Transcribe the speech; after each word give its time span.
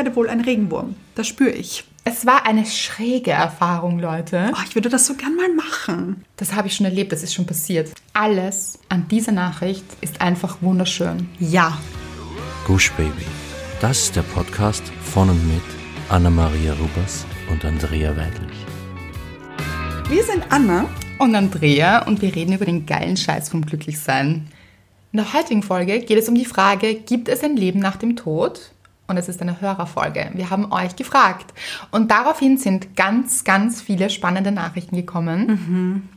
werde 0.00 0.16
wohl 0.16 0.30
ein 0.30 0.40
Regenwurm. 0.40 0.96
Das 1.14 1.26
spüre 1.26 1.50
ich. 1.50 1.84
Es 2.04 2.24
war 2.24 2.46
eine 2.46 2.64
schräge 2.64 3.32
Erfahrung, 3.32 3.98
Leute. 3.98 4.50
Oh, 4.54 4.62
ich 4.66 4.74
würde 4.74 4.88
das 4.88 5.06
so 5.06 5.12
gern 5.12 5.36
mal 5.36 5.54
machen. 5.54 6.24
Das 6.38 6.54
habe 6.54 6.68
ich 6.68 6.74
schon 6.74 6.86
erlebt, 6.86 7.12
das 7.12 7.22
ist 7.22 7.34
schon 7.34 7.44
passiert. 7.44 7.92
Alles 8.14 8.78
an 8.88 9.06
dieser 9.08 9.32
Nachricht 9.32 9.84
ist 10.00 10.22
einfach 10.22 10.62
wunderschön. 10.62 11.28
Ja. 11.38 11.76
Gush 12.66 12.90
Baby. 12.92 13.26
Das 13.82 14.04
ist 14.04 14.16
der 14.16 14.22
Podcast 14.22 14.84
von 15.02 15.28
und 15.28 15.46
mit 15.46 15.62
Anna-Maria 16.08 16.72
Rubers 16.72 17.26
und 17.50 17.62
Andrea 17.66 18.16
Weidlich. 18.16 18.56
Wir 20.08 20.24
sind 20.24 20.44
Anna. 20.48 20.88
Und 21.18 21.34
Andrea 21.34 22.06
und 22.06 22.22
wir 22.22 22.34
reden 22.34 22.54
über 22.54 22.64
den 22.64 22.86
geilen 22.86 23.18
Scheiß 23.18 23.50
vom 23.50 23.66
Glücklichsein. 23.66 24.48
In 25.12 25.18
der 25.18 25.34
heutigen 25.34 25.62
Folge 25.62 26.00
geht 26.00 26.18
es 26.18 26.30
um 26.30 26.34
die 26.34 26.46
Frage, 26.46 26.94
gibt 26.94 27.28
es 27.28 27.44
ein 27.44 27.58
Leben 27.58 27.80
nach 27.80 27.96
dem 27.96 28.16
Tod? 28.16 28.72
Und 29.10 29.16
es 29.16 29.28
ist 29.28 29.42
eine 29.42 29.60
Hörerfolge. 29.60 30.30
Wir 30.34 30.50
haben 30.50 30.70
euch 30.70 30.94
gefragt. 30.94 31.52
Und 31.90 32.12
daraufhin 32.12 32.58
sind 32.58 32.94
ganz, 32.94 33.42
ganz 33.42 33.82
viele 33.82 34.08
spannende 34.08 34.52
Nachrichten 34.52 34.94
gekommen 34.94 36.08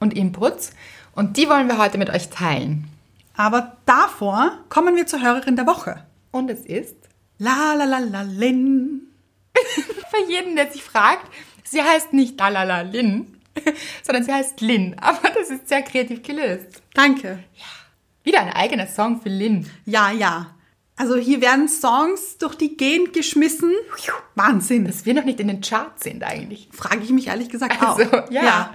und 0.00 0.12
Inputs. 0.12 0.72
Und 1.14 1.38
die 1.38 1.48
wollen 1.48 1.66
wir 1.68 1.78
heute 1.78 1.96
mit 1.96 2.10
euch 2.10 2.28
teilen. 2.28 2.88
Aber 3.34 3.78
davor 3.86 4.58
kommen 4.68 4.96
wir 4.96 5.06
zur 5.06 5.22
Hörerin 5.22 5.56
der 5.56 5.66
Woche. 5.66 6.04
Und 6.30 6.50
es 6.50 6.60
ist 6.60 6.94
La 7.38 7.72
la 7.72 7.84
la 7.84 8.00
la 8.00 8.20
Lin. 8.20 9.00
für 10.10 10.30
jeden, 10.30 10.54
der 10.54 10.70
sich 10.70 10.84
fragt, 10.84 11.26
sie 11.64 11.82
heißt 11.82 12.12
nicht 12.12 12.38
Lalala 12.38 12.82
Lin, 12.82 13.34
sondern 14.02 14.24
sie 14.24 14.32
heißt 14.32 14.60
Lin. 14.60 14.94
Aber 15.00 15.30
das 15.30 15.48
ist 15.48 15.70
sehr 15.70 15.80
kreativ 15.80 16.22
gelöst. 16.22 16.82
Danke. 16.92 17.38
Wieder 18.24 18.40
ein 18.42 18.52
eigener 18.52 18.88
Song 18.88 19.22
für 19.22 19.30
Lin. 19.30 19.70
Ja, 19.86 20.10
ja. 20.10 20.48
Also 21.02 21.16
hier 21.16 21.40
werden 21.40 21.66
Songs 21.68 22.38
durch 22.38 22.54
die 22.54 22.76
Gegend 22.76 23.12
geschmissen. 23.12 23.72
Wahnsinn. 24.36 24.84
Das 24.84 24.98
Dass 24.98 25.06
wir 25.06 25.14
noch 25.14 25.24
nicht 25.24 25.40
in 25.40 25.48
den 25.48 25.60
Charts 25.60 26.04
sind 26.04 26.22
eigentlich. 26.22 26.68
frage 26.72 27.00
ich 27.02 27.10
mich 27.10 27.26
ehrlich 27.26 27.48
gesagt 27.48 27.82
Also, 27.82 28.04
auch. 28.04 28.30
ja. 28.30 28.70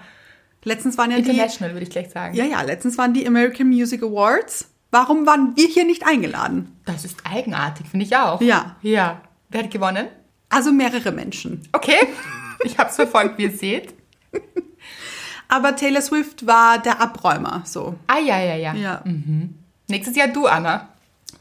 Letztens 0.65 0.97
waren 0.97 1.09
ja 1.11 1.17
die, 1.21 1.29
International, 1.29 1.73
würde 1.73 1.83
ich 1.85 1.89
gleich 1.89 2.09
sagen. 2.09 2.35
ja, 2.35 2.43
ja, 2.43 2.61
letztens 2.63 2.97
waren 2.97 3.13
die 3.13 3.25
American 3.25 3.67
Music 3.69 4.03
Awards. 4.03 4.67
Warum 4.91 5.25
waren 5.25 5.55
wir 5.55 5.67
hier 5.69 5.85
nicht 5.85 6.05
eingeladen? 6.05 6.75
Das 6.83 7.05
ist 7.05 7.15
eigenartig, 7.23 7.87
finde 7.87 8.05
ich 8.05 8.17
auch. 8.17 8.41
Ja. 8.41 8.75
Ja. 8.81 9.21
Wer 9.47 9.63
hat 9.63 9.71
gewonnen? 9.71 10.07
Also 10.49 10.73
mehrere 10.73 11.13
Menschen. 11.13 11.61
Okay. 11.71 12.09
Ich 12.65 12.77
habe 12.77 12.89
es 12.89 12.95
verfolgt, 12.97 13.37
wie 13.37 13.43
ihr 13.43 13.51
seht. 13.51 13.93
Aber 15.47 15.75
Taylor 15.77 16.01
Swift 16.01 16.45
war 16.45 16.77
der 16.79 16.99
Abräumer, 16.99 17.61
so. 17.65 17.95
Ah, 18.07 18.19
ja, 18.19 18.37
ja, 18.41 18.55
ja. 18.55 18.73
Ja. 18.73 19.03
Nächstes 19.87 20.17
Jahr 20.17 20.27
du, 20.27 20.45
Anna. 20.47 20.89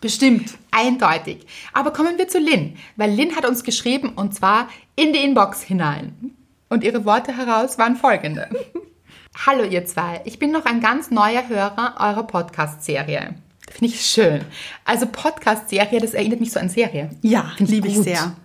Bestimmt. 0.00 0.58
Eindeutig. 0.70 1.46
Aber 1.72 1.92
kommen 1.92 2.18
wir 2.18 2.28
zu 2.28 2.38
Lynn, 2.38 2.76
weil 2.96 3.12
Lynn 3.12 3.34
hat 3.34 3.46
uns 3.46 3.64
geschrieben 3.64 4.10
und 4.14 4.34
zwar 4.34 4.68
in 4.94 5.12
die 5.12 5.20
Inbox 5.20 5.62
hinein. 5.62 6.34
Und 6.68 6.84
ihre 6.84 7.04
Worte 7.04 7.36
heraus 7.36 7.78
waren 7.78 7.96
folgende. 7.96 8.48
Hallo 9.46 9.64
ihr 9.64 9.84
zwei, 9.84 10.22
ich 10.24 10.38
bin 10.38 10.50
noch 10.50 10.64
ein 10.64 10.80
ganz 10.80 11.10
neuer 11.10 11.48
Hörer 11.48 11.94
eurer 11.98 12.26
Podcast-Serie. 12.26 13.34
Finde 13.70 13.94
ich 13.94 14.00
schön. 14.00 14.40
Also 14.84 15.06
Podcast-Serie, 15.06 16.00
das 16.00 16.14
erinnert 16.14 16.40
mich 16.40 16.52
so 16.52 16.60
an 16.60 16.68
Serie. 16.68 17.10
Ja, 17.22 17.52
liebe 17.58 17.88
ich 17.88 17.98
sehr. 17.98 18.36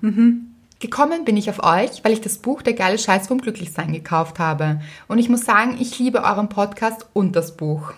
Gekommen 0.80 1.26
bin 1.26 1.38
ich 1.38 1.50
auf 1.50 1.64
euch, 1.64 2.04
weil 2.04 2.12
ich 2.12 2.22
das 2.22 2.40
Buch 2.40 2.64
Der 2.64 2.74
geile 2.74 2.98
Scheiß 2.98 3.28
vom 3.28 3.40
Glücklichsein 3.40 3.94
gekauft 3.94 4.40
habe. 4.40 4.82
Und 5.08 5.20
ich 5.20 5.30
muss 5.30 5.46
sagen, 5.46 5.78
ich 5.80 6.00
liebe 6.00 6.24
euren 6.24 6.50
Podcast 6.50 7.06
und 7.14 7.36
das 7.36 7.56
Buch. 7.56 7.94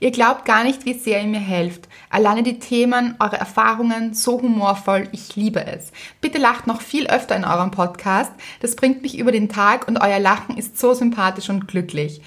Ihr 0.00 0.10
glaubt 0.10 0.44
gar 0.44 0.64
nicht, 0.64 0.84
wie 0.84 0.94
sehr 0.94 1.20
ihr 1.20 1.28
mir 1.28 1.40
helft. 1.40 1.88
Alleine 2.10 2.42
die 2.42 2.58
Themen, 2.58 3.14
eure 3.18 3.36
Erfahrungen, 3.36 4.14
so 4.14 4.40
humorvoll, 4.40 5.08
ich 5.12 5.36
liebe 5.36 5.64
es. 5.66 5.92
Bitte 6.20 6.38
lacht 6.38 6.66
noch 6.66 6.80
viel 6.80 7.06
öfter 7.06 7.36
in 7.36 7.44
eurem 7.44 7.70
Podcast. 7.70 8.32
Das 8.60 8.76
bringt 8.76 9.02
mich 9.02 9.18
über 9.18 9.32
den 9.32 9.48
Tag 9.48 9.88
und 9.88 10.00
euer 10.00 10.18
Lachen 10.18 10.56
ist 10.56 10.78
so 10.78 10.94
sympathisch 10.94 11.50
und 11.50 11.68
glücklich. 11.68 12.20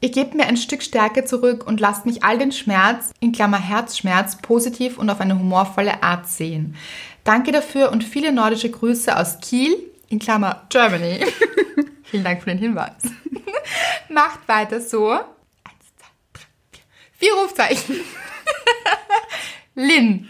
Ihr 0.00 0.10
gebt 0.10 0.34
mir 0.34 0.46
ein 0.46 0.58
Stück 0.58 0.82
Stärke 0.82 1.24
zurück 1.24 1.66
und 1.66 1.80
lasst 1.80 2.04
mich 2.04 2.22
all 2.22 2.38
den 2.38 2.52
Schmerz, 2.52 3.12
in 3.20 3.32
Klammer 3.32 3.60
Herzschmerz, 3.60 4.36
positiv 4.36 4.98
und 4.98 5.08
auf 5.08 5.20
eine 5.20 5.38
humorvolle 5.38 6.02
Art 6.02 6.28
sehen. 6.28 6.76
Danke 7.24 7.50
dafür 7.50 7.90
und 7.90 8.04
viele 8.04 8.30
nordische 8.30 8.70
Grüße 8.70 9.16
aus 9.16 9.38
Kiel, 9.40 9.74
in 10.08 10.18
Klammer 10.18 10.62
Germany. 10.68 11.24
Vielen 12.04 12.24
Dank 12.24 12.42
für 12.42 12.50
den 12.50 12.58
Hinweis. 12.58 13.02
Macht 14.08 14.46
weiter 14.46 14.80
so. 14.80 15.18
Vier. 17.18 17.32
Rufzeichen. 17.34 17.96
Lynn. 19.74 20.28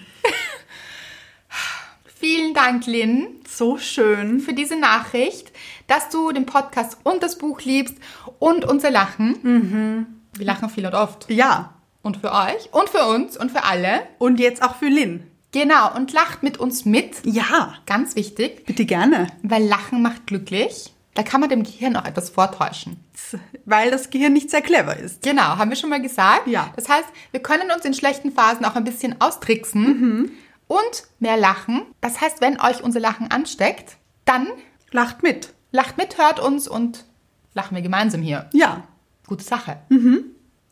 Vielen 2.19 2.55
Dank, 2.55 2.87
Lynn 2.87 3.41
So 3.49 3.79
schön. 3.79 4.41
für 4.41 4.55
diese 4.55 4.77
Nachricht, 4.77 5.53
dass 5.87 6.09
du 6.09 6.33
den 6.33 6.47
Podcast 6.47 6.99
und 7.05 7.23
das 7.23 7.39
Buch 7.39 7.61
liebst 7.61 7.95
und 8.39 8.65
unser 8.65 8.91
Lachen. 8.91 10.07
Wir 10.35 10.47
lachen 10.47 10.71
viel 10.71 10.87
und 10.87 10.95
oft. 10.95 11.31
Ja. 11.31 11.75
Und 12.03 12.19
für 12.19 12.33
euch 12.33 12.73
und 12.73 12.89
für 12.89 13.05
uns 13.07 13.37
und 13.37 13.51
für 13.51 13.65
alle. 13.65 14.03
Und 14.19 14.39
jetzt 14.41 14.63
auch 14.63 14.77
für 14.77 14.87
Lynn. 14.89 15.29
Genau, 15.53 15.95
und 15.95 16.13
lacht 16.13 16.43
mit 16.43 16.59
uns 16.59 16.85
mit. 16.85 17.17
Ja. 17.25 17.75
Ganz 17.87 18.15
wichtig, 18.17 18.65
Bitte 18.67 18.85
gerne. 18.85 19.29
weil 19.43 19.65
Lachen 19.65 20.03
macht 20.03 20.27
glücklich. 20.27 20.93
Da 21.15 21.23
kann 21.23 21.41
man 21.41 21.49
dem 21.51 21.63
Gehirn 21.63 21.97
auch 21.97 22.05
etwas 22.05 22.31
vortäuschen. 22.31 23.03
Weil 23.65 23.91
das 23.91 24.11
Gehirn 24.11 24.33
nicht 24.33 24.51
sehr 24.51 24.63
clever 24.63 24.97
ist. 24.97 25.23
Genau, 25.23 25.43
haben 25.43 25.71
wir 25.71 25.77
schon 25.77 25.91
mal 25.91 26.01
gesagt. 26.03 26.47
Ja. 26.47 26.73
Das 26.77 26.89
heißt, 26.89 27.09
wir 27.33 27.41
können 27.41 27.71
uns 27.71 27.85
in 27.85 27.95
schlechten 27.95 28.33
Phasen 28.33 28.65
auch 28.65 28.75
ein 28.77 28.85
bisschen 28.85 29.21
austricksen 29.21 30.31
und 30.69 31.05
mehr 31.19 31.37
lachen. 31.37 31.83
Das 32.01 32.21
heißt, 32.21 32.41
wenn 32.41 32.61
euch 32.61 32.83
unser 32.83 33.01
Lachen 33.01 33.31
ansteckt, 33.31 33.97
dann 34.25 34.47
Lacht 34.93 35.23
mit. 35.23 35.53
lacht 35.73 35.97
mit, 35.99 36.19
hört 36.19 36.41
uns 36.41 36.69
und 36.69 37.05
lachen 37.55 37.75
wir 37.75 37.83
gemeinsam 37.83 38.23
hier. 38.23 38.49
Ja. 38.53 38.85
Gute 39.27 39.45
Sache. 39.45 39.79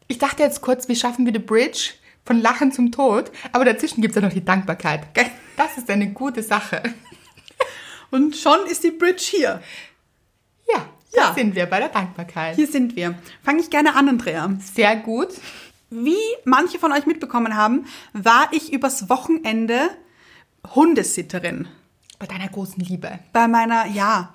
Ich 0.06 0.18
dachte 0.18 0.42
jetzt 0.42 0.60
kurz, 0.60 0.88
wie 0.88 0.96
schaffen 0.96 1.24
wir 1.24 1.32
die 1.32 1.38
Bridge 1.40 1.90
von 2.24 2.40
Lachen 2.40 2.72
zum 2.72 2.92
Tod? 2.92 3.30
Aber 3.52 3.64
dazwischen 3.64 4.00
gibt 4.00 4.14
es 4.14 4.22
ja 4.22 4.26
noch 4.26 4.34
die 4.34 4.44
Dankbarkeit. 4.44 5.06
Das 5.56 5.76
ist 5.76 5.90
eine 5.90 6.10
gute 6.12 6.42
Sache. 6.42 6.82
Und 8.10 8.36
schon 8.36 8.66
ist 8.70 8.84
die 8.84 8.92
Bridge 8.92 9.24
hier. 9.24 9.60
Ja, 10.72 10.86
da 11.12 11.20
Ja. 11.28 11.34
sind 11.34 11.54
wir 11.54 11.66
bei 11.66 11.78
der 11.80 11.88
Dankbarkeit. 11.90 12.56
Hier 12.56 12.66
sind 12.66 12.96
wir. 12.96 13.14
Fange 13.42 13.60
ich 13.60 13.70
gerne 13.70 13.94
an, 13.96 14.08
Andrea. 14.08 14.50
Sehr 14.74 14.96
gut. 14.96 15.28
Wie 15.90 16.16
manche 16.44 16.78
von 16.78 16.92
euch 16.92 17.06
mitbekommen 17.06 17.56
haben, 17.56 17.86
war 18.12 18.48
ich 18.52 18.72
übers 18.72 19.08
Wochenende 19.08 19.90
Hundesitterin. 20.74 21.68
Bei 22.18 22.26
deiner 22.26 22.48
großen 22.48 22.82
Liebe. 22.82 23.18
Bei 23.32 23.46
meiner, 23.48 23.86
ja, 23.86 24.32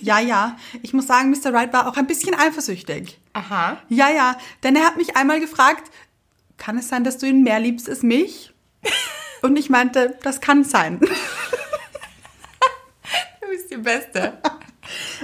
ja, 0.00 0.18
ja. 0.18 0.56
Ich 0.82 0.92
muss 0.94 1.06
sagen, 1.06 1.30
Mr. 1.30 1.52
Wright 1.52 1.72
war 1.72 1.86
auch 1.88 1.96
ein 1.96 2.06
bisschen 2.06 2.34
eifersüchtig. 2.34 3.18
Aha. 3.34 3.78
Ja, 3.88 4.08
ja, 4.08 4.36
denn 4.62 4.74
er 4.74 4.84
hat 4.84 4.96
mich 4.96 5.16
einmal 5.16 5.38
gefragt, 5.40 5.90
kann 6.56 6.78
es 6.78 6.88
sein, 6.88 7.04
dass 7.04 7.18
du 7.18 7.26
ihn 7.26 7.42
mehr 7.42 7.60
liebst 7.60 7.88
als 7.88 8.02
mich? 8.02 8.52
Und 9.42 9.56
ich 9.58 9.68
meinte, 9.70 10.16
das 10.22 10.40
kann 10.40 10.64
sein. 10.64 11.00
Du 13.40 13.48
bist 13.48 13.70
die 13.70 13.76
Beste. 13.76 14.38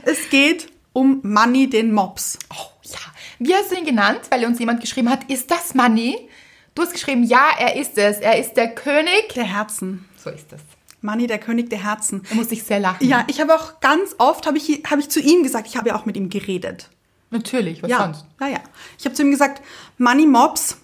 Es 0.04 0.30
geht 0.30 0.71
um 0.92 1.20
Money 1.22 1.68
den 1.70 1.92
Mops. 1.92 2.38
Oh 2.50 2.56
ja. 2.84 2.98
Wie 3.38 3.54
hast 3.54 3.70
du 3.70 3.76
ihn 3.76 3.84
genannt? 3.84 4.20
Weil 4.30 4.44
uns 4.44 4.58
jemand 4.58 4.80
geschrieben 4.80 5.10
hat, 5.10 5.24
ist 5.30 5.50
das 5.50 5.74
Money? 5.74 6.28
Du 6.74 6.82
hast 6.82 6.92
geschrieben, 6.92 7.24
ja, 7.24 7.50
er 7.58 7.76
ist 7.76 7.98
es. 7.98 8.18
Er 8.18 8.38
ist 8.38 8.54
der 8.54 8.74
König. 8.74 9.28
Der 9.34 9.44
Herzen. 9.44 10.08
So 10.16 10.30
ist 10.30 10.52
es. 10.52 10.60
Money, 11.02 11.26
der 11.26 11.38
König 11.38 11.68
der 11.68 11.82
Herzen. 11.82 12.22
Da 12.28 12.34
musste 12.36 12.54
ich 12.54 12.62
sehr 12.62 12.78
lachen. 12.78 13.06
Ja, 13.06 13.24
ich 13.26 13.40
habe 13.40 13.54
auch 13.54 13.80
ganz 13.80 14.14
oft, 14.18 14.46
habe 14.46 14.56
ich, 14.56 14.82
habe 14.88 15.00
ich 15.00 15.10
zu 15.10 15.20
ihm 15.20 15.42
gesagt, 15.42 15.66
ich 15.66 15.76
habe 15.76 15.88
ja 15.88 15.96
auch 15.96 16.06
mit 16.06 16.16
ihm 16.16 16.30
geredet. 16.30 16.88
Natürlich, 17.30 17.82
was 17.82 17.90
Ja, 17.90 17.98
sonst? 18.04 18.24
ja, 18.40 18.46
ja. 18.48 18.60
Ich 18.98 19.04
habe 19.04 19.14
zu 19.14 19.22
ihm 19.22 19.32
gesagt, 19.32 19.62
Money 19.98 20.26
Mops, 20.26 20.76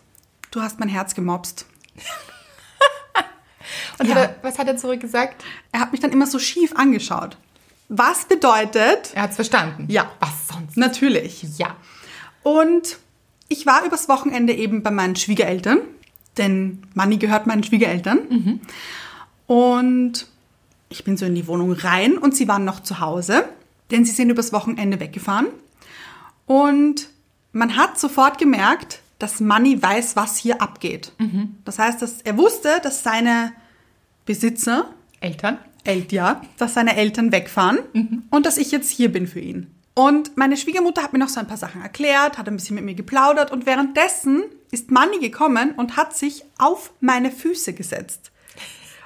du 0.51 0.61
hast 0.61 0.81
mein 0.81 0.89
Herz 0.89 1.15
gemobst. 1.15 1.67
Und 3.99 4.07
Ja. 4.09 4.15
hat 4.15 4.23
er, 4.23 4.37
was 4.43 4.59
hat 4.59 4.67
er 4.67 4.77
zurückgesagt? 4.77 5.45
Er 5.73 5.81
hat 5.81 5.93
mich 5.93 6.01
dann 6.01 6.13
immer 6.13 6.27
so 6.27 6.39
schief 6.39 6.73
angeschaut. 6.75 7.37
Was 7.89 8.27
bedeutet, 8.27 9.13
Er 9.15 9.23
hat 9.23 9.31
es 9.31 9.37
verstanden. 9.37 9.87
Ja. 9.89 10.11
Was 10.21 10.49
sonst? 10.49 10.77
natürlich. 10.77 11.43
Ja. 11.59 11.77
Und 12.43 12.99
ich 13.49 13.65
war 13.67 13.85
übers 13.85 14.09
Wochenende 14.09 14.53
eben 14.55 14.83
bei 14.83 14.91
meinen 14.91 15.17
Schwiegereltern, 15.17 15.81
denn 16.37 16.83
Manni 16.95 17.17
gehört 17.17 17.47
meinen 17.47 17.63
Schwiegereltern. 17.65 18.61
Und 19.47 20.27
ich 20.91 21.05
bin 21.05 21.17
so 21.17 21.27
in 21.27 21.35
die 21.35 21.47
Wohnung 21.47 21.73
rein 21.73 22.19
und 22.19 22.37
sie 22.37 22.47
waren 22.49 22.65
noch 22.65 22.81
zu 22.81 23.01
Hause, 23.01 23.45
denn 23.91 24.05
sie 24.05 24.13
sind 24.13 24.31
übers 24.31 24.53
Wochenende 24.53 25.01
weggefahren. 25.01 25.47
Und 26.47 27.09
man 27.53 27.77
hat 27.77 27.99
sofort 27.99 28.39
gemerkt, 28.39 29.01
dass 29.19 29.41
Manni 29.41 29.83
weiß, 29.83 30.15
was 30.17 30.37
hier 30.37 30.63
abgeht. 30.63 31.13
Das 31.65 31.79
heißt, 31.79 32.01
dass 32.03 32.21
er 32.23 32.37
wusste, 32.37 32.81
dass 32.83 33.03
seine 33.03 33.53
Besitzer, 34.27 34.91
Eltern? 35.21 35.59
Ja, 36.11 36.43
dass 36.59 36.75
seine 36.75 36.97
Eltern 36.97 37.33
wegfahren 37.33 37.79
und 38.31 38.45
dass 38.47 38.59
ich 38.59 38.71
jetzt 38.71 38.91
hier 38.91 39.11
bin 39.11 39.27
für 39.27 39.41
ihn. 39.41 39.75
Und 39.95 40.37
meine 40.37 40.57
Schwiegermutter 40.57 41.03
hat 41.03 41.13
mir 41.13 41.19
noch 41.19 41.29
so 41.29 41.41
ein 41.41 41.49
paar 41.49 41.57
Sachen 41.57 41.83
erklärt, 41.83 42.39
hat 42.39 42.47
ein 42.47 42.57
bisschen 42.57 42.77
mit 42.77 42.85
mir 42.85 42.95
geplaudert 42.95 43.51
und 43.51 43.67
währenddessen 43.67 44.45
ist 44.71 44.91
Manni 44.91 45.19
gekommen 45.19 45.73
und 45.73 45.97
hat 45.97 46.17
sich 46.17 46.45
auf 46.59 46.93
meine 47.01 47.33
Füße 47.33 47.73
gesetzt. 47.73 48.31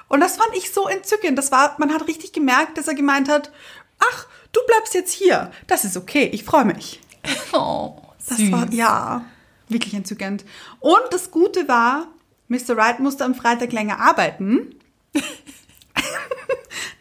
Und 0.09 0.19
das 0.19 0.35
fand 0.37 0.55
ich 0.55 0.71
so 0.71 0.87
entzückend. 0.87 1.37
Das 1.37 1.51
war, 1.51 1.75
man 1.79 1.91
hat 1.93 2.07
richtig 2.07 2.33
gemerkt, 2.33 2.77
dass 2.77 2.87
er 2.87 2.93
gemeint 2.93 3.27
hat, 3.29 3.51
ach, 4.11 4.27
du 4.51 4.59
bleibst 4.67 4.93
jetzt 4.93 5.11
hier. 5.13 5.51
Das 5.65 5.85
ist 5.85 5.97
okay, 5.97 6.29
ich 6.31 6.43
freue 6.43 6.65
mich. 6.65 6.99
Oh, 7.53 7.95
Das 8.27 8.37
süß. 8.37 8.51
war, 8.51 8.71
ja, 8.71 9.23
wirklich 9.69 9.93
entzückend. 9.93 10.43
Und 10.79 11.01
das 11.11 11.31
Gute 11.31 11.67
war, 11.67 12.07
Mr. 12.49 12.75
Wright 12.75 12.99
musste 12.99 13.23
am 13.25 13.33
Freitag 13.33 13.71
länger 13.71 13.99
arbeiten. 13.99 14.75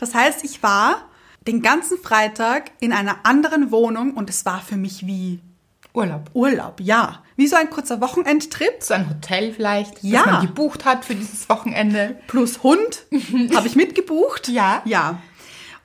das 0.02 0.14
heißt, 0.14 0.42
ich 0.44 0.62
war 0.64 1.08
den 1.46 1.62
ganzen 1.62 1.96
Freitag 1.96 2.72
in 2.80 2.92
einer 2.92 3.24
anderen 3.24 3.70
Wohnung 3.70 4.14
und 4.14 4.28
es 4.28 4.44
war 4.44 4.60
für 4.60 4.76
mich 4.76 5.06
wie 5.06 5.38
Urlaub. 5.94 6.30
Urlaub, 6.34 6.80
ja. 6.80 7.22
Wie 7.36 7.46
so 7.46 7.54
ein 7.54 7.70
kurzer 7.70 8.00
Wochenendtrip 8.00 8.82
So 8.82 8.94
ein 8.94 9.08
Hotel 9.08 9.52
vielleicht, 9.52 10.02
Ja. 10.02 10.22
das 10.24 10.32
man 10.32 10.46
gebucht 10.46 10.84
hat 10.84 11.04
für 11.04 11.14
dieses 11.14 11.48
Wochenende. 11.48 12.16
plus 12.26 12.62
Hund 12.64 13.04
habe 13.54 13.66
ich 13.68 13.76
mitgebucht. 13.76 14.48
Ja. 14.48 14.82
Ja. 14.86 15.18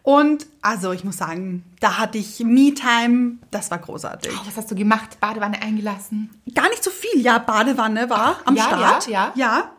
Und 0.04 0.48
also 0.62 0.94
ich 0.94 1.04
muss 1.04 1.18
sagen, 1.18 1.64
da 1.80 1.98
hatte 1.98 2.18
ich 2.18 2.40
Me-Time, 2.40 3.40
das 3.52 3.70
war 3.70 3.78
großartig. 3.80 4.32
Oh, 4.34 4.48
was 4.48 4.56
hast 4.58 4.72
du 4.72 4.76
gemacht? 4.76 5.20
Badewanne 5.20 5.62
eingelassen? 5.62 6.30
Gar 6.56 6.70
nicht 6.70 6.84
so 6.84 6.90
viel. 6.90 7.22
Ja, 7.22 7.38
Badewanne 7.40 8.10
war 8.10 8.38
am 8.46 8.56
ja, 8.56 8.64
Start. 8.64 9.08
ja, 9.08 9.34
ja. 9.36 9.52
ja. 9.58 9.72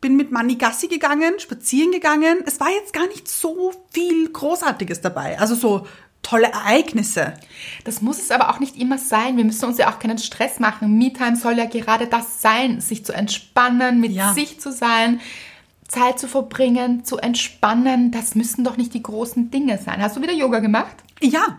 Bin 0.00 0.16
mit 0.16 0.30
Manni 0.30 0.56
Gassi 0.56 0.88
gegangen, 0.88 1.38
spazieren 1.38 1.90
gegangen. 1.90 2.38
Es 2.46 2.60
war 2.60 2.70
jetzt 2.70 2.92
gar 2.92 3.06
nicht 3.08 3.28
so 3.28 3.72
viel 3.92 4.28
Großartiges 4.30 5.00
dabei. 5.00 5.38
Also 5.38 5.54
so 5.54 5.86
tolle 6.22 6.48
Ereignisse. 6.48 7.34
Das 7.84 8.02
muss 8.02 8.18
es 8.18 8.30
aber 8.30 8.50
auch 8.50 8.58
nicht 8.58 8.76
immer 8.76 8.98
sein. 8.98 9.36
Wir 9.36 9.44
müssen 9.44 9.64
uns 9.64 9.78
ja 9.78 9.90
auch 9.90 9.98
keinen 9.98 10.18
Stress 10.18 10.58
machen. 10.58 10.98
Me-Time 10.98 11.36
soll 11.36 11.56
ja 11.56 11.66
gerade 11.66 12.06
das 12.08 12.42
sein, 12.42 12.80
sich 12.80 13.04
zu 13.04 13.12
entspannen, 13.12 14.00
mit 14.00 14.12
Ja. 14.12 14.32
sich 14.34 14.58
zu 14.60 14.72
sein, 14.72 15.20
Zeit 15.88 16.18
zu 16.18 16.26
verbringen, 16.26 17.04
zu 17.04 17.18
entspannen. 17.18 18.10
Das 18.10 18.34
müssen 18.34 18.64
doch 18.64 18.76
nicht 18.76 18.92
die 18.92 19.02
großen 19.02 19.50
Dinge 19.52 19.78
sein. 19.78 20.02
Hast 20.02 20.16
du 20.16 20.22
wieder 20.22 20.32
Yoga 20.32 20.58
gemacht? 20.58 20.96
Ja, 21.20 21.58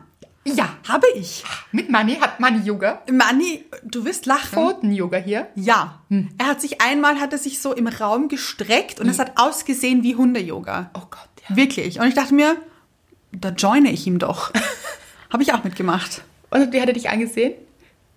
Ja. 0.55 0.77
habe 0.87 1.07
ich. 1.15 1.43
Mit 1.71 1.89
Manni 1.89 2.15
hat 2.15 2.39
Manni 2.39 2.65
Yoga. 2.65 3.01
Manni, 3.11 3.65
du 3.83 4.05
wirst 4.05 4.25
lachen. 4.25 4.53
Pfoten-Yoga 4.53 5.17
hier. 5.17 5.47
Ja. 5.55 6.01
Hm. 6.09 6.29
Er 6.37 6.47
hat 6.47 6.61
sich 6.61 6.81
einmal, 6.81 7.19
hat 7.19 7.33
er 7.33 7.39
sich 7.39 7.59
so 7.59 7.73
im 7.73 7.87
Raum 7.87 8.27
gestreckt 8.29 8.99
und 8.99 9.09
es 9.09 9.19
hat 9.19 9.33
ausgesehen 9.35 10.03
wie 10.03 10.15
Hunde-Yoga. 10.15 10.91
Oh 10.93 11.07
Gott, 11.09 11.29
ja. 11.49 11.55
Wirklich. 11.55 11.99
Und 11.99 12.07
ich 12.07 12.13
dachte 12.13 12.33
mir, 12.33 12.57
da 13.31 13.49
joine 13.49 13.91
ich 13.91 14.07
ihm 14.07 14.19
doch. 14.19 14.51
Habe 15.29 15.43
ich 15.43 15.53
auch 15.53 15.63
mitgemacht. 15.63 16.23
Und 16.49 16.71
wie 16.71 16.81
hat 16.81 16.87
er 16.87 16.93
dich 16.93 17.09
angesehen? 17.09 17.53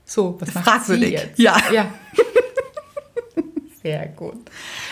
So, 0.04 0.36
was 0.40 0.54
macht 0.54 0.64
Fragwürdig. 0.64 1.12
jetzt? 1.12 1.38
Ja. 1.38 1.56
ja. 1.72 1.92
Sehr 3.82 4.06
gut. 4.08 4.50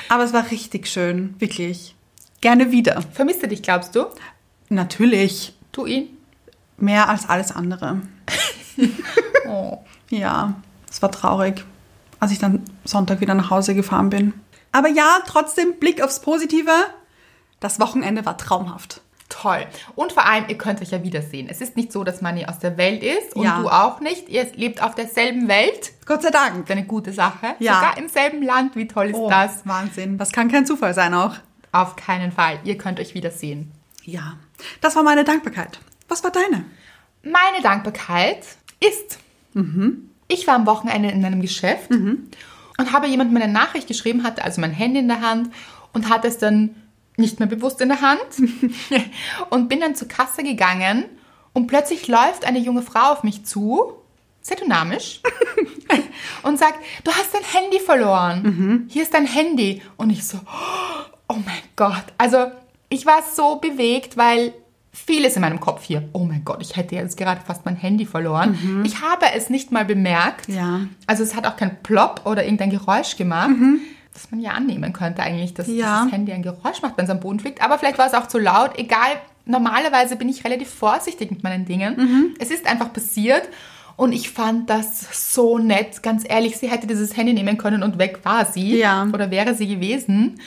Aber 0.09 0.25
es 0.25 0.33
war 0.33 0.51
richtig 0.51 0.87
schön, 0.87 1.35
wirklich. 1.39 1.95
Gerne 2.41 2.71
wieder. 2.71 3.03
Vermisst 3.13 3.43
er 3.43 3.49
dich, 3.49 3.63
glaubst 3.63 3.95
du? 3.95 4.07
Natürlich. 4.69 5.55
Du 5.73 5.87
ihn? 5.87 6.18
Mehr 6.79 7.09
als 7.09 7.29
alles 7.29 7.53
andere. 7.53 8.01
Oh. 9.47 9.79
Ja, 10.11 10.55
es 10.91 11.01
war 11.03 11.11
traurig, 11.11 11.65
als 12.21 12.33
ich 12.33 12.39
dann 12.39 12.63
Sonntag 12.85 13.21
wieder 13.21 13.35
nach 13.35 13.51
Hause 13.51 13.75
gefahren 13.75 14.11
bin. 14.11 14.35
Aber 14.73 14.89
ja, 14.89 15.19
trotzdem 15.27 15.79
Blick 15.81 16.03
aufs 16.03 16.21
Positive. 16.21 16.71
Das 17.61 17.81
Wochenende 17.81 18.25
war 18.27 18.37
traumhaft. 18.37 19.01
Toll. 19.31 19.67
Und 19.95 20.13
vor 20.13 20.27
allem, 20.27 20.45
ihr 20.49 20.57
könnt 20.59 20.81
euch 20.81 20.91
ja 20.91 21.03
wiedersehen. 21.03 21.49
Es 21.51 21.61
ist 21.61 21.77
nicht 21.77 21.93
so, 21.93 22.05
dass 22.05 22.21
Manni 22.23 22.47
aus 22.47 22.59
der 22.61 22.77
Welt 22.77 23.03
ist 23.03 23.35
und 23.35 23.45
Ja. 23.45 23.61
du 23.61 23.69
auch 23.69 24.01
nicht. 24.01 24.29
Ihr 24.29 24.47
lebt 24.55 24.83
auf 24.83 24.95
derselben 24.95 25.49
Welt. 25.49 25.93
Gott 26.07 26.23
sei 26.23 26.31
Dank. 26.31 26.53
Das 26.53 26.65
ist 26.65 26.71
eine 26.71 26.85
gute 26.87 27.13
Sache. 27.13 27.55
Ja. 27.59 27.75
Sogar 27.75 27.99
im 27.99 28.09
selben 28.09 28.43
Land. 28.43 28.77
Wie 28.77 28.87
toll 28.87 29.07
ist 29.09 29.17
Oh, 29.17 29.29
das? 29.29 29.67
Wahnsinn. 29.67 30.19
Das 30.19 30.31
kann 30.33 30.51
kein 30.51 30.67
Zufall 30.67 30.95
sein 30.95 31.13
auch. 31.15 31.35
Auf 31.73 31.97
keinen 31.97 32.33
Fall. 32.33 32.59
Ihr 32.65 32.79
könnt 32.79 33.01
euch 33.01 33.15
wiedersehen. 33.15 33.73
Ja, 34.05 34.35
das 34.81 34.97
war 34.97 35.03
meine 35.03 35.25
Dankbarkeit. 35.25 35.79
Was 36.09 36.25
war 36.25 36.31
deine? 36.31 36.65
Meine 37.23 37.63
Dankbarkeit 37.63 38.45
ist, 38.81 39.19
ich 40.29 40.47
war 40.47 40.55
am 40.55 40.67
Wochenende 40.67 41.11
in 41.11 41.25
einem 41.25 41.43
Geschäft 41.43 41.91
und 42.79 42.93
habe 42.93 43.07
jemandem 43.07 43.37
eine 43.37 43.53
Nachricht 43.53 43.89
geschrieben, 43.89 44.23
hatte 44.25 44.45
also 44.45 44.61
mein 44.61 44.73
Handy 44.73 45.01
in 45.01 45.09
der 45.09 45.21
Hand 45.21 45.53
und 45.93 46.09
hatte 46.09 46.29
es 46.29 46.39
dann 46.39 46.75
nicht 47.17 47.41
mehr 47.41 47.49
bewusst 47.49 47.81
in 47.81 47.89
der 47.89 48.01
Hand 48.01 48.21
und 49.51 49.69
bin 49.69 49.81
dann 49.81 49.95
zur 49.97 50.09
Kasse 50.09 50.43
gegangen 50.43 51.05
und 51.53 51.67
plötzlich 51.67 52.07
läuft 52.09 52.45
eine 52.45 52.61
junge 52.61 52.83
Frau 52.83 53.13
auf 53.13 53.25
mich 53.25 53.45
zu, 53.45 53.95
sehr 54.41 54.57
dynamisch, 54.57 55.21
und 56.43 56.59
sagt, 56.59 56.79
du 57.05 57.13
hast 57.13 57.35
dein 57.35 57.43
Handy 57.43 57.81
verloren. 57.81 58.87
Hier 58.89 59.03
ist 59.03 59.13
dein 59.15 59.27
Handy. 59.27 59.83
Und 59.97 60.11
ich 60.11 60.27
so, 60.27 60.39
oh 61.29 61.37
mein 61.45 61.63
Gott. 61.77 62.05
Also 62.17 62.47
ich 62.89 63.07
war 63.07 63.23
so 63.35 63.57
bewegt, 63.57 64.17
weil 64.17 64.55
vieles 65.07 65.37
in 65.37 65.43
meinem 65.43 65.61
Kopf 65.61 65.85
hier. 65.85 66.09
Oh 66.13 66.25
mein 66.25 66.45
Gott, 66.45 66.59
ich 66.61 66.77
hätte 66.77 66.95
jetzt 66.95 67.17
gerade 67.17 67.41
fast 67.41 67.65
mein 67.65 67.77
Handy 67.77 68.07
verloren. 68.07 68.83
Ich 68.85 69.01
habe 69.01 69.27
es 69.35 69.51
nicht 69.51 69.73
mal 69.73 69.85
bemerkt. 69.85 70.49
Ja. 70.49 70.81
Also 71.07 71.23
es 71.23 71.35
hat 71.35 71.47
auch 71.47 71.57
kein 71.57 71.83
Plop 71.83 72.23
oder 72.25 72.45
irgendein 72.45 72.71
Geräusch 72.71 73.17
gemacht. 73.17 73.51
Das 74.13 74.31
man 74.31 74.41
ja 74.41 74.51
annehmen 74.53 74.93
könnte 74.93 75.23
eigentlich, 75.23 75.55
dass 75.55 75.69
Ja. 75.69 76.01
dieses 76.01 76.13
Handy 76.13 76.33
ein 76.33 76.43
Geräusch 76.43 76.83
macht, 76.83 76.97
wenn 76.97 77.05
es 77.05 77.11
am 77.11 77.21
Boden 77.21 77.39
fliegt. 77.41 77.63
Aber 77.63 77.79
vielleicht 77.79 77.99
war 77.99 78.07
es 78.07 78.15
auch 78.15 78.27
zu 78.27 78.39
laut. 78.39 78.77
Egal, 78.77 79.11
normalerweise 79.47 80.17
bin 80.17 80.29
ich 80.29 80.45
relativ 80.45 80.69
vorsichtig 80.71 81.31
mit 81.31 81.43
meinen 81.45 81.65
Dingen. 81.65 82.35
Es 82.39 82.51
ist 82.51 82.67
einfach 82.67 82.93
passiert. 82.93 83.49
Und 83.97 84.13
ich 84.13 84.31
fand 84.31 84.71
das 84.71 85.35
so 85.35 85.59
nett. 85.59 86.03
Ganz 86.05 86.25
ehrlich, 86.29 86.57
sie 86.57 86.69
hätte 86.71 86.87
dieses 86.87 87.17
Handy 87.17 87.33
nehmen 87.33 87.59
können 87.59 87.83
und 87.83 87.99
weg 87.99 88.21
war 88.25 88.45
sie. 88.45 88.77
Ja. 88.79 89.07
Oder 89.13 89.31
wäre 89.33 89.55
sie 89.55 89.67
gewesen. 89.67 90.41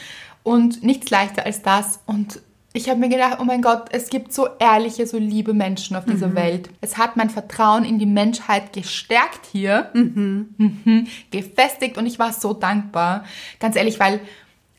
Und 0.44 0.84
nichts 0.84 1.10
leichter 1.10 1.46
als 1.46 1.62
das. 1.62 2.00
Und 2.06 2.42
ich 2.74 2.90
habe 2.90 3.00
mir 3.00 3.10
gedacht, 3.10 3.38
oh 3.42 3.44
mein 3.44 3.62
Gott, 3.62 3.90
es 3.92 4.10
gibt 4.10 4.34
so 4.34 4.48
ehrliche, 4.60 5.06
so 5.06 5.18
liebe 5.18 5.54
Menschen 5.54 5.96
auf 5.96 6.06
dieser 6.06 6.36
Welt. 6.36 6.70
Es 6.80 6.98
hat 6.98 7.18
mein 7.18 7.30
Vertrauen 7.30 7.84
in 7.84 8.00
die 8.00 8.06
Menschheit 8.06 8.72
gestärkt 8.72 9.46
hier, 9.52 9.90
mhm. 9.94 11.08
gefestigt 11.32 11.98
und 11.98 12.06
ich 12.06 12.18
war 12.18 12.32
so 12.32 12.54
dankbar. 12.54 13.26
Ganz 13.60 13.76
ehrlich, 13.76 14.00
weil 14.00 14.22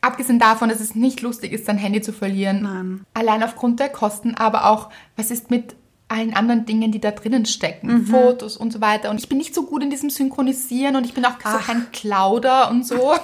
abgesehen 0.01 0.39
davon, 0.39 0.69
dass 0.69 0.79
es 0.79 0.95
nicht 0.95 1.21
lustig 1.21 1.53
ist, 1.53 1.65
sein 1.65 1.77
Handy 1.77 2.01
zu 2.01 2.13
verlieren, 2.13 2.63
Nein. 2.63 3.05
allein 3.13 3.43
aufgrund 3.43 3.79
der 3.79 3.89
Kosten, 3.89 4.35
aber 4.35 4.69
auch, 4.69 4.89
was 5.15 5.29
ist 5.29 5.51
mit 5.51 5.75
allen 6.07 6.35
anderen 6.35 6.65
Dingen, 6.65 6.91
die 6.91 6.99
da 6.99 7.11
drinnen 7.11 7.45
stecken, 7.45 8.05
Fotos 8.05 8.57
und 8.57 8.73
so 8.73 8.81
weiter. 8.81 9.09
Und 9.09 9.19
ich 9.19 9.29
bin 9.29 9.37
nicht 9.37 9.55
so 9.55 9.63
gut 9.63 9.81
in 9.81 9.89
diesem 9.89 10.09
Synchronisieren 10.09 10.95
und 10.95 11.05
ich 11.05 11.13
bin 11.13 11.25
auch 11.25 11.37
so 11.43 11.57
kein 11.57 11.91
Klauder 11.91 12.69
und 12.69 12.85
so. 12.85 13.13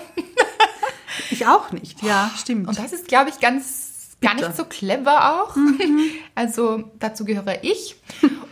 Ich 1.31 1.45
auch 1.45 1.71
nicht. 1.71 2.02
Ja, 2.02 2.31
stimmt. 2.38 2.68
Und 2.68 2.80
das 2.80 2.94
ist, 2.94 3.07
glaube 3.07 3.30
ich, 3.30 3.40
ganz 3.40 3.79
gar 4.21 4.35
Bitter. 4.35 4.47
nicht 4.47 4.57
so 4.57 4.66
clever 4.66 5.44
auch. 5.44 5.56
Also 6.35 6.85
dazu 6.99 7.26
gehöre 7.26 7.64
ich. 7.64 7.97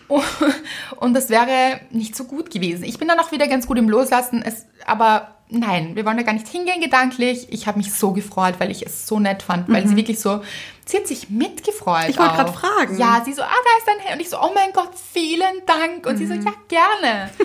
Und 0.98 1.14
das 1.14 1.30
wäre 1.30 1.80
nicht 1.92 2.16
so 2.18 2.26
gut 2.26 2.50
gewesen. 2.52 2.84
Ich 2.84 2.98
bin 2.98 3.08
dann 3.08 3.20
auch 3.20 3.32
wieder 3.32 3.48
ganz 3.48 3.66
gut 3.66 3.78
im 3.78 3.90
Loslassen. 3.90 4.42
Es, 4.42 4.66
aber 4.86 5.36
nein, 5.50 5.96
wir 5.96 6.06
wollen 6.06 6.18
da 6.18 6.24
gar 6.24 6.34
nicht 6.34 6.48
hingehen 6.50 6.82
gedanklich. 6.82 7.48
Ich 7.50 7.66
habe 7.68 7.78
mich 7.78 7.94
so 7.94 8.12
gefreut, 8.12 8.56
weil 8.60 8.72
ich 8.72 8.86
es 8.86 9.08
so 9.08 9.20
nett 9.20 9.42
fand, 9.42 9.70
weil 9.70 9.88
sie 9.88 9.96
wirklich 9.96 10.20
so, 10.20 10.42
sie 10.86 10.98
hat 10.98 11.08
sich 11.08 11.30
mitgefreut. 11.30 12.10
Ich 12.10 12.18
wollte 12.20 12.36
grad 12.36 12.50
fragen. 12.56 12.98
Ja, 12.98 13.22
sie 13.24 13.32
so, 13.34 13.42
ah, 13.42 13.48
da 13.48 13.78
ist 13.78 13.88
dein 13.88 14.00
Handy. 14.00 14.14
Und 14.16 14.22
ich 14.22 14.30
so, 14.30 14.38
oh 14.42 14.52
mein 14.54 14.74
Gott, 14.74 14.92
vielen 15.14 15.66
Dank. 15.66 16.06
Und 16.06 16.18
sie 16.18 16.28
so, 16.28 16.34
ja, 16.34 16.54
gerne. 16.68 17.30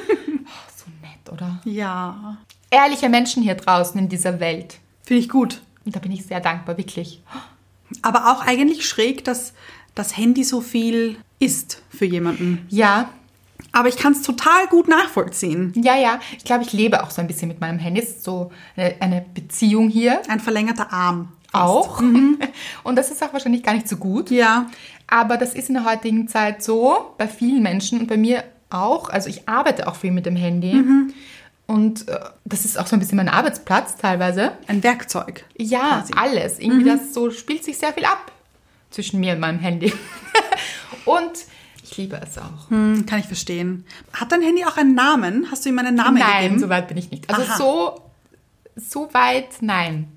Oh, 0.44 0.70
so 0.76 0.86
nett, 1.00 1.32
oder? 1.32 1.60
ja, 1.64 2.36
Ehrliche 2.70 3.08
Menschen 3.08 3.42
hier 3.44 3.54
draußen 3.54 3.96
in 4.00 4.08
dieser 4.08 4.40
Welt. 4.40 4.78
finde 5.04 5.20
ich 5.20 5.28
gut. 5.28 5.62
Und 5.84 5.94
da 5.94 6.00
bin 6.00 6.10
ich 6.10 6.24
sehr 6.26 6.40
dankbar, 6.40 6.76
wirklich. 6.78 7.22
Aber 8.02 8.32
auch 8.32 8.46
eigentlich 8.46 8.86
schräg, 8.88 9.24
dass 9.24 9.52
das 9.94 10.16
Handy 10.16 10.44
so 10.44 10.60
viel 10.60 11.16
ist 11.38 11.82
für 11.90 12.06
jemanden. 12.06 12.64
Ja, 12.70 13.10
Aber 13.72 13.88
ich 13.88 13.96
kann 13.96 14.12
es 14.12 14.22
total 14.22 14.66
gut 14.68 14.88
nachvollziehen. 14.88 15.72
Ja, 15.76 15.96
ja. 15.96 16.18
Ich 16.36 16.44
glaube, 16.44 16.62
ich 16.64 16.72
lebe 16.72 17.02
auch 17.02 17.10
so 17.10 17.20
ein 17.20 17.26
bisschen 17.26 17.48
mit 17.48 17.60
meinem 17.60 17.78
Handy. 17.78 18.00
Es 18.00 18.08
ist 18.10 18.24
so 18.24 18.50
eine, 18.76 18.94
eine 19.00 19.24
Beziehung 19.34 19.88
hier 19.88 20.20
Ein 20.28 20.40
verlängerter 20.40 20.92
Arm. 20.92 21.28
fast. 21.50 21.64
auch. 21.64 22.00
Und 22.84 22.96
das 22.96 23.10
ist 23.10 23.22
auch 23.22 23.32
wahrscheinlich 23.32 23.62
gar 23.62 23.72
nicht 23.74 23.88
so 23.88 23.96
gut. 23.96 24.30
Ja, 24.30 24.66
Aber 25.06 25.36
das 25.36 25.54
ist 25.54 25.68
in 25.68 25.74
der 25.74 25.84
heutigen 25.84 26.28
Zeit 26.28 26.62
so, 26.62 27.14
bei 27.18 27.28
vielen 27.28 27.62
Menschen 27.62 28.00
und 28.00 28.06
bei 28.08 28.16
mir 28.16 28.44
auch. 28.70 29.08
Also 29.10 29.28
ich 29.28 29.48
arbeite 29.48 29.86
auch 29.88 29.96
viel 29.96 30.10
mit 30.12 30.24
dem 30.26 30.36
Handy. 30.36 30.82
Und 31.72 32.06
äh, 32.08 32.20
das 32.44 32.66
ist 32.66 32.78
auch 32.78 32.86
so 32.86 32.96
ein 32.96 32.98
bisschen 32.98 33.16
mein 33.16 33.30
Arbeitsplatz 33.30 33.96
teilweise. 33.96 34.52
ein 34.66 34.82
Werkzeug. 34.82 35.46
Ja, 35.56 36.00
Quasi. 36.00 36.12
alles. 36.16 36.58
Irgendwie 36.58 36.84
das 36.84 37.14
so 37.14 37.30
spielt 37.30 37.64
sich 37.64 37.78
sehr 37.78 37.94
viel 37.94 38.04
ab 38.04 38.30
zwischen 38.90 39.20
mir 39.20 39.32
und 39.32 39.40
meinem 39.40 39.58
Handy. 39.58 39.90
und 41.06 41.30
ich 41.82 41.96
liebe 41.96 42.20
es 42.22 42.36
auch. 42.36 42.68
Hm, 42.68 43.06
kann 43.06 43.20
ich 43.20 43.26
verstehen. 43.26 43.86
Hat 44.12 44.30
dein 44.32 44.42
Handy 44.42 44.66
auch 44.66 44.76
einen 44.76 44.94
Namen? 44.94 45.46
Hast 45.50 45.64
du 45.64 45.70
ihm 45.70 45.78
einen 45.78 45.94
Namen 45.94 46.18
Nein, 46.18 46.42
gegeben? 46.42 46.60
so 46.60 46.68
weit 46.68 46.88
bin 46.88 46.98
ich 46.98 47.10
nicht. 47.10 47.30
Also 47.30 47.40
Aha. 47.42 47.56
so, 47.56 48.02
so 48.76 49.08
weit, 49.14 49.62
nein. 49.62 50.08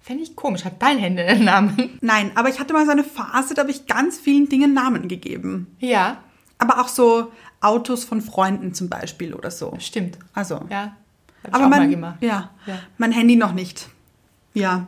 Fände 0.00 0.22
ich 0.22 0.34
komisch. 0.34 0.64
Hat 0.64 0.80
dein 0.80 0.96
Handy 0.96 1.22
einen 1.24 1.44
Namen? 1.44 1.90
Nein, 2.00 2.30
aber 2.36 2.48
ich 2.48 2.58
hatte 2.58 2.72
mal 2.72 2.86
so 2.86 2.92
eine 2.92 3.04
Phase, 3.04 3.52
da 3.52 3.60
habe 3.60 3.70
ich 3.70 3.86
ganz 3.86 4.18
vielen 4.18 4.48
Dingen 4.48 4.72
Namen 4.72 5.08
gegeben. 5.08 5.76
Ja, 5.78 6.22
Aber 6.56 6.80
auch 6.80 6.88
so 6.88 7.30
Autos 7.60 8.04
von 8.04 8.20
Freunden 8.20 8.72
zum 8.74 8.88
Beispiel 8.88 9.34
oder 9.34 9.50
so. 9.50 9.74
stimmt. 9.80 10.18
Also. 10.34 10.60
Ja, 10.70 10.96
hab 11.42 11.48
ich 11.48 11.54
aber 11.54 11.68
mein, 11.68 11.80
mal 11.80 11.88
gemacht. 11.88 12.16
Ja, 12.20 12.50
Ja. 12.66 12.78
mein 12.98 13.12
Handy 13.12 13.36
noch 13.36 13.52
nicht. 13.52 13.88
Ja. 14.54 14.86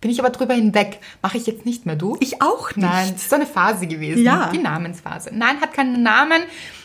Bin 0.00 0.10
ich 0.10 0.18
aber 0.18 0.30
drüber 0.30 0.54
hinweg. 0.54 1.00
Mache 1.20 1.36
ich 1.36 1.46
jetzt 1.46 1.66
nicht 1.66 1.84
mehr, 1.84 1.94
du? 1.94 2.16
Ich 2.20 2.40
auch 2.40 2.68
nicht. 2.74 2.78
Nein, 2.78 3.12
es 3.14 3.22
ist 3.22 3.28
so 3.30 3.36
eine 3.36 3.44
Phase 3.46 3.86
gewesen. 3.86 4.22
Ja. 4.24 4.50
Die 4.50 4.58
Namensphase. 4.58 5.30
Nein, 5.32 5.60
hat 5.60 5.74
keinen 5.74 6.02
Namen. 6.02 6.42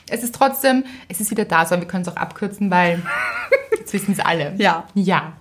Es 0.10 0.22
ist 0.22 0.36
trotzdem, 0.36 0.84
es 1.08 1.22
ist 1.22 1.32
wieder 1.32 1.46
da, 1.46 1.66
so 1.66 1.76
wir 1.80 1.88
können 1.88 2.02
es 2.04 2.10
auch 2.10 2.18
abkürzen, 2.18 2.70
weil 2.70 3.02
jetzt 3.80 3.94
wissen 3.94 4.12
es 4.12 4.20
alle. 4.20 4.54
Ja. 4.58 4.86
Ja. 4.96 5.34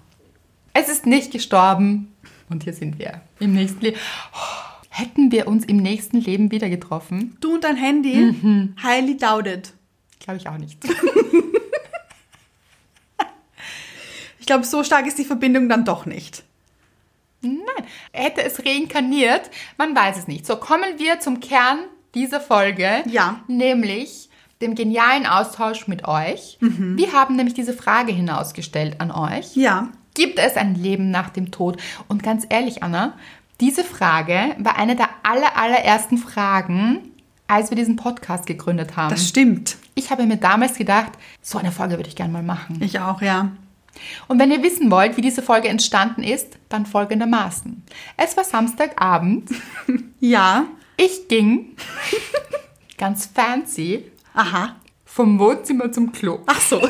Es 0.72 0.88
ist 0.88 1.04
nicht 1.04 1.32
gestorben. 1.32 2.12
Und 2.48 2.62
hier 2.64 2.72
sind 2.74 2.98
wir. 2.98 3.20
Im 3.40 3.54
nächsten 3.54 3.80
Leben. 3.80 3.96
Oh, 4.34 4.84
hätten 4.88 5.32
wir 5.32 5.48
uns 5.48 5.64
im 5.64 5.78
nächsten 5.78 6.18
Leben 6.20 6.50
wieder 6.52 6.68
getroffen? 6.68 7.36
Du 7.40 7.54
und 7.54 7.64
dein 7.64 7.76
Handy? 7.76 8.14
Mhm. 8.16 8.76
Highly 8.82 9.16
doubted. 9.16 9.72
Glaube 10.24 10.38
ich 10.38 10.48
auch 10.48 10.58
nicht. 10.58 10.78
Ich 14.40 14.46
glaube, 14.46 14.64
so 14.64 14.84
stark 14.84 15.06
ist 15.06 15.18
die 15.18 15.24
Verbindung 15.24 15.70
dann 15.70 15.86
doch 15.86 16.04
nicht. 16.04 16.42
Nein, 17.40 17.56
hätte 18.12 18.42
es 18.42 18.64
reinkarniert, 18.64 19.50
man 19.78 19.96
weiß 19.96 20.18
es 20.18 20.28
nicht. 20.28 20.44
So 20.44 20.56
kommen 20.56 20.98
wir 20.98 21.18
zum 21.20 21.40
Kern 21.40 21.78
dieser 22.14 22.40
Folge, 22.42 23.02
Ja. 23.06 23.40
nämlich 23.48 24.28
dem 24.60 24.74
genialen 24.74 25.24
Austausch 25.26 25.88
mit 25.88 26.06
euch. 26.06 26.58
Wir 26.60 27.12
haben 27.12 27.36
nämlich 27.36 27.54
diese 27.54 27.72
Frage 27.72 28.12
hinausgestellt 28.12 29.00
an 29.00 29.10
euch. 29.10 29.56
Ja. 29.56 29.88
Gibt 30.14 30.38
es 30.38 30.56
ein 30.56 30.74
Leben 30.74 31.10
nach 31.10 31.30
dem 31.30 31.50
Tod? 31.50 31.78
Und 32.08 32.22
ganz 32.22 32.46
ehrlich, 32.48 32.82
Anna, 32.82 33.14
diese 33.60 33.82
Frage 33.82 34.54
war 34.58 34.76
eine 34.78 34.94
der 34.94 35.08
aller, 35.22 35.56
allerersten 35.56 36.18
Fragen, 36.18 37.13
als 37.46 37.70
wir 37.70 37.76
diesen 37.76 37.96
Podcast 37.96 38.46
gegründet 38.46 38.96
haben. 38.96 39.10
Das 39.10 39.28
stimmt. 39.28 39.76
ich 39.94 40.10
habe 40.10 40.24
mir 40.26 40.36
damals 40.38 40.76
gedacht, 40.76 41.12
so 41.42 41.58
eine 41.58 41.72
Folge 41.72 41.96
würde 41.96 42.08
ich 42.08 42.16
gerne 42.16 42.32
mal 42.32 42.42
machen. 42.42 42.80
Ich 42.82 42.98
auch, 43.00 43.20
ja. 43.22 43.50
Und 44.26 44.38
wenn 44.40 44.50
ihr 44.50 44.62
wissen 44.62 44.90
wollt, 44.90 45.16
wie 45.16 45.20
diese 45.22 45.40
Folge 45.42 45.68
entstanden 45.68 46.22
ist, 46.24 46.58
dann 46.68 46.84
folgendermaßen. 46.86 47.84
Es 48.16 48.36
war 48.36 48.44
Samstagabend. 48.44 49.50
Ja. 50.20 50.64
Ich 50.96 51.28
ging 51.28 51.76
ganz 52.96 53.26
fancy 53.26 54.10
Aha. 54.32 54.76
vom 55.04 55.38
Wohnzimmer 55.38 55.92
zum 55.92 56.12
Klo. 56.12 56.40
Ach 56.46 56.60
so. 56.62 56.80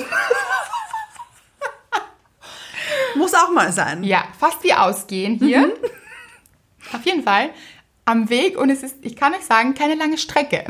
Muss 3.16 3.34
auch 3.34 3.50
mal 3.50 3.72
sein. 3.72 4.04
Ja, 4.04 4.24
fast 4.38 4.62
wie 4.62 4.72
ausgehen 4.72 5.38
hier. 5.40 5.72
Auf 6.92 7.04
jeden 7.04 7.24
Fall 7.24 7.50
am 8.04 8.28
Weg 8.30 8.58
und 8.58 8.70
es 8.70 8.82
ist, 8.82 8.96
ich 9.02 9.16
kann 9.16 9.34
euch 9.34 9.44
sagen, 9.44 9.74
keine 9.74 9.94
lange 9.94 10.18
Strecke. 10.18 10.64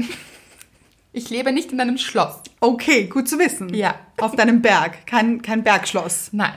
Ich 1.12 1.30
lebe 1.30 1.52
nicht 1.52 1.70
in 1.72 1.80
einem 1.80 1.98
Schloss. 1.98 2.36
Okay, 2.60 3.04
gut 3.06 3.28
zu 3.28 3.38
wissen. 3.38 3.72
Ja. 3.72 3.94
Auf 4.18 4.34
deinem 4.36 4.62
Berg. 4.62 5.06
Kein, 5.06 5.42
kein 5.42 5.62
Bergschloss. 5.62 6.30
Nein. 6.32 6.54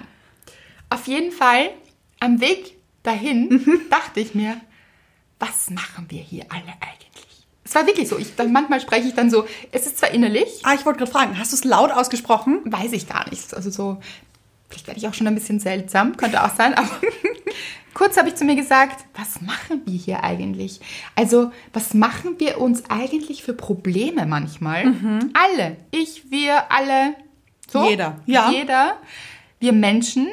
Auf 0.89 1.07
jeden 1.07 1.31
Fall 1.31 1.69
am 2.19 2.39
Weg 2.41 2.75
dahin 3.03 3.81
dachte 3.89 4.19
ich 4.19 4.33
mir, 4.33 4.59
was 5.39 5.69
machen 5.69 6.05
wir 6.09 6.21
hier 6.21 6.45
alle 6.49 6.63
eigentlich? 6.81 7.45
Es 7.63 7.75
war 7.75 7.85
wirklich 7.85 8.07
so. 8.07 8.17
Ich, 8.17 8.35
dann, 8.35 8.51
manchmal 8.51 8.79
spreche 8.81 9.07
ich 9.07 9.13
dann 9.13 9.29
so, 9.29 9.45
es 9.71 9.85
ist 9.85 9.97
zwar 9.99 10.11
innerlich, 10.11 10.61
Ah, 10.63 10.73
ich 10.73 10.85
wollte 10.85 10.99
gerade 10.99 11.11
fragen, 11.11 11.37
hast 11.37 11.51
du 11.51 11.57
es 11.57 11.63
laut 11.63 11.91
ausgesprochen? 11.91 12.61
weiß 12.65 12.93
ich 12.93 13.07
gar 13.07 13.29
nicht. 13.29 13.53
Also 13.53 13.69
so, 13.69 14.01
vielleicht 14.69 14.87
werde 14.87 14.99
ich 14.99 15.07
auch 15.07 15.13
schon 15.13 15.27
ein 15.27 15.35
bisschen 15.35 15.59
seltsam, 15.59 16.17
könnte 16.17 16.43
auch 16.43 16.53
sein, 16.55 16.73
aber 16.73 16.89
kurz 17.93 18.17
habe 18.17 18.29
ich 18.29 18.35
zu 18.35 18.45
mir 18.45 18.55
gesagt, 18.55 19.05
was 19.15 19.41
machen 19.41 19.81
wir 19.85 19.97
hier 19.97 20.23
eigentlich? 20.23 20.79
Also, 21.15 21.51
was 21.73 21.93
machen 21.93 22.35
wir 22.39 22.59
uns 22.59 22.83
eigentlich 22.89 23.43
für 23.43 23.53
Probleme 23.53 24.25
manchmal? 24.25 24.93
Alle. 25.33 25.77
Ich, 25.91 26.29
wir, 26.31 26.71
alle. 26.71 27.15
So? 27.71 27.87
Jeder. 27.89 28.19
Ja. 28.25 28.51
Jeder. 28.51 28.97
Wir 29.59 29.73
Menschen. 29.73 30.27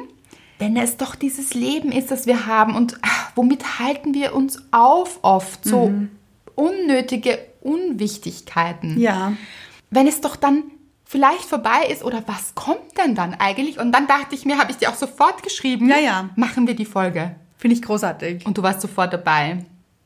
Wenn 0.59 0.77
es 0.77 0.97
doch 0.97 1.15
dieses 1.17 1.53
Leben 1.55 1.91
ist, 1.91 2.11
das 2.11 2.27
wir 2.27 2.47
haben 2.47 2.77
und 2.77 2.97
ah, 3.03 3.29
womit 3.35 3.81
halten 3.81 4.15
wir 4.15 4.35
uns 4.35 4.63
auf 4.71 5.19
oft? 5.23 5.65
So 5.65 5.93
unnötige 6.55 7.39
Unwichtigkeiten 7.61 9.01
Ja. 9.01 9.33
wenn 9.91 10.07
es 10.07 10.21
doch 10.21 10.37
dann 10.37 10.63
vielleicht 11.05 11.45
vorbei 11.45 11.87
ist 11.91 12.03
oder 12.03 12.23
was 12.27 12.55
kommt 12.55 12.99
denn 12.99 13.15
dann 13.15 13.35
eigentlich? 13.35 13.79
Und 13.79 13.93
dann 13.93 14.07
dachte 14.07 14.35
ich 14.35 14.45
mir, 14.45 14.59
habe 14.59 14.71
ich 14.71 14.79
dir 14.79 14.91
auch 14.91 14.95
sofort 14.97 15.43
geschrieben, 15.43 15.89
Ja, 15.89 15.99
ja. 15.99 16.29
machen 16.37 16.67
wir 16.67 16.75
die 16.75 16.85
Folge. 16.87 17.37
Finde 17.59 17.77
ich 17.77 17.83
großartig. 17.83 18.45
Und 18.47 18.59
du 18.59 18.63
warst 18.63 18.81
sofort 18.81 19.13
dabei. 19.13 19.65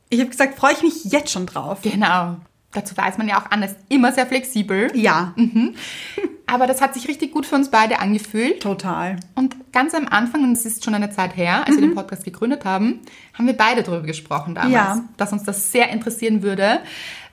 Ich 0.09 0.19
habe 0.19 0.29
gesagt, 0.29 0.57
freue 0.57 0.73
ich 0.73 0.81
mich 0.81 1.05
jetzt 1.05 1.31
schon 1.31 1.45
drauf. 1.45 1.79
Genau. 1.83 2.37
Dazu 2.71 2.95
weiß 2.95 3.17
man 3.17 3.27
ja 3.27 3.41
auch 3.41 3.49
an, 3.51 3.63
ist 3.63 3.75
immer 3.89 4.11
sehr 4.11 4.27
flexibel. 4.27 4.91
Ja, 4.95 5.33
Aber 6.45 6.65
das 6.65 6.81
hat 6.81 6.95
sich 6.95 7.07
richtig 7.07 7.31
gut 7.31 7.45
für 7.45 7.53
uns 7.55 7.69
beide 7.69 7.99
angefühlt. 7.99 8.61
total. 8.63 9.17
Und 9.35 9.55
ganz 9.71 9.93
am 9.93 10.07
Anfang, 10.07 10.43
und 10.43 10.51
es 10.53 10.65
ist 10.65 10.83
schon 10.83 10.95
eine 10.95 11.11
Zeit 11.11 11.35
her, 11.37 11.63
als 11.67 11.75
wir 11.75 11.81
den 11.81 11.93
Podcast 11.95 12.23
gegründet 12.23 12.65
haben, 12.65 13.01
haben 13.35 13.45
wir 13.45 13.55
beide 13.55 13.83
darüber 13.83 14.01
gesprochen 14.05 14.55
damals, 14.55 14.73
Ja. 14.73 15.03
dass 15.17 15.31
uns 15.31 15.43
das 15.43 15.71
sehr 15.71 15.89
interessieren 15.89 16.41
würde, 16.41 16.79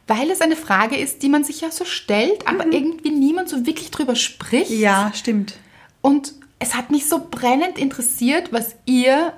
weil 0.06 0.30
es 0.30 0.40
eine 0.40 0.56
Frage 0.56 0.96
ist, 0.96 1.22
die 1.22 1.28
man 1.28 1.44
sich 1.44 1.60
ja 1.60 1.70
so 1.70 1.84
stellt, 1.84 2.46
aber 2.46 2.66
irgendwie 2.66 3.10
niemand 3.10 3.48
so 3.48 3.66
wirklich 3.66 3.90
drüber 3.90 4.14
spricht. 4.14 4.70
Ja, 4.70 5.10
stimmt. 5.14 5.54
Und 6.00 6.32
es 6.58 6.74
hat 6.76 6.90
mich 6.90 7.08
so 7.08 7.26
brennend 7.30 7.78
interessiert, 7.78 8.52
was 8.52 8.76
ihr, 8.86 9.32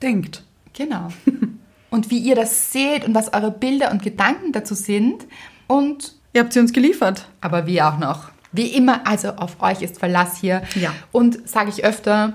Denkt. 0.00 0.42
genau, 0.72 1.08
und 1.90 2.10
wie 2.10 2.18
ihr 2.18 2.34
das 2.34 2.72
seht 2.72 3.04
und 3.04 3.14
was 3.14 3.32
eure 3.34 3.50
Bilder 3.50 3.90
und 3.90 4.02
Gedanken 4.02 4.52
dazu 4.52 4.74
sind. 4.74 5.26
Und, 5.66 6.14
Ihr 6.34 6.42
habt 6.42 6.52
sie 6.52 6.60
uns 6.60 6.72
geliefert. 6.72 7.26
aber 7.40 7.66
wir 7.66 7.88
auch 7.88 7.98
noch. 7.98 8.30
Wie 8.52 8.68
immer, 8.68 9.06
also 9.06 9.30
auf 9.30 9.60
euch 9.62 9.82
ist 9.82 9.98
Verlass 9.98 10.38
hier. 10.38 10.62
Ja. 10.74 10.92
Und 11.10 11.48
sage 11.48 11.70
ich 11.70 11.84
öfter, 11.84 12.34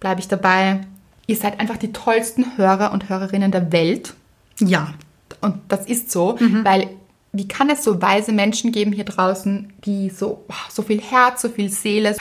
bleibe 0.00 0.20
ich 0.20 0.28
dabei, 0.28 0.80
ihr 1.26 1.36
seid 1.36 1.60
einfach 1.60 1.76
die 1.76 1.92
tollsten 1.92 2.56
Hörer 2.56 2.92
und 2.92 3.08
Hörerinnen 3.08 3.52
der 3.52 3.72
Welt. 3.72 4.14
Ja. 4.58 4.94
Und 5.40 5.58
das 5.68 5.86
ist 5.86 6.10
so, 6.10 6.36
weil 6.64 6.88
wie 7.36 7.48
kann 7.48 7.70
es 7.70 7.84
so 7.84 8.00
weise 8.00 8.32
Menschen 8.32 8.72
geben 8.72 8.92
hier 8.92 9.04
draußen, 9.04 9.72
die 9.84 10.10
so, 10.10 10.44
so 10.70 10.82
viel 10.82 11.00
Herz, 11.00 11.42
so 11.42 11.48
viel 11.48 11.70
Seele, 11.70 12.16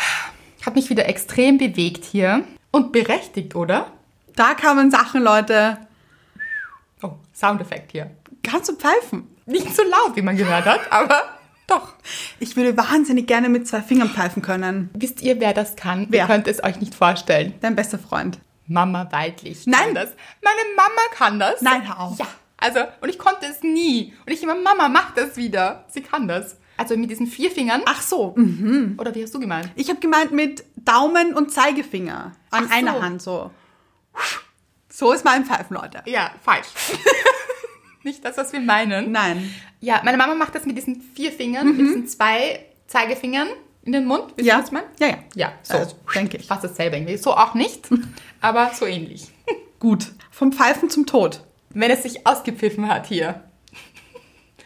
hat 0.65 0.75
mich 0.75 0.89
wieder 0.89 1.07
extrem 1.07 1.57
bewegt 1.57 2.05
hier. 2.05 2.43
Und 2.71 2.91
berechtigt, 2.91 3.55
oder? 3.55 3.91
Da 4.35 4.53
kamen 4.53 4.91
Sachen, 4.91 5.23
Leute. 5.23 5.77
Oh, 7.01 7.13
Soundeffekt 7.33 7.91
hier. 7.93 8.11
Kannst 8.43 8.69
du 8.69 8.75
pfeifen? 8.75 9.27
Nicht 9.45 9.75
so 9.75 9.83
laut, 9.83 10.15
wie 10.15 10.21
man 10.21 10.35
gehört 10.35 10.65
hat, 10.65 10.91
aber 10.91 11.23
doch. 11.67 11.93
Ich 12.39 12.55
würde 12.55 12.75
wahnsinnig 12.77 13.27
gerne 13.27 13.49
mit 13.49 13.67
zwei 13.67 13.81
Fingern 13.81 14.09
pfeifen 14.09 14.41
können. 14.41 14.89
Wisst 14.93 15.21
ihr, 15.21 15.39
wer 15.39 15.53
das 15.53 15.75
kann? 15.75 16.07
Wer? 16.09 16.23
Ihr 16.23 16.27
könnt 16.27 16.47
es 16.47 16.63
euch 16.63 16.79
nicht 16.79 16.93
vorstellen. 16.93 17.53
Dein 17.61 17.75
bester 17.75 17.99
Freund. 17.99 18.39
Mama 18.67 19.07
Weidlich 19.11 19.67
Nein. 19.67 19.93
das. 19.93 20.09
Meine 20.43 20.59
Mama 20.75 21.01
kann 21.13 21.39
das. 21.39 21.61
Nein, 21.61 21.87
hör 21.87 21.99
auf. 21.99 22.19
Ja, 22.19 22.27
also, 22.57 22.79
und 23.01 23.09
ich 23.09 23.17
konnte 23.19 23.45
es 23.45 23.61
nie. 23.63 24.13
Und 24.25 24.31
ich 24.33 24.41
immer, 24.43 24.55
Mama, 24.55 24.87
mach 24.89 25.13
das 25.13 25.35
wieder. 25.37 25.85
Sie 25.89 26.01
kann 26.01 26.27
das. 26.27 26.57
Also 26.77 26.97
mit 26.97 27.09
diesen 27.09 27.27
vier 27.27 27.51
Fingern. 27.51 27.81
Ach 27.85 28.01
so. 28.01 28.33
mhm. 28.35 28.95
Oder 28.99 29.13
wie 29.15 29.23
hast 29.23 29.33
du 29.33 29.39
gemeint? 29.39 29.69
Ich 29.75 29.89
habe 29.89 29.99
gemeint 29.99 30.31
mit 30.31 30.63
Daumen 30.75 31.33
und 31.33 31.51
Zeigefinger 31.51 32.33
an 32.51 32.67
so. 32.67 32.73
einer 32.73 33.01
Hand 33.01 33.21
so. 33.21 33.51
So 34.89 35.11
ist 35.13 35.25
mein 35.25 35.45
Pfeifen, 35.45 35.75
Leute. 35.75 36.01
Ja, 36.05 36.31
falsch. 36.41 36.67
nicht 38.03 38.23
das, 38.23 38.37
was 38.37 38.53
wir 38.53 38.59
meinen. 38.61 39.11
Nein. 39.11 39.53
Ja, 39.81 40.01
meine 40.03 40.17
Mama 40.17 40.35
macht 40.35 40.55
das 40.55 40.65
mit 40.65 40.77
diesen 40.77 41.01
vier 41.01 41.31
Fingern, 41.31 41.67
mit 41.67 41.79
diesen 41.79 42.07
zwei 42.07 42.65
Zeigefingern 42.87 43.47
in 43.83 43.91
den 43.91 44.05
Mund. 44.05 44.33
Wisst 44.35 44.39
ihr, 44.39 44.45
Ja. 44.53 44.59
was 44.59 44.67
ich 44.67 44.71
meine? 44.71 44.87
Ja, 44.99 45.07
ja. 45.07 45.17
Ja, 45.35 45.53
so. 45.63 45.77
Also, 45.77 45.95
denke 46.13 46.37
ich. 46.37 46.47
Fast 46.47 46.63
dasselbe 46.63 46.95
irgendwie. 46.97 47.17
So 47.17 47.33
auch 47.35 47.53
nicht, 47.55 47.87
aber 48.41 48.71
so 48.73 48.85
ähnlich. 48.85 49.27
Gut. 49.79 50.07
Vom 50.31 50.51
Pfeifen 50.51 50.89
zum 50.89 51.05
Tod. 51.05 51.41
Wenn 51.75 51.91
es 51.91 52.01
sich 52.03 52.25
ausgepfiffen 52.25 52.87
hat 52.89 53.05
hier. 53.05 53.43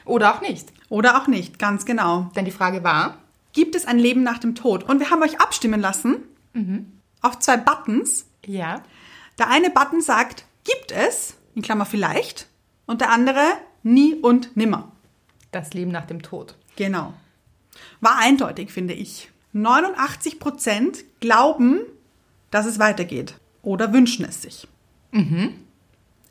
Oder 0.05 0.33
auch 0.35 0.41
nicht. 0.41 0.71
Oder 0.89 1.21
auch 1.21 1.27
nicht, 1.27 1.59
ganz 1.59 1.85
genau. 1.85 2.31
Denn 2.35 2.45
die 2.45 2.51
Frage 2.51 2.83
war, 2.83 3.17
Gibt 3.51 3.75
es 3.75 3.85
ein 3.85 3.97
Leben 3.97 4.21
nach 4.23 4.37
dem 4.37 4.53
Tod? 4.55 4.83
Und 4.83 4.99
wir 4.99 5.09
haben 5.09 5.23
euch 5.23 5.41
abstimmen 5.41 5.81
lassen 5.81 6.17
auf 7.21 7.39
zwei 7.39 7.57
Buttons. 7.57 8.25
ja, 8.45 8.83
Der 9.39 9.49
eine 9.49 9.69
Button 9.71 10.01
sagt, 10.01 10.45
gibt 10.63 10.91
es, 10.91 11.33
in 11.55 11.61
Klammer 11.63 11.85
vielleicht, 11.85 12.47
und 12.85 13.01
der 13.01 13.11
andere 13.11 13.41
nie 13.81 14.13
und 14.15 14.55
nimmer. 14.55 14.91
das 15.51 15.73
Leben 15.73 15.89
nach 15.91 16.05
dem 16.05 16.21
Tod. 16.21 16.55
Genau. 16.75 17.13
War 18.01 18.17
eindeutig, 18.19 18.71
finde 18.71 18.93
ich. 18.93 19.31
89% 19.55 21.03
glauben, 21.21 21.79
dass 22.51 22.65
es 22.67 22.77
weitergeht 22.77 23.33
oder 23.63 23.93
wünschen 23.93 24.25
es 24.25 24.41
sich. 24.43 24.67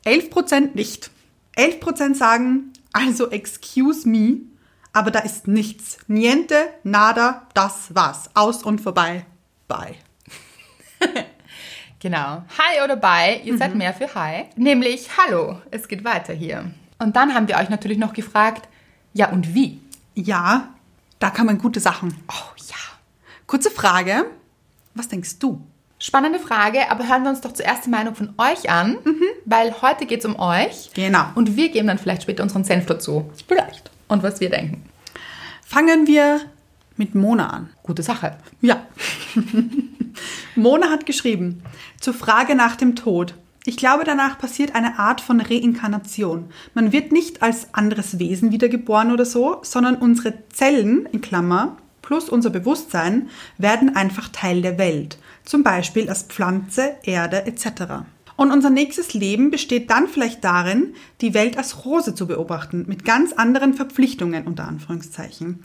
11% 0.05 0.75
nicht. 0.75 1.11
11% 1.57 2.15
sagen, 2.15 2.73
also 2.93 3.29
excuse 3.29 4.07
me, 4.07 4.41
aber 4.93 5.11
da 5.11 5.19
ist 5.19 5.47
nichts. 5.47 5.97
Niente, 6.07 6.55
nada, 6.83 7.47
das 7.53 7.93
war's. 7.93 8.29
Aus 8.33 8.63
und 8.63 8.81
vorbei. 8.81 9.25
Bye. 9.67 9.95
Genau. 12.01 12.43
Hi 12.57 12.81
oder 12.81 12.95
bye, 12.95 13.41
ihr 13.43 13.57
seid 13.57 13.75
mehr 13.75 13.93
für 13.93 14.15
Hi. 14.15 14.45
Nämlich 14.55 15.09
Hallo, 15.17 15.61
es 15.69 15.89
geht 15.89 16.05
weiter 16.05 16.33
hier. 16.33 16.71
Und 16.97 17.17
dann 17.17 17.33
haben 17.33 17.49
wir 17.49 17.57
euch 17.57 17.69
natürlich 17.69 17.97
noch 17.97 18.13
gefragt, 18.13 18.69
ja 19.13 19.29
und 19.29 19.53
wie? 19.53 19.81
Ja, 20.15 20.73
da 21.19 21.29
kann 21.29 21.45
man 21.45 21.57
gute 21.57 21.81
Sachen. 21.81 22.15
Oh 22.29 22.55
ja. 22.69 22.77
Kurze 23.47 23.69
Frage. 23.69 24.27
Was 24.95 25.09
denkst 25.09 25.39
du? 25.39 25.61
Spannende 26.01 26.39
Frage, 26.39 26.89
aber 26.89 27.09
hören 27.09 27.23
wir 27.23 27.29
uns 27.29 27.41
doch 27.41 27.53
zuerst 27.53 27.85
die 27.85 27.89
Meinung 27.89 28.15
von 28.15 28.33
euch 28.37 28.69
an, 28.69 28.97
weil 29.45 29.81
heute 29.81 30.05
geht 30.05 30.19
es 30.19 30.25
um 30.25 30.39
euch. 30.39 30.91
Genau. 30.93 31.25
Und 31.35 31.57
wir 31.57 31.69
geben 31.69 31.87
dann 31.87 31.97
vielleicht 31.97 32.23
später 32.23 32.41
unseren 32.41 32.63
Senf 32.63 32.85
dazu. 32.85 33.29
Vielleicht. 33.47 33.91
Und 34.07 34.23
was 34.23 34.39
wir 34.39 34.49
denken. 34.49 34.83
Fangen 35.65 36.07
wir 36.07 36.39
mit 36.95 37.15
Mona 37.15 37.49
an. 37.49 37.69
Gute 37.83 38.01
Sache. 38.01 38.37
Ja. 38.61 38.87
Mona 40.55 40.89
hat 40.89 41.05
geschrieben, 41.05 41.63
zur 41.99 42.13
Frage 42.13 42.55
nach 42.55 42.77
dem 42.77 42.95
Tod. 42.95 43.35
Ich 43.65 43.75
glaube, 43.75 44.05
danach 44.05 44.37
passiert 44.37 44.75
eine 44.75 44.99
Art 44.99 45.19
von 45.19 45.41
Reinkarnation. 45.41 46.49
Man 46.73 46.93
wird 46.93 47.11
nicht 47.11 47.43
als 47.43 47.73
anderes 47.73 48.19
Wesen 48.19 48.51
wiedergeboren 48.51 49.11
oder 49.11 49.25
so, 49.25 49.59
sondern 49.63 49.95
unsere 49.95 50.33
Zellen, 50.49 51.07
in 51.11 51.19
Klammer, 51.21 51.77
plus 52.01 52.29
unser 52.29 52.49
Bewusstsein, 52.49 53.29
werden 53.57 53.95
einfach 53.95 54.29
Teil 54.29 54.61
der 54.61 54.77
Welt. 54.77 55.17
Zum 55.49 55.63
Beispiel 55.63 56.09
als 56.09 56.21
Pflanze, 56.21 56.97
Erde 57.01 57.47
etc. 57.47 58.05
Und 58.35 58.51
unser 58.51 58.69
nächstes 58.69 59.15
Leben 59.15 59.49
besteht 59.49 59.89
dann 59.89 60.07
vielleicht 60.07 60.43
darin, 60.43 60.93
die 61.21 61.33
Welt 61.33 61.57
als 61.57 61.85
Rose 61.85 62.13
zu 62.13 62.27
beobachten, 62.27 62.85
mit 62.87 63.03
ganz 63.03 63.33
anderen 63.33 63.73
Verpflichtungen 63.73 64.45
unter 64.45 64.67
Anführungszeichen 64.67 65.63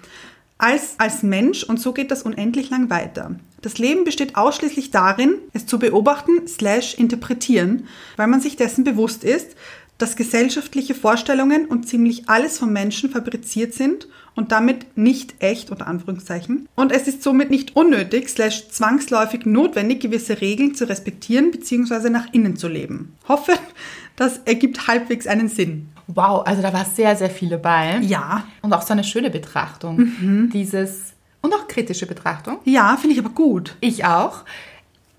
als, 0.59 0.95
als 0.99 1.23
Mensch 1.23 1.65
und 1.65 1.81
so 1.81 1.93
geht 1.93 2.11
das 2.11 2.23
unendlich 2.23 2.71
lang 2.71 2.89
weiter. 2.91 3.37
Das 3.61 3.79
Leben 3.79 4.05
besteht 4.05 4.37
ausschließlich 4.37 4.91
darin, 4.91 5.35
es 5.53 5.67
zu 5.67 5.79
beobachten 5.79 6.47
slash 6.47 6.95
interpretieren, 6.95 7.87
weil 8.17 8.29
man 8.29 8.41
sich 8.41 8.57
dessen 8.57 8.85
bewusst 8.85 9.25
ist, 9.25 9.57
dass 9.99 10.17
gesellschaftliche 10.17 10.95
Vorstellungen 10.95 11.67
und 11.67 11.89
ziemlich 11.89 12.29
alles 12.29 12.59
vom 12.59 12.73
Menschen 12.73 13.11
fabriziert 13.11 13.75
sind 13.75 14.09
und 14.35 14.51
damit 14.51 14.97
nicht 14.97 15.35
echt 15.39 15.71
unter 15.71 15.87
Anführungszeichen. 15.87 16.69
Und 16.75 16.91
es 16.91 17.07
ist 17.07 17.23
somit 17.23 17.51
nicht 17.51 17.77
unnötig 17.77 18.29
slash 18.29 18.69
zwangsläufig 18.69 19.47
notwendig, 19.47 20.01
gewisse 20.01 20.41
Regeln 20.41 20.75
zu 20.75 20.89
respektieren 20.89 21.51
bzw. 21.53 22.11
nach 22.11 22.33
innen 22.33 22.57
zu 22.57 22.69
leben. 22.69 23.15
Hoffe, 23.29 23.53
das 24.17 24.41
ergibt 24.45 24.89
halbwegs 24.89 25.27
einen 25.27 25.49
Sinn. 25.49 25.91
Wow, 26.07 26.47
also 26.47 26.61
da 26.61 26.73
war 26.73 26.85
sehr, 26.85 27.17
sehr 27.17 27.31
viel 27.31 27.49
dabei. 27.49 27.99
Ja. 28.01 28.45
Und 28.61 28.73
auch 28.73 28.83
so 28.83 28.93
eine 28.93 29.05
schöne 29.05 29.31
Betrachtung. 29.31 30.51
Dieses, 30.53 31.15
und 31.41 31.55
auch 31.55 31.67
kritische 31.69 32.07
Betrachtung. 32.07 32.59
Ja, 32.65 32.97
finde 32.97 33.15
ich 33.15 33.21
aber 33.21 33.35
gut. 33.35 33.77
Ich 33.81 34.05
auch. 34.05 34.45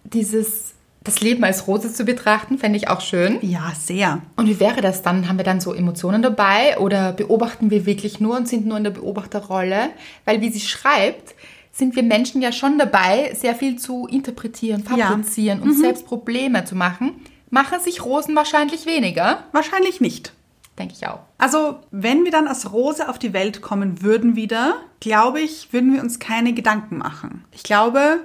Dieses, 0.03 0.64
das 1.06 1.22
Leben 1.22 1.44
als 1.46 1.68
Rose 1.68 1.94
zu 1.94 2.04
betrachten, 2.04 2.58
fände 2.58 2.78
ich 2.78 2.90
auch 2.90 3.00
schön. 3.00 3.38
Ja, 3.42 3.72
sehr. 3.80 4.22
Und 4.36 4.48
wie 4.48 4.60
wäre 4.60 4.82
das 4.82 5.02
dann? 5.02 5.30
Haben 5.30 5.38
wir 5.38 5.46
dann 5.46 5.62
so 5.62 5.74
Emotionen 5.74 6.22
dabei 6.22 6.78
oder 6.80 7.14
beobachten 7.14 7.70
wir 7.72 7.86
wirklich 7.86 8.20
nur 8.20 8.36
und 8.36 8.48
sind 8.50 8.66
nur 8.66 8.78
in 8.78 8.84
der 8.84 8.92
Beobachterrolle? 8.92 9.90
Weil 10.26 10.42
wie 10.42 10.50
sie 10.50 10.60
schreibt, 10.60 11.36
sind 11.72 11.96
wir 11.96 12.04
Menschen 12.04 12.42
ja 12.42 12.52
schon 12.52 12.78
dabei, 12.80 13.34
sehr 13.36 13.56
viel 13.56 13.78
zu 13.78 14.08
interpretieren, 14.08 14.84
Ja. 14.96 15.08
fabrizieren 15.08 15.62
und 15.62 15.74
selbst 15.74 16.06
Probleme 16.08 16.66
zu 16.66 16.76
machen. 16.76 17.14
Machen 17.50 17.80
sich 17.80 18.04
Rosen 18.04 18.36
wahrscheinlich 18.36 18.86
weniger? 18.86 19.44
Wahrscheinlich 19.52 20.02
nicht. 20.02 20.34
Denke 20.80 20.94
ich 20.98 21.08
auch. 21.08 21.20
Also, 21.38 21.78
wenn 21.92 22.26
wir 22.26 22.32
dann 22.32 22.48
als 22.48 22.74
Rose 22.74 23.08
auf 23.08 23.18
die 23.20 23.32
Welt 23.34 23.62
kommen 23.62 24.02
würden 24.02 24.36
wieder, 24.36 24.76
glaube 25.00 25.40
ich, 25.40 25.72
würden 25.72 25.94
wir 25.94 26.02
uns 26.02 26.20
keine 26.20 26.52
Gedanken 26.54 26.98
machen. 26.98 27.46
Ich 27.52 27.64
glaube, 27.64 28.20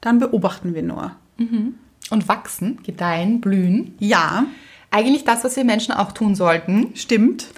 dann 0.00 0.18
beobachten 0.20 0.74
wir 0.74 0.82
nur. 0.82 1.12
Und 2.10 2.28
wachsen, 2.28 2.78
gedeihen, 2.84 3.40
blühen. 3.40 3.94
Ja, 3.98 4.46
Eigentlich 4.90 5.24
das, 5.24 5.44
was 5.44 5.56
wir 5.56 5.64
Menschen 5.64 5.92
auch 5.92 6.12
tun 6.12 6.34
sollten, 6.34 6.92
stimmt. 6.94 7.48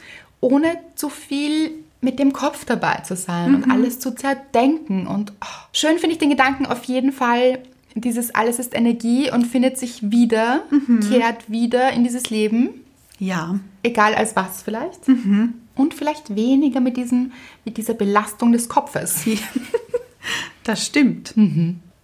ohne 0.40 0.78
zu 0.94 1.08
viel 1.08 1.70
mit 2.00 2.18
dem 2.18 2.32
Kopf 2.32 2.64
dabei 2.64 2.96
zu 3.04 3.16
sein 3.16 3.54
und 3.54 3.70
alles 3.70 4.00
zu 4.00 4.14
zerdenken. 4.14 5.06
Und 5.06 5.32
oh, 5.40 5.66
schön 5.72 5.98
finde 5.98 6.14
ich 6.14 6.18
den 6.18 6.30
Gedanken 6.30 6.66
auf 6.66 6.84
jeden 6.84 7.12
Fall, 7.12 7.60
dieses 7.94 8.34
alles 8.34 8.58
ist 8.58 8.74
Energie 8.74 9.30
und 9.30 9.46
findet 9.46 9.78
sich 9.78 10.10
wieder, 10.10 10.62
kehrt 11.08 11.50
wieder 11.50 11.92
in 11.92 12.04
dieses 12.04 12.30
Leben, 12.30 12.70
Ja, 13.18 13.58
egal 13.82 14.14
als 14.14 14.34
was 14.36 14.62
vielleicht. 14.62 15.00
Und 15.74 15.94
vielleicht 15.94 16.34
weniger 16.34 16.80
mit, 16.80 16.96
diesen, 16.96 17.32
mit 17.64 17.76
dieser 17.76 17.94
Belastung 17.94 18.52
des 18.52 18.68
Kopfes. 18.68 19.24
das 20.64 20.84
stimmt. 20.86 21.34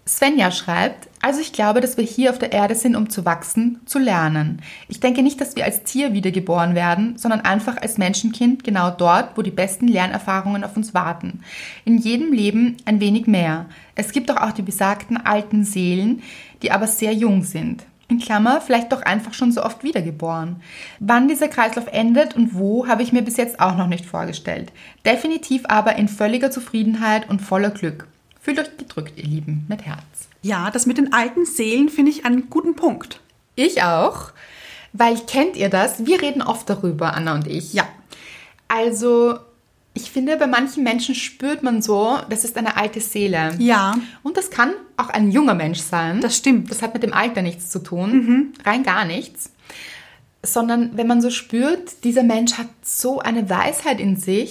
Svenja 0.07 0.51
schreibt, 0.51 1.09
also 1.23 1.41
ich 1.41 1.55
glaube, 1.55 1.81
dass 1.81 1.97
wir 1.97 2.05
hier 2.05 2.31
auf 2.31 2.39
der 2.39 2.53
Erde 2.53 2.75
sind, 2.75 2.95
um 2.95 3.09
zu 3.09 3.25
wachsen, 3.25 3.81
zu 3.87 3.99
lernen. 3.99 4.61
Ich 4.87 5.01
denke 5.01 5.23
nicht, 5.23 5.41
dass 5.41 5.57
wir 5.57 5.65
als 5.65 5.83
Tier 5.83 6.13
wiedergeboren 6.13 6.75
werden, 6.75 7.17
sondern 7.17 7.41
einfach 7.41 7.79
als 7.81 7.97
Menschenkind 7.97 8.65
genau 8.65 8.91
dort, 8.91 9.37
wo 9.37 9.41
die 9.41 9.51
besten 9.51 9.89
Lernerfahrungen 9.89 10.63
auf 10.63 10.77
uns 10.77 10.93
warten. 10.93 11.41
In 11.87 11.97
jedem 11.97 12.35
Leben 12.35 12.77
ein 12.85 13.01
wenig 13.01 13.27
mehr. 13.27 13.65
Es 13.95 14.13
gibt 14.13 14.29
doch 14.29 14.37
auch 14.37 14.53
die 14.53 14.61
besagten 14.61 15.17
alten 15.17 15.65
Seelen, 15.65 16.23
die 16.63 16.71
aber 16.71 16.87
sehr 16.87 17.15
jung 17.15 17.43
sind. 17.43 17.87
In 18.09 18.19
Klammer, 18.19 18.61
vielleicht 18.61 18.93
doch 18.93 19.01
einfach 19.01 19.33
schon 19.33 19.53
so 19.53 19.65
oft 19.65 19.83
wiedergeboren. 19.83 20.57
Wann 21.01 21.29
dieser 21.29 21.49
Kreislauf 21.49 21.87
endet 21.91 22.37
und 22.37 22.55
wo, 22.55 22.87
habe 22.87 23.03
ich 23.03 23.15
mir 23.15 23.23
bis 23.23 23.39
jetzt 23.39 23.59
auch 23.59 23.77
noch 23.79 23.87
nicht 23.87 24.05
vorgestellt. 24.05 24.71
Definitiv 25.07 25.63
aber 25.67 25.97
in 25.97 26.09
völliger 26.09 26.51
Zufriedenheit 26.51 27.31
und 27.31 27.41
voller 27.41 27.71
Glück. 27.71 28.07
Fühlt 28.45 28.59
euch 28.59 28.77
gedrückt, 28.77 29.15
ihr 29.17 29.25
Lieben, 29.25 29.65
mit 29.71 29.87
Herz. 29.87 30.29
Ja, 30.43 30.71
das 30.71 30.85
mit 30.85 30.99
den 30.99 31.15
alten 31.15 31.47
Seelen 31.47 31.89
finde 31.89 32.11
ich 32.11 32.27
einen 32.27 32.51
guten 32.51 32.77
Punkt. 32.77 33.21
Ich 33.57 33.83
auch, 33.83 34.33
weil 34.93 35.17
kennt 35.27 35.57
ihr 35.57 35.71
das? 35.71 36.05
Wir 36.05 36.21
reden 36.21 36.43
oft 36.43 36.69
darüber, 36.69 37.15
Anna 37.15 37.33
und 37.35 37.47
ich. 37.47 37.73
Ja. 37.73 37.89
Also, 38.69 39.39
ich 39.95 40.11
finde, 40.11 40.37
bei 40.37 40.47
manchen 40.47 40.85
Menschen 40.85 41.15
spürt 41.15 41.63
man 41.63 41.81
so, 41.81 42.19
das 42.29 42.45
ist 42.45 42.59
eine 42.59 42.77
alte 42.77 43.01
Seele. 43.01 43.55
Ja, 43.59 43.95
Und 44.23 44.37
das 44.37 44.51
kann 44.51 44.73
auch 44.99 45.09
ein 45.09 45.31
junger 45.31 45.55
Mensch 45.55 45.79
sein. 45.81 46.21
das 46.21 46.37
stimmt. 46.37 46.71
Das 46.71 46.83
hat 46.83 46.93
mit 46.93 47.03
dem 47.03 47.15
Alter 47.15 47.41
nichts 47.41 47.71
zu 47.71 47.79
tun, 47.79 48.53
rein 48.67 48.83
gar 48.83 49.07
nichts. 49.07 49.53
Sondern 50.43 50.91
wenn 50.99 51.07
man 51.07 51.23
so 51.23 51.31
spürt, 51.31 52.05
dieser 52.05 52.23
Mensch 52.25 52.59
hat 52.59 52.69
so 52.83 53.21
eine 53.21 53.49
Weisheit 53.49 54.01
in 54.01 54.17
sich 54.17 54.51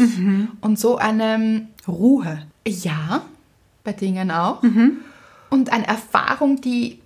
und 0.61 0.79
so 0.79 0.97
eine, 0.97 1.67
Ruhe. 1.87 2.47
ja, 2.67 3.21
bei 3.83 3.93
Dingen 3.93 4.31
auch. 4.31 4.61
Und 5.49 5.71
eine 5.71 5.87
Erfahrung, 5.87 6.61
die 6.61 6.99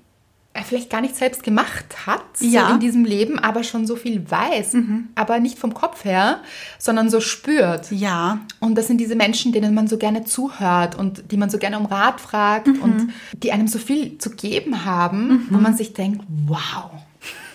er 0.54 0.64
vielleicht 0.64 0.90
gar 0.90 1.02
nicht 1.02 1.16
selbst 1.16 1.44
gemacht 1.44 2.08
hat 2.08 2.24
Ja. 2.40 2.68
so 2.70 2.74
in 2.74 2.80
diesem 2.80 3.06
Leben, 3.06 3.38
aber 3.38 3.64
schon 3.64 3.86
so 3.86 3.96
viel 3.96 4.30
weiß. 4.30 4.76
Aber 5.14 5.40
nicht 5.40 5.60
vom 5.60 5.74
Kopf 5.76 6.04
her, 6.04 6.40
sondern 6.80 7.12
so 7.12 7.20
spürt. 7.22 7.92
Ja, 7.92 8.40
Und 8.60 8.76
das 8.76 8.88
sind 8.88 8.98
diese 9.00 9.16
Menschen, 9.16 9.52
denen 9.52 9.76
man 9.76 9.88
so 9.88 9.98
gerne 9.98 10.24
zuhört 10.24 10.96
und 10.96 11.32
die 11.32 11.38
man 11.38 11.52
so 11.52 11.60
gerne 11.60 11.78
um 11.78 11.86
Rat 11.86 12.20
fragt 12.22 12.68
und 12.70 13.10
die 13.44 13.52
einem 13.52 13.68
so 13.68 13.78
viel 13.78 14.18
zu 14.18 14.32
geben 14.32 14.84
haben, 14.86 15.48
wo 15.52 15.58
man 15.60 15.78
sich 15.78 15.94
denkt, 15.94 16.24
wow. 16.48 16.90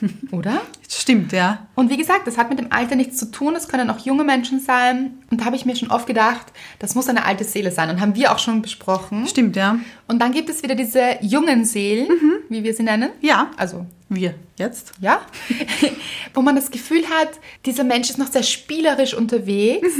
Oder? 0.32 0.60
stimmt, 0.88 1.32
ja. 1.32 1.66
Und 1.74 1.90
wie 1.90 1.96
gesagt, 1.96 2.26
das 2.26 2.38
hat 2.38 2.50
mit 2.50 2.58
dem 2.58 2.70
Alter 2.70 2.96
nichts 2.96 3.16
zu 3.16 3.30
tun. 3.30 3.56
Es 3.56 3.68
können 3.68 3.90
auch 3.90 3.98
junge 3.98 4.24
Menschen 4.24 4.60
sein. 4.60 5.18
Und 5.30 5.40
da 5.40 5.44
habe 5.46 5.56
ich 5.56 5.64
mir 5.64 5.74
schon 5.74 5.90
oft 5.90 6.06
gedacht, 6.06 6.46
das 6.78 6.94
muss 6.94 7.08
eine 7.08 7.24
alte 7.24 7.44
Seele 7.44 7.70
sein. 7.70 7.90
Und 7.90 8.00
haben 8.00 8.14
wir 8.14 8.32
auch 8.32 8.38
schon 8.38 8.62
besprochen. 8.62 9.26
Stimmt, 9.26 9.56
ja. 9.56 9.78
Und 10.06 10.20
dann 10.20 10.32
gibt 10.32 10.48
es 10.50 10.62
wieder 10.62 10.74
diese 10.74 11.16
jungen 11.20 11.64
Seelen, 11.64 12.08
wie 12.48 12.62
wir 12.62 12.74
sie 12.74 12.82
nennen. 12.82 13.10
Ja. 13.20 13.50
Also, 13.56 13.86
Wir 14.08 14.34
jetzt? 14.58 14.92
ja. 15.00 15.22
Wo 16.34 16.42
man 16.42 16.56
das 16.56 16.70
Gefühl 16.70 17.04
hat, 17.08 17.30
dieser 17.66 17.84
Mensch 17.84 18.10
ist 18.10 18.18
noch 18.18 18.30
sehr 18.30 18.42
spielerisch 18.42 19.14
unterwegs 19.14 19.94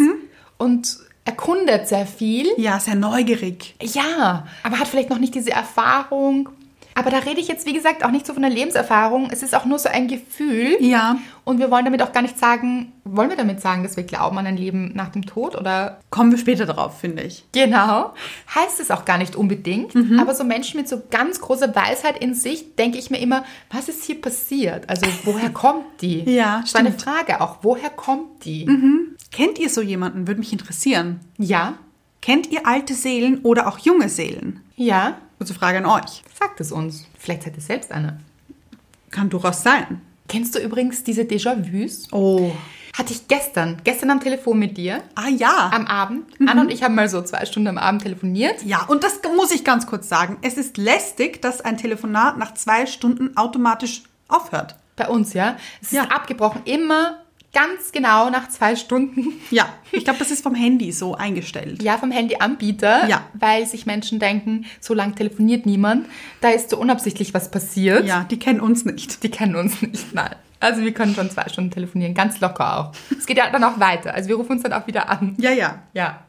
und 0.58 0.98
erkundet 1.24 1.88
sehr 1.88 2.06
viel. 2.06 2.48
Ja, 2.56 2.78
sehr 2.80 2.94
neugierig. 2.94 3.74
Ja, 3.82 4.46
aber 4.62 4.78
hat 4.78 4.88
vielleicht 4.88 5.10
noch 5.10 5.18
nicht 5.18 5.34
diese 5.34 5.50
Erfahrung. 5.52 6.48
Aber 6.94 7.10
da 7.10 7.18
rede 7.18 7.40
ich 7.40 7.48
jetzt, 7.48 7.66
wie 7.66 7.72
gesagt, 7.72 8.04
auch 8.04 8.10
nicht 8.10 8.26
so 8.26 8.32
von 8.34 8.42
der 8.42 8.50
Lebenserfahrung. 8.50 9.28
Es 9.30 9.42
ist 9.42 9.54
auch 9.54 9.64
nur 9.64 9.78
so 9.78 9.88
ein 9.88 10.08
Gefühl. 10.08 10.76
Ja. 10.80 11.16
Und 11.44 11.58
wir 11.58 11.70
wollen 11.70 11.84
damit 11.84 12.02
auch 12.02 12.12
gar 12.12 12.22
nicht 12.22 12.38
sagen, 12.38 12.92
wollen 13.04 13.30
wir 13.30 13.36
damit 13.36 13.60
sagen, 13.60 13.82
dass 13.82 13.96
wir 13.96 14.04
glauben 14.04 14.38
an 14.38 14.46
ein 14.46 14.56
Leben 14.56 14.92
nach 14.94 15.08
dem 15.08 15.24
Tod 15.26 15.56
oder 15.56 16.00
Kommen 16.10 16.30
wir 16.30 16.38
später 16.38 16.66
drauf, 16.66 17.00
finde 17.00 17.22
ich. 17.22 17.44
genau. 17.52 18.12
Heißt 18.54 18.78
es 18.80 18.90
auch 18.90 19.04
gar 19.04 19.18
nicht 19.18 19.34
unbedingt. 19.36 19.94
Mhm. 19.94 20.18
Aber 20.20 20.34
so 20.34 20.44
Menschen 20.44 20.78
mit 20.78 20.88
so 20.88 21.02
ganz 21.10 21.40
großer 21.40 21.74
Weisheit 21.74 22.18
in 22.18 22.34
sich, 22.34 22.76
denke 22.76 22.98
ich 22.98 23.10
mir 23.10 23.18
immer, 23.18 23.44
was 23.70 23.88
ist 23.88 24.04
hier 24.04 24.20
passiert? 24.20 24.88
Also 24.88 25.06
woher 25.24 25.50
kommt 25.52 25.84
die? 26.02 26.20
Ja, 26.30 26.62
so 26.64 26.78
eine 26.78 26.90
stimmt. 26.92 27.02
Frage 27.02 27.40
auch, 27.40 27.58
woher 27.62 27.90
kommt 27.90 28.44
die? 28.44 28.68
Kennt 29.30 29.58
ihr 29.58 29.68
so 29.70 29.80
jemanden? 29.80 30.26
Würde 30.28 30.40
mich 30.40 30.52
interessieren. 30.52 31.20
Ja, 31.38 31.74
Kennt 32.20 32.52
ihr 32.52 32.68
alte 32.68 32.94
Seelen 32.94 33.40
oder 33.42 33.66
auch 33.66 33.78
junge 33.78 34.08
Seelen? 34.08 34.60
ja, 34.76 35.16
Kurze 35.42 35.54
Frage 35.54 35.78
an 35.78 35.86
euch. 35.86 36.22
sagt 36.38 36.60
es 36.60 36.70
uns. 36.70 37.04
Vielleicht 37.18 37.42
seid 37.42 37.56
ihr 37.56 37.62
selbst 37.62 37.90
eine. 37.90 38.20
Kann 39.10 39.28
durchaus 39.28 39.64
sein. 39.64 40.00
Kennst 40.28 40.54
du 40.54 40.60
übrigens 40.60 41.02
diese 41.02 41.22
Déjà-vus? 41.22 42.06
Oh. 42.12 42.52
Hatte 42.96 43.12
ich 43.12 43.26
gestern, 43.26 43.80
gestern 43.82 44.10
am 44.12 44.20
Telefon 44.20 44.60
mit 44.60 44.76
dir, 44.76 45.02
Ah 45.16 45.26
ja. 45.28 45.72
am 45.74 45.86
Abend. 45.88 46.26
Anna 46.46 46.60
und 46.60 46.70
ich 46.70 46.84
haben 46.84 46.94
mal 46.94 47.08
so 47.08 47.22
zwei 47.22 47.44
Stunden 47.44 47.66
am 47.70 47.78
Abend 47.78 48.02
telefoniert. 48.04 48.62
ja, 48.62 48.84
und 48.84 49.02
das 49.02 49.18
muss 49.36 49.50
ich 49.50 49.64
ganz 49.64 49.88
kurz 49.88 50.08
sagen. 50.08 50.38
Es 50.42 50.54
ist 50.58 50.76
lästig, 50.76 51.42
dass 51.42 51.60
ein 51.60 51.76
Telefonat 51.76 52.38
nach 52.38 52.54
zwei 52.54 52.86
Stunden 52.86 53.36
automatisch 53.36 54.04
aufhört. 54.28 54.76
Bei 54.94 55.08
uns, 55.08 55.32
ja. 55.32 55.56
Es 55.80 55.88
ist 55.88 55.94
Ja. 55.94 56.04
abgebrochen, 56.04 56.62
immer 56.66 57.16
ganz 57.52 57.92
genau 57.92 58.30
nach 58.30 58.48
zwei 58.48 58.76
Stunden. 58.76 59.34
Ja, 59.50 59.68
ich 59.90 60.04
glaube, 60.04 60.18
das 60.18 60.30
ist 60.30 60.42
vom 60.42 60.54
Handy 60.54 60.92
so 60.92 61.14
eingestellt. 61.14 61.82
Ja, 61.82 61.98
vom 61.98 62.10
Handyanbieter, 62.10 63.08
Ja. 63.08 63.24
weil 63.34 63.66
sich 63.66 63.84
Menschen 63.86 64.18
denken, 64.18 64.64
so 64.80 64.94
lang 64.94 65.14
telefoniert 65.14 65.66
niemand, 65.66 66.06
da 66.40 66.48
ist 66.50 66.70
so 66.70 66.78
unabsichtlich 66.78 67.34
was 67.34 67.50
passiert. 67.50 68.06
Ja, 68.06 68.24
die 68.30 68.38
kennen 68.38 68.60
uns 68.60 68.84
nicht. 68.84 69.22
Die 69.22 69.30
kennen 69.30 69.56
uns 69.56 69.82
nicht 69.82 70.14
mal. 70.14 70.36
Also 70.62 70.82
wir 70.82 70.94
können 70.94 71.14
schon 71.14 71.28
zwei 71.28 71.48
Stunden 71.48 71.72
telefonieren, 71.72 72.14
ganz 72.14 72.38
locker 72.40 72.78
auch. 72.78 72.92
Es 73.18 73.26
geht 73.26 73.36
ja 73.36 73.50
dann 73.50 73.64
auch 73.64 73.80
weiter. 73.80 74.14
Also 74.14 74.28
wir 74.28 74.36
rufen 74.36 74.52
uns 74.52 74.62
dann 74.62 74.72
auch 74.72 74.86
wieder 74.86 75.10
an. 75.10 75.34
Ja, 75.38 75.50
ja. 75.50 75.80
Ja. 75.92 76.20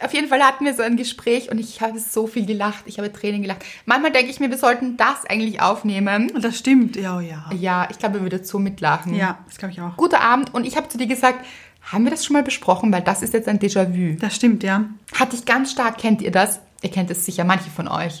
Auf 0.00 0.14
jeden 0.14 0.28
Fall 0.28 0.42
hatten 0.42 0.64
wir 0.64 0.72
so 0.72 0.82
ein 0.82 0.96
Gespräch 0.96 1.50
und 1.50 1.58
ich 1.58 1.82
habe 1.82 1.98
so 1.98 2.26
viel 2.26 2.46
gelacht. 2.46 2.84
Ich 2.86 2.98
habe 2.98 3.12
Tränen 3.12 3.42
gelacht. 3.42 3.64
Manchmal 3.84 4.12
denke 4.12 4.30
ich 4.30 4.40
mir, 4.40 4.50
wir 4.50 4.56
sollten 4.56 4.96
das 4.96 5.26
eigentlich 5.26 5.60
aufnehmen. 5.60 6.32
Das 6.40 6.58
stimmt. 6.58 6.96
Ja, 6.96 7.20
ja. 7.20 7.50
Ja, 7.54 7.86
ich 7.90 7.98
glaube, 7.98 8.14
wir 8.14 8.22
würden 8.22 8.44
so 8.44 8.58
mitlachen. 8.58 9.14
Ja, 9.14 9.38
das 9.46 9.58
glaube 9.58 9.72
ich 9.72 9.80
auch. 9.82 9.96
Guter 9.98 10.22
Abend 10.22 10.54
und 10.54 10.66
ich 10.66 10.76
habe 10.76 10.88
zu 10.88 10.96
dir 10.96 11.06
gesagt, 11.06 11.44
haben 11.82 12.04
wir 12.04 12.10
das 12.10 12.24
schon 12.24 12.34
mal 12.34 12.42
besprochen, 12.42 12.90
weil 12.92 13.02
das 13.02 13.20
ist 13.20 13.34
jetzt 13.34 13.46
ein 13.46 13.58
Déjà-vu. 13.58 14.16
Das 14.18 14.34
stimmt, 14.34 14.62
ja. 14.62 14.86
Hatte 15.14 15.36
ich 15.36 15.44
ganz 15.44 15.70
stark, 15.70 15.98
kennt 15.98 16.22
ihr 16.22 16.32
das? 16.32 16.60
Ihr 16.82 16.90
kennt 16.90 17.10
es 17.10 17.26
sicher, 17.26 17.44
manche 17.44 17.70
von 17.70 17.88
euch. 17.88 18.20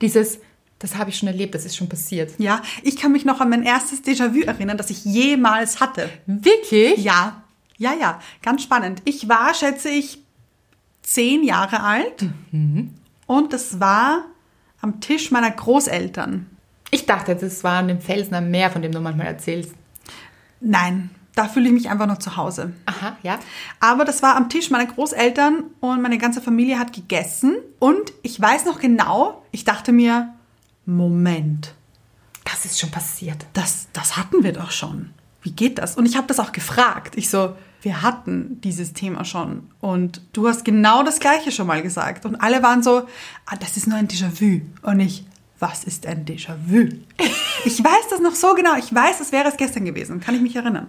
Dieses, 0.00 0.40
das 0.78 0.96
habe 0.96 1.10
ich 1.10 1.18
schon 1.18 1.28
erlebt, 1.28 1.54
das 1.54 1.64
ist 1.64 1.76
schon 1.76 1.88
passiert. 1.88 2.32
Ja, 2.38 2.62
ich 2.82 2.96
kann 2.96 3.12
mich 3.12 3.24
noch 3.24 3.40
an 3.40 3.48
mein 3.48 3.62
erstes 3.62 4.02
Déjà-vu 4.04 4.42
erinnern, 4.42 4.76
das 4.76 4.90
ich 4.90 5.04
jemals 5.04 5.80
hatte. 5.80 6.10
Wirklich? 6.26 6.98
Ja, 6.98 7.42
ja, 7.78 7.94
ja, 7.94 8.20
ganz 8.42 8.62
spannend. 8.62 9.02
Ich 9.04 9.28
war, 9.28 9.54
schätze 9.54 9.88
ich, 9.88 10.18
zehn 11.02 11.44
Jahre 11.44 11.82
alt 11.82 12.26
und 13.26 13.52
das 13.52 13.80
war 13.80 14.24
am 14.80 15.00
Tisch 15.00 15.30
meiner 15.30 15.50
Großeltern. 15.50 16.46
Ich 16.90 17.06
dachte, 17.06 17.34
das 17.36 17.64
war 17.64 17.78
an 17.78 17.88
dem 17.88 18.00
Felsen 18.00 18.34
am 18.34 18.50
Meer, 18.50 18.70
von 18.70 18.82
dem 18.82 18.92
du 18.92 19.00
manchmal 19.00 19.26
erzählst. 19.26 19.72
Nein, 20.60 21.10
da 21.34 21.48
fühle 21.48 21.66
ich 21.66 21.72
mich 21.72 21.90
einfach 21.90 22.06
noch 22.06 22.18
zu 22.18 22.36
Hause. 22.36 22.72
Aha, 22.86 23.16
ja. 23.22 23.38
Aber 23.80 24.04
das 24.04 24.22
war 24.22 24.36
am 24.36 24.48
Tisch 24.48 24.70
meiner 24.70 24.86
Großeltern 24.86 25.64
und 25.80 26.02
meine 26.02 26.18
ganze 26.18 26.40
Familie 26.40 26.78
hat 26.78 26.92
gegessen. 26.92 27.56
Und 27.78 28.12
ich 28.22 28.40
weiß 28.40 28.64
noch 28.64 28.80
genau, 28.80 29.42
ich 29.52 29.64
dachte 29.64 29.92
mir, 29.92 30.34
Moment, 30.86 31.74
Das 32.44 32.64
ist 32.64 32.78
schon 32.80 32.90
passiert. 32.90 33.44
das, 33.52 33.88
das 33.92 34.16
hatten 34.16 34.42
wir 34.44 34.52
doch 34.52 34.70
schon. 34.70 35.10
Wie 35.42 35.50
geht 35.52 35.78
das? 35.78 35.96
Und 35.96 36.06
ich 36.06 36.16
habe 36.16 36.26
das 36.26 36.40
auch 36.40 36.52
gefragt. 36.52 37.16
Ich 37.16 37.28
so, 37.30 37.54
wir 37.82 38.02
hatten 38.02 38.60
dieses 38.62 38.92
Thema 38.94 39.24
schon. 39.24 39.68
Und 39.80 40.20
du 40.32 40.48
hast 40.48 40.64
genau 40.64 41.02
das 41.04 41.20
Gleiche 41.20 41.52
schon 41.52 41.66
mal 41.68 41.82
gesagt. 41.82 42.24
Und 42.24 42.36
alle 42.36 42.62
waren 42.62 42.82
so, 42.82 43.06
ah, 43.46 43.56
das 43.60 43.76
ist 43.76 43.86
nur 43.86 43.96
ein 43.98 44.08
Déjà-vu. 44.08 44.60
Und 44.82 45.00
ich, 45.00 45.24
was 45.60 45.84
ist 45.84 46.06
ein 46.06 46.24
Déjà-vu? 46.24 46.88
Ich 47.64 47.82
weiß 47.82 48.08
das 48.10 48.20
noch 48.20 48.34
so 48.34 48.54
genau. 48.54 48.76
Ich 48.76 48.92
weiß, 48.94 49.18
das 49.18 49.30
wäre 49.32 49.48
es 49.48 49.56
gestern 49.56 49.84
gewesen. 49.84 50.20
Kann 50.20 50.34
ich 50.34 50.40
mich 50.40 50.56
erinnern. 50.56 50.88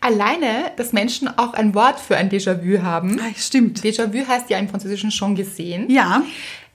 Alleine, 0.00 0.72
dass 0.76 0.92
Menschen 0.92 1.28
auch 1.38 1.54
ein 1.54 1.74
Wort 1.74 1.98
für 2.00 2.16
ein 2.16 2.30
Déjà-vu 2.30 2.82
haben. 2.82 3.18
Ah, 3.20 3.32
stimmt. 3.36 3.80
Déjà-vu 3.82 4.26
heißt 4.26 4.48
ja 4.50 4.58
im 4.58 4.68
Französischen 4.68 5.10
schon 5.10 5.34
gesehen. 5.34 5.90
Ja, 5.90 6.22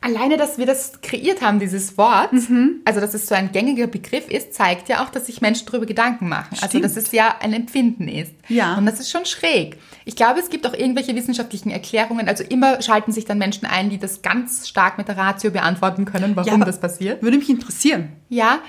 Alleine, 0.02 0.38
dass 0.38 0.58
wir 0.58 0.66
das 0.66 1.02
kreiert 1.02 1.42
haben, 1.42 1.60
dieses 1.60 1.98
Wort, 1.98 2.32
Mhm. 2.32 2.78
also 2.86 3.02
dass 3.02 3.14
es 3.14 3.28
so 3.28 3.36
ein 3.36 3.52
gängiger 3.52 3.88
Begriff 3.88 4.30
ist, 4.30 4.54
zeigt 4.54 4.88
ja 4.88 5.04
auch, 5.04 5.10
dass 5.10 5.26
sich 5.26 5.42
Menschen 5.42 5.66
darüber 5.66 5.86
Gedanken 5.86 6.30
machen. 6.30 6.52
Also 6.54 6.68
Stimmt. 6.70 6.86
dass 6.86 6.96
es 6.96 7.12
ja 7.12 7.36
ein 7.42 7.52
Empfinden 7.52 8.08
ist. 8.08 8.32
Ja. 8.48 8.76
Und 8.78 8.86
das 8.86 9.02
ist 9.02 9.12
schon 9.12 9.26
schräg. 9.26 9.78
Ich 10.06 10.16
glaube, 10.16 10.40
es 10.40 10.50
gibt 10.50 10.66
auch 10.66 10.74
irgendwelche 10.74 11.14
wissenschaftlichen 11.16 11.70
Erklärungen. 11.70 12.30
Also 12.30 12.46
immer 12.46 12.82
schalten 12.82 13.12
sich 13.12 13.26
dann 13.26 13.40
Menschen 13.40 13.66
ein, 13.66 13.90
die 13.90 13.98
das 13.98 14.22
ganz 14.22 14.70
stark 14.70 14.98
mit 14.98 15.10
der 15.10 15.18
Ratio 15.18 15.52
beantworten 15.52 16.06
können, 16.06 16.34
warum 16.36 16.60
ja 16.60 16.66
das 16.66 16.80
passiert. 16.80 17.22
Würde 17.22 17.38
mich 17.38 17.50
interessieren. 17.50 18.10
Ja, 18.30 18.60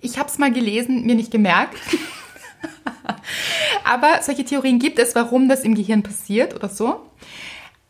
ich 0.00 0.18
habe 0.18 0.28
es 0.28 0.38
mal 0.38 0.52
gelesen, 0.52 1.06
mir 1.06 1.14
nicht 1.14 1.30
gemerkt. 1.30 1.76
Aber 3.84 4.20
solche 4.22 4.44
Theorien 4.44 4.78
gibt 4.78 4.98
es, 4.98 5.14
warum 5.14 5.48
das 5.48 5.62
im 5.62 5.74
Gehirn 5.74 6.02
passiert 6.02 6.54
oder 6.54 6.68
so. 6.68 7.06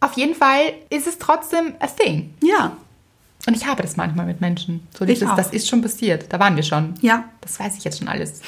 Auf 0.01 0.15
jeden 0.15 0.35
Fall 0.35 0.61
ist 0.91 1.07
es 1.07 1.19
trotzdem 1.19 1.75
a 1.81 1.87
thing. 1.87 2.33
Ja, 2.43 2.77
Und 3.47 3.57
ich 3.57 3.67
habe 3.67 3.83
das 3.83 3.97
manchmal 3.97 4.27
mit 4.27 4.41
Menschen. 4.41 4.87
So 4.97 5.05
dieses, 5.05 5.29
das 5.37 5.51
ist 5.51 5.69
schon 5.69 5.83
passiert. 5.83 6.27
Da 6.29 6.39
waren 6.39 6.57
wir 6.57 6.63
schon. 6.63 6.95
ja. 7.01 7.25
Das 7.41 7.59
weiß 7.59 7.77
ich 7.79 7.85
jetzt 7.85 7.99
schon 7.99 8.09
alles. 8.09 8.41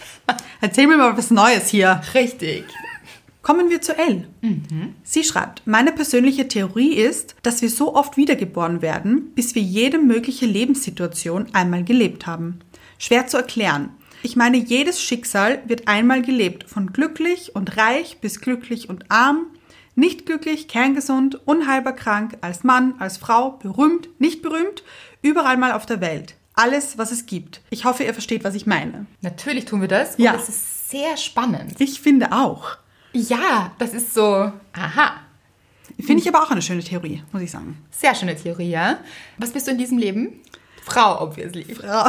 Erzähl 0.60 0.86
mir 0.86 0.96
mal 0.96 1.16
was 1.16 1.30
Neues 1.30 1.68
hier. 1.68 2.00
Richtig. 2.14 2.64
Kommen 3.42 3.70
wir 3.70 3.80
zu 3.80 3.96
Elle. 3.96 4.26
Sie 5.04 5.24
schreibt, 5.24 5.62
meine 5.66 5.92
persönliche 5.92 6.48
Theorie 6.48 6.94
ist, 6.94 7.34
dass 7.42 7.62
wir 7.62 7.70
so 7.70 7.94
oft 7.94 8.16
wiedergeboren 8.16 8.82
werden, 8.82 9.32
bis 9.34 9.54
wir 9.54 9.62
jede 9.62 9.98
mögliche 9.98 10.44
Lebenssituation 10.44 11.46
einmal 11.54 11.82
gelebt 11.82 12.26
haben. 12.26 12.58
Schwer 12.98 13.26
zu 13.26 13.38
erklären. 13.38 13.90
Ich 14.22 14.36
meine, 14.36 14.56
jedes 14.58 15.00
Schicksal 15.00 15.62
wird 15.66 15.88
einmal 15.88 16.22
gelebt, 16.22 16.68
von 16.68 16.92
glücklich 16.92 17.54
und 17.54 17.76
reich 17.76 18.18
bis 18.20 18.40
glücklich 18.40 18.88
und 18.90 19.10
arm, 19.10 19.46
nicht 19.98 20.26
glücklich, 20.26 20.68
kerngesund, 20.68 21.46
unheilbar 21.46 21.94
krank, 21.94 22.38
als 22.40 22.64
Mann, 22.64 22.94
als 22.98 23.16
Frau, 23.18 23.52
berühmt, 23.52 24.08
nicht 24.20 24.42
berühmt, 24.42 24.82
überall 25.22 25.56
mal 25.56 25.72
auf 25.72 25.86
der 25.86 26.00
Welt. 26.00 26.34
Alles, 26.54 26.98
was 26.98 27.12
es 27.12 27.26
gibt. 27.26 27.60
Ich 27.70 27.84
hoffe, 27.84 28.04
ihr 28.04 28.12
versteht, 28.14 28.44
was 28.44 28.54
ich 28.54 28.66
meine. 28.66 29.06
Natürlich 29.20 29.64
tun 29.64 29.80
wir 29.80 29.88
das. 29.88 30.16
Ja. 30.18 30.32
Und 30.32 30.40
es 30.40 30.48
ist 30.48 30.90
sehr 30.90 31.16
spannend. 31.16 31.74
Ich 31.80 32.00
finde 32.00 32.32
auch. 32.32 32.76
Ja, 33.12 33.72
das 33.78 33.94
ist 33.94 34.14
so, 34.14 34.52
aha, 34.72 35.12
Finde 36.00 36.22
ich 36.22 36.28
aber 36.28 36.44
auch 36.44 36.50
eine 36.52 36.62
schöne 36.62 36.84
Theorie, 36.84 37.24
muss 37.32 37.42
ich 37.42 37.50
sagen. 37.50 37.76
sehr 37.90 38.14
schöne 38.14 38.36
Theorie, 38.36 38.70
ja. 38.70 38.98
Was 39.38 39.50
bist 39.50 39.66
du 39.66 39.72
in 39.72 39.78
diesem 39.78 39.98
Leben? 39.98 40.40
Frau, 40.84 41.20
obviously. 41.20 41.64
Frau. 41.74 42.06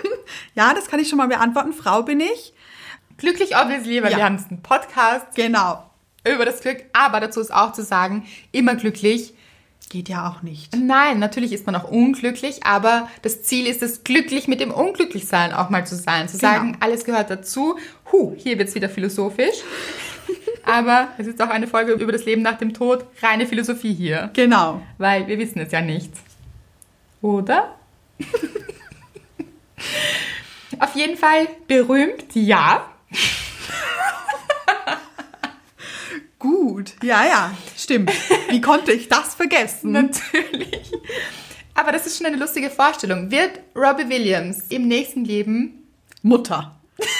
ja, 0.54 0.72
das 0.72 0.86
kann 0.88 1.00
ich 1.00 1.08
schon 1.08 1.18
mal 1.18 1.28
beantworten. 1.28 1.74
Frau 1.74 2.02
bin 2.02 2.20
ich. 2.20 2.54
Glücklich, 3.18 3.54
obviously, 3.56 4.02
weil 4.02 4.12
Ja. 4.12 4.16
wir 4.18 4.24
haben 4.24 4.38
einen 4.48 4.62
Podcast 4.62 5.26
Genau. 5.34 5.85
Über 6.34 6.44
das 6.44 6.60
Glück. 6.60 6.84
Aber 6.92 7.20
dazu 7.20 7.40
ist 7.40 7.52
auch 7.52 7.72
zu 7.72 7.82
sagen, 7.82 8.26
immer 8.52 8.74
glücklich. 8.76 9.32
Geht 9.88 10.08
ja 10.08 10.28
auch 10.28 10.42
nicht. 10.42 10.74
Nein, 10.76 11.20
natürlich 11.20 11.52
ist 11.52 11.64
man 11.64 11.76
auch 11.76 11.88
unglücklich, 11.88 12.64
aber 12.64 13.08
das 13.22 13.42
Ziel 13.44 13.68
ist 13.68 13.82
es, 13.82 14.02
glücklich 14.02 14.48
mit 14.48 14.60
dem 14.60 14.72
Unglücklichsein 14.72 15.52
auch 15.52 15.70
mal 15.70 15.86
zu 15.86 15.94
sein. 15.94 16.28
Zu 16.28 16.38
Genau. 16.38 16.52
sagen, 16.52 16.76
alles 16.80 17.04
gehört 17.04 17.30
dazu. 17.30 17.78
Huh, 18.10 18.34
hier 18.36 18.58
wird's 18.58 18.74
wieder 18.74 18.88
philosophisch. 18.88 19.54
aber 20.64 21.08
es 21.18 21.28
ist 21.28 21.40
auch 21.40 21.50
eine 21.50 21.68
Folge 21.68 21.92
über 21.92 22.10
das 22.10 22.24
Leben 22.24 22.42
nach 22.42 22.58
dem 22.58 22.74
Tod. 22.74 23.04
Reine 23.22 23.46
Philosophie 23.46 23.94
hier. 23.94 24.30
Genau. 24.32 24.82
Weil 24.98 25.28
wir 25.28 25.38
wissen 25.38 25.60
es 25.60 25.70
ja 25.70 25.80
nicht. 25.80 26.10
Oder? 27.22 27.76
Auf 30.80 30.94
jeden 30.96 31.16
Fall 31.16 31.46
berühmt, 31.68 32.24
ja. 32.34 32.88
Gut. 36.38 36.92
Ja, 37.02 37.24
ja. 37.24 37.54
Stimmt. 37.76 38.12
Wie 38.50 38.60
konnte 38.60 38.92
ich 38.92 39.08
das 39.08 39.34
vergessen? 39.34 39.92
Natürlich. 39.92 40.92
Aber 41.74 41.92
das 41.92 42.06
ist 42.06 42.16
schon 42.18 42.26
eine 42.26 42.36
lustige 42.36 42.70
Vorstellung. 42.70 43.30
Wird 43.30 43.60
Robbie 43.74 44.08
Williams 44.08 44.64
im 44.68 44.88
nächsten 44.88 45.24
Leben 45.24 45.86
Mutter. 46.22 46.78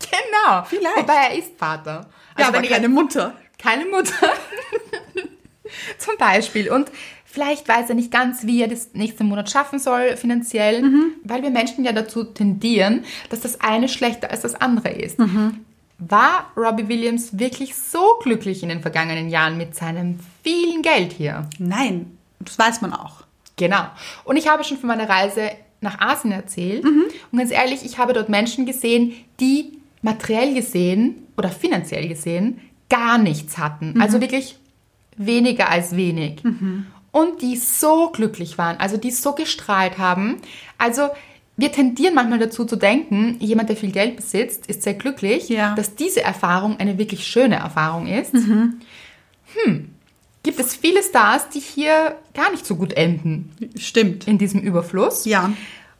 Genau. 0.00 0.62
Vielleicht. 0.64 0.96
Wobei 0.98 1.14
er 1.30 1.38
ist 1.38 1.56
Vater. 1.58 2.08
Ja, 2.38 2.46
aber 2.48 2.58
wenn 2.58 2.64
ich- 2.64 2.70
keine 2.70 2.88
Mutter. 2.88 3.34
keine 3.58 3.84
Mutter. 3.86 4.12
Zum 5.98 6.16
Beispiel. 6.18 6.70
Und 6.70 6.90
vielleicht 7.24 7.66
weiß 7.66 7.88
er 7.88 7.94
nicht 7.96 8.12
ganz, 8.12 8.44
wie 8.46 8.60
er 8.62 8.68
das 8.68 8.90
nächste 8.92 9.24
Monat 9.24 9.50
schaffen 9.50 9.78
soll, 9.80 10.16
finanziell, 10.16 10.82
Mhm. 10.82 11.12
weil 11.24 11.42
wir 11.42 11.50
Menschen 11.50 11.84
ja 11.84 11.92
dazu 11.92 12.22
tendieren, 12.24 13.04
dass 13.30 13.40
das 13.40 13.60
eine 13.60 13.88
schlechter 13.88 14.30
als 14.30 14.42
das 14.42 14.54
andere 14.54 14.90
ist. 14.90 15.18
Mhm. 15.18 15.64
War 15.98 16.50
Robbie 16.56 16.88
Williams 16.88 17.38
wirklich 17.38 17.74
so 17.74 18.18
glücklich 18.22 18.62
in 18.62 18.68
den 18.68 18.82
vergangenen 18.82 19.28
Jahren 19.28 19.56
mit 19.56 19.74
seinem 19.74 20.18
vielen 20.42 20.82
Geld 20.82 21.12
hier? 21.12 21.48
Nein. 21.58 22.18
Das 22.40 22.58
weiß 22.58 22.82
man 22.82 22.92
auch. 22.92 23.22
Genau. 23.56 23.86
Und 24.24 24.36
ich 24.36 24.48
habe 24.48 24.64
schon 24.64 24.78
von 24.78 24.88
meiner 24.88 25.08
Reise 25.08 25.50
nach 25.80 26.00
Asien 26.00 26.32
erzählt. 26.32 26.84
Mhm. 26.84 27.04
Und 27.30 27.38
ganz 27.38 27.50
ehrlich, 27.50 27.84
ich 27.84 27.98
habe 27.98 28.12
dort 28.12 28.28
Menschen 28.28 28.66
gesehen, 28.66 29.14
die 29.40 29.78
materiell 30.02 30.54
gesehen 30.54 31.26
oder 31.36 31.48
finanziell 31.48 32.08
gesehen 32.08 32.60
gar 32.88 33.18
nichts 33.18 33.58
hatten. 33.58 33.94
Mhm. 33.94 34.02
Also 34.02 34.20
wirklich 34.20 34.58
weniger 35.16 35.68
als 35.70 35.96
wenig. 35.96 36.42
Und 37.12 37.42
die 37.42 37.56
so 37.56 38.10
glücklich 38.10 38.58
waren, 38.58 38.78
also 38.78 38.96
die 38.96 39.12
so 39.12 39.32
gestrahlt 39.34 39.98
haben. 39.98 40.38
Also 40.78 41.10
wir 41.56 41.70
tendieren 41.72 42.14
manchmal 42.14 42.38
dazu 42.40 42.64
zu 42.64 42.76
denken, 42.76 43.36
jemand, 43.40 43.68
der 43.68 43.76
viel 43.76 43.92
Geld 43.92 44.16
besitzt, 44.16 44.66
ist 44.66 44.82
sehr 44.82 44.94
glücklich, 44.94 45.48
Ja. 45.48 45.74
dass 45.74 45.94
diese 45.94 46.22
Erfahrung 46.22 46.78
eine 46.78 46.98
wirklich 46.98 47.26
schöne 47.26 47.56
Erfahrung 47.56 48.06
ist. 48.06 48.34
Mhm. 48.34 48.80
Hm. 49.64 49.90
Gibt 50.42 50.60
es 50.60 50.74
viele 50.76 51.02
Stars, 51.02 51.48
die 51.48 51.60
hier 51.60 52.16
gar 52.34 52.50
nicht 52.50 52.66
so 52.66 52.76
gut 52.76 52.92
enden 52.94 53.50
Stimmt. 53.78 54.26
in 54.28 54.36
diesem 54.38 54.60
Überfluss? 54.60 55.24
Ja. 55.24 55.52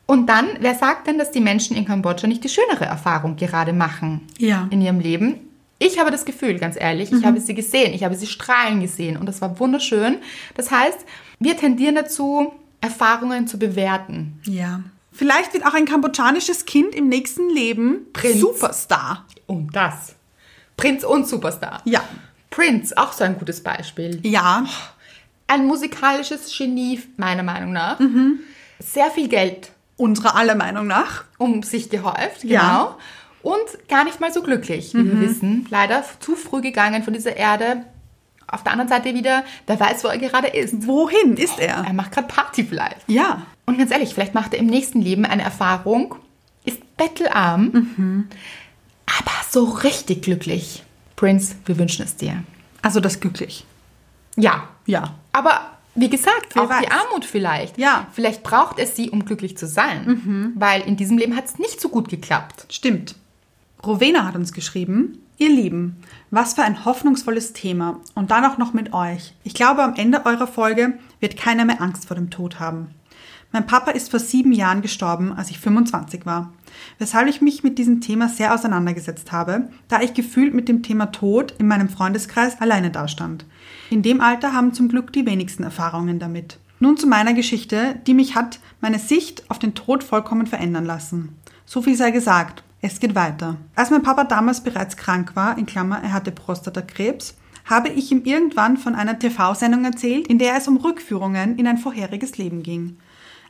Und 0.07 0.29
dann, 0.29 0.47
wer 0.61 0.75
sagt 0.75 1.07
denn, 1.07 1.17
dass 1.19 1.31
die 1.31 1.41
Menschen 1.41 1.77
in 1.77 1.87
Kambodscha 1.87 2.27
nicht 2.27 2.45
die 2.45 2.51
schönere 2.51 2.85
Erfahrung 2.85 3.37
gerade 3.37 3.73
machen 3.73 4.21
Ja. 4.39 4.69
in 4.71 4.83
ihrem 4.83 5.01
Leben? 5.01 5.37
Ich 5.79 5.99
habe 5.99 6.11
das 6.11 6.25
Gefühl, 6.25 6.59
ganz 6.59 6.77
ehrlich, 6.79 7.11
ich 7.13 7.25
habe 7.25 7.41
sie 7.41 7.55
gesehen, 7.55 7.95
ich 7.95 8.05
habe 8.05 8.15
sie 8.15 8.27
strahlen 8.27 8.81
gesehen 8.81 9.17
und 9.17 9.27
das 9.27 9.41
war 9.41 9.59
wunderschön. 9.59 10.19
Das 10.57 10.71
heißt, 10.71 10.99
wir 11.41 11.57
tendieren 11.57 11.95
dazu, 11.95 12.53
Erfahrungen 12.81 13.47
zu 13.47 13.59
bewerten. 13.59 14.39
Ja. 14.45 14.81
Vielleicht 15.15 15.55
wird 15.55 15.65
auch 15.65 15.75
ein 15.75 15.85
kambodschanisches 15.87 16.67
Kind 16.67 16.95
im 16.95 17.09
nächsten 17.09 17.49
Leben 17.49 18.07
Prinz. 18.13 18.41
Superstar. 18.41 19.25
Und 19.47 19.75
das 19.75 20.17
Prinz 20.77 21.05
und 21.05 21.29
Superstar. 21.29 21.81
Ja. 21.85 22.03
Prince, 22.51 22.97
auch 22.97 23.13
so 23.13 23.23
ein 23.25 23.39
gutes 23.39 23.63
Beispiel. 23.63 24.19
Ja. 24.25 24.67
Ein 25.47 25.67
musikalisches 25.67 26.53
Genie, 26.57 27.01
meiner 27.17 27.43
Meinung 27.45 27.73
nach. 27.73 27.99
Sehr 28.81 29.11
viel 29.11 29.29
Geld 29.29 29.71
Unserer 29.97 30.35
aller 30.35 30.57
Meinung 30.57 30.89
nach. 30.89 31.25
um 31.39 31.63
sich 31.63 31.89
gehäuft, 31.91 32.41
genau. 32.43 32.53
Ja. 32.53 32.99
Und 33.43 33.89
gar 33.89 34.05
nicht 34.05 34.21
mal 34.21 34.33
so 34.33 34.43
glücklich, 34.43 34.95
wie 34.95 35.05
wir 35.05 35.21
wissen. 35.21 35.67
Leider 35.71 36.03
zu 36.19 36.35
früh 36.35 36.61
gegangen 36.61 37.05
von 37.05 37.13
dieser 37.13 37.37
Erde. 37.37 37.85
Auf 38.47 38.63
der 38.63 38.73
anderen 38.73 38.89
Seite 38.89 39.15
wieder, 39.15 39.45
wer 39.67 39.79
weiß, 39.81 40.05
wo 40.05 40.09
er 40.09 40.19
gerade 40.19 40.49
ist. 40.49 40.87
Wohin 40.87 41.37
ist 41.37 41.59
er? 41.59 41.85
Er 41.87 41.93
macht 41.93 42.13
gerade 42.13 42.29
Party 42.29 42.65
vielleicht. 42.65 42.99
Ja. 43.09 43.43
Und 43.67 43.79
ganz 43.79 43.91
ehrlich, 43.91 44.15
vielleicht 44.15 44.35
macht 44.35 44.53
er 44.55 44.61
im 44.61 44.67
nächsten 44.67 45.01
Leben 45.01 45.25
eine 45.25 45.43
Erfahrung, 45.43 46.15
ist 46.65 46.97
bettelarm, 46.97 48.29
aber 49.07 49.33
so 49.51 49.65
richtig 49.65 50.23
glücklich. 50.23 50.83
Prince, 51.17 51.55
wir 51.67 51.79
wünschen 51.79 52.05
es 52.05 52.17
dir. 52.17 52.43
Also 52.83 53.01
das 53.01 53.21
glücklich. 53.21 53.65
Ja, 54.37 54.69
Ja. 54.87 55.15
aber 55.33 55.71
wie 55.95 56.11
gesagt, 56.11 56.55
Wer 56.55 56.63
auch 56.63 56.67
die 56.67 56.87
weiß. 56.87 56.91
Armut 56.91 57.25
vielleicht. 57.25 57.79
Ja. 57.79 58.09
Vielleicht 58.13 58.43
braucht 58.43 58.79
es 58.81 58.97
sie, 58.97 59.11
um 59.11 59.25
glücklich 59.25 59.57
zu 59.57 59.67
sein. 59.69 60.53
Weil 60.57 60.83
in 60.83 60.97
diesem 60.97 61.17
Leben 61.19 61.37
hat 61.37 61.45
es 61.47 61.59
nicht 61.59 61.81
so 61.81 61.89
gut 61.89 62.09
geklappt. 62.09 62.67
Stimmt. 62.69 63.15
Rowena 63.87 64.25
hat 64.25 64.37
uns 64.37 64.53
geschrieben, 64.53 65.19
ihr 65.37 65.51
Lieben, 65.51 65.97
was 66.31 66.55
für 66.55 66.63
ein 66.63 66.85
hoffnungsvolles 66.85 67.53
Thema 67.53 68.01
und 68.15 68.31
dann 68.31 68.45
auch 68.45 68.59
noch 68.59 68.73
mit 68.73 68.93
euch. 68.93 69.35
Ich 69.45 69.55
glaube, 69.55 69.83
am 69.83 69.95
Ende 69.95 70.25
eurer 70.27 70.47
Folge 70.47 70.99
wird 71.21 71.37
keiner 71.37 71.65
mehr 71.65 71.83
Angst 71.83 72.07
vor 72.07 72.17
dem 72.17 72.31
Tod 72.31 72.61
haben. 72.61 72.89
Mein 73.53 73.67
Papa 73.67 73.93
ist 73.93 74.11
vor 74.11 74.19
sieben 74.19 74.53
Jahren 74.53 74.83
gestorben, 74.83 75.33
als 75.33 75.51
ich 75.51 75.61
25 75.61 76.27
war, 76.27 76.53
weshalb 76.99 77.29
ich 77.29 77.41
mich 77.41 77.63
mit 77.63 77.79
diesem 77.79 78.01
Thema 78.01 78.29
sehr 78.29 78.53
auseinandergesetzt 78.53 79.31
habe, 79.31 79.69
da 79.87 80.01
ich 80.01 80.13
gefühlt 80.13 80.55
mit 80.55 80.69
dem 80.69 80.83
Thema 80.83 81.07
Tod 81.07 81.55
in 81.59 81.69
meinem 81.69 81.89
Freundeskreis 81.89 82.61
alleine 82.61 82.91
dastand. 82.91 83.45
In 83.91 84.03
dem 84.03 84.21
Alter 84.21 84.53
haben 84.53 84.73
zum 84.73 84.89
Glück 84.89 85.13
die 85.13 85.27
wenigsten 85.27 85.63
Erfahrungen 85.63 86.19
damit. 86.19 86.59
Nun 86.81 86.97
zu 86.97 87.07
meiner 87.07 87.33
Geschichte, 87.33 88.01
die 88.07 88.15
mich 88.15 88.35
hat 88.35 88.59
meine 88.81 88.99
Sicht 88.99 89.49
auf 89.49 89.61
den 89.61 89.75
Tod 89.75 90.03
vollkommen 90.03 90.47
verändern 90.47 90.85
lassen. 90.85 91.37
So 91.65 91.81
viel 91.81 91.95
sei 91.95 92.11
gesagt, 92.11 92.65
es 92.85 93.01
geht 93.01 93.15
weiter. 93.15 93.57
Als 93.75 93.89
mein 93.89 94.03
Papa 94.03 94.25
damals 94.25 94.63
bereits 94.63 94.99
krank 94.99 95.35
war, 95.35 95.57
in 95.57 95.65
Klammer, 95.65 96.03
er 96.03 96.13
hatte 96.13 96.31
Prostatakrebs, 96.31 97.35
habe 97.65 97.89
ich 97.89 98.13
ihm 98.13 98.25
irgendwann 98.25 98.77
von 98.77 98.95
einer 98.95 99.19
TV-Sendung 99.19 99.87
erzählt, 99.87 100.27
in 100.27 100.39
der 100.39 100.55
es 100.57 100.69
um 100.69 100.77
Rückführungen 100.77 101.57
in 101.57 101.67
ein 101.67 101.79
vorheriges 101.79 102.37
Leben 102.37 102.63
ging. 102.63 102.99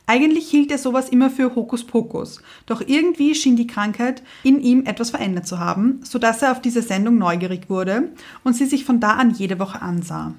Eigentlich 0.07 0.47
hielt 0.47 0.71
er 0.71 0.77
sowas 0.77 1.09
immer 1.09 1.29
für 1.29 1.53
Hokuspokus, 1.53 2.41
doch 2.65 2.81
irgendwie 2.85 3.35
schien 3.35 3.57
die 3.57 3.67
Krankheit 3.67 4.23
in 4.43 4.61
ihm 4.61 4.85
etwas 4.85 5.09
verändert 5.09 5.47
zu 5.47 5.59
haben, 5.59 5.99
sodass 6.03 6.41
er 6.41 6.53
auf 6.53 6.61
diese 6.61 6.81
Sendung 6.81 7.17
neugierig 7.17 7.69
wurde 7.69 8.13
und 8.45 8.55
sie 8.55 8.65
sich 8.65 8.85
von 8.85 9.01
da 9.01 9.15
an 9.15 9.31
jede 9.31 9.59
Woche 9.59 9.81
ansah. 9.81 10.33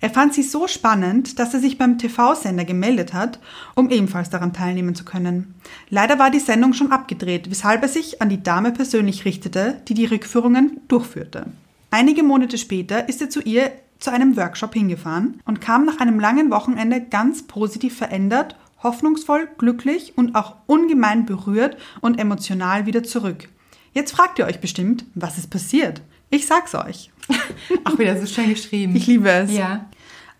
Er 0.00 0.10
fand 0.10 0.34
sie 0.34 0.42
so 0.42 0.68
spannend, 0.68 1.38
dass 1.38 1.54
er 1.54 1.60
sich 1.60 1.78
beim 1.78 1.98
TV-Sender 1.98 2.64
gemeldet 2.64 3.14
hat, 3.14 3.38
um 3.74 3.90
ebenfalls 3.90 4.30
daran 4.30 4.52
teilnehmen 4.52 4.94
zu 4.94 5.04
können. 5.04 5.54
Leider 5.88 6.18
war 6.18 6.30
die 6.30 6.38
Sendung 6.38 6.72
schon 6.72 6.92
abgedreht, 6.92 7.50
weshalb 7.50 7.82
er 7.82 7.88
sich 7.88 8.20
an 8.20 8.28
die 8.28 8.42
Dame 8.42 8.72
persönlich 8.72 9.24
richtete, 9.24 9.80
die 9.88 9.94
die 9.94 10.06
Rückführungen 10.06 10.80
durchführte. 10.88 11.46
Einige 11.90 12.22
Monate 12.22 12.58
später 12.58 13.08
ist 13.08 13.22
er 13.22 13.30
zu 13.30 13.40
ihr 13.40 13.72
zu 13.98 14.10
einem 14.10 14.36
Workshop 14.36 14.74
hingefahren 14.74 15.40
und 15.46 15.60
kam 15.60 15.86
nach 15.86 15.98
einem 15.98 16.20
langen 16.20 16.50
Wochenende 16.50 17.00
ganz 17.00 17.44
positiv 17.44 17.96
verändert, 17.96 18.56
hoffnungsvoll, 18.82 19.48
glücklich 19.56 20.12
und 20.16 20.34
auch 20.34 20.56
ungemein 20.66 21.24
berührt 21.24 21.76
und 22.00 22.18
emotional 22.20 22.86
wieder 22.86 23.02
zurück. 23.02 23.48
Jetzt 23.94 24.12
fragt 24.12 24.38
ihr 24.38 24.44
euch 24.44 24.60
bestimmt, 24.60 25.06
was 25.14 25.38
ist 25.38 25.48
passiert? 25.48 26.02
Ich 26.30 26.46
sag's 26.46 26.74
euch. 26.74 27.10
Auch 27.84 27.98
wieder 27.98 28.18
so 28.18 28.26
schön 28.26 28.50
geschrieben. 28.50 28.94
Ich 28.96 29.06
liebe 29.06 29.30
es. 29.30 29.52
Ja. 29.52 29.86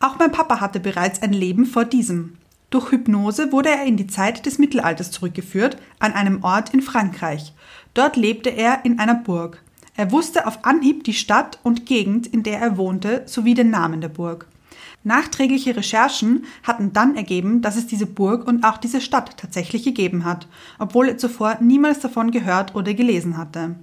Auch 0.01 0.19
mein 0.19 0.33
Papa 0.33 0.61
hatte 0.61 0.81
bereits 0.81 1.23
ein 1.23 1.33
Leben 1.33 1.67
vor 1.67 1.85
diesem. 1.85 2.37
Durch 2.71 2.91
Hypnose 2.91 3.53
wurde 3.53 3.71
er 3.71 3.85
in 3.85 3.97
die 3.97 4.09
Zeit 4.09 4.45
des 4.45 4.59
Mittelalters 4.59 5.11
zurückgeführt, 5.11 5.77
an 5.99 6.13
einem 6.13 6.43
Ort 6.43 6.75
in 6.75 6.83
Frankreich. 6.83 7.53
Dort 7.95 8.17
lebte 8.17 8.51
er 8.51 8.85
in 8.85 8.99
einer 8.99 9.15
Burg. 9.15 9.63
Er 9.97 10.13
wusste 10.13 10.47
auf 10.47 10.65
Anhieb 10.65 11.05
die 11.05 11.15
Stadt 11.15 11.59
und 11.63 11.87
Gegend, 11.87 12.27
in 12.27 12.43
der 12.43 12.61
er 12.61 12.77
wohnte, 12.77 13.23
sowie 13.27 13.55
den 13.55 13.71
Namen 13.71 14.01
der 14.01 14.11
Burg. 14.11 14.47
Nachträgliche 15.05 15.77
Recherchen 15.77 16.45
hatten 16.65 16.93
dann 16.93 17.17
ergeben, 17.17 17.63
dass 17.63 17.77
es 17.77 17.87
diese 17.87 18.07
Burg 18.07 18.47
und 18.47 18.65
auch 18.65 18.77
diese 18.77 19.01
Stadt 19.01 19.37
tatsächlich 19.39 19.85
gegeben 19.85 20.25
hat, 20.25 20.49
obwohl 20.79 21.09
er 21.09 21.17
zuvor 21.17 21.59
niemals 21.61 22.01
davon 22.01 22.33
gehört 22.33 22.75
oder 22.75 22.93
gelesen 22.93 23.39
hatte. 23.39 23.77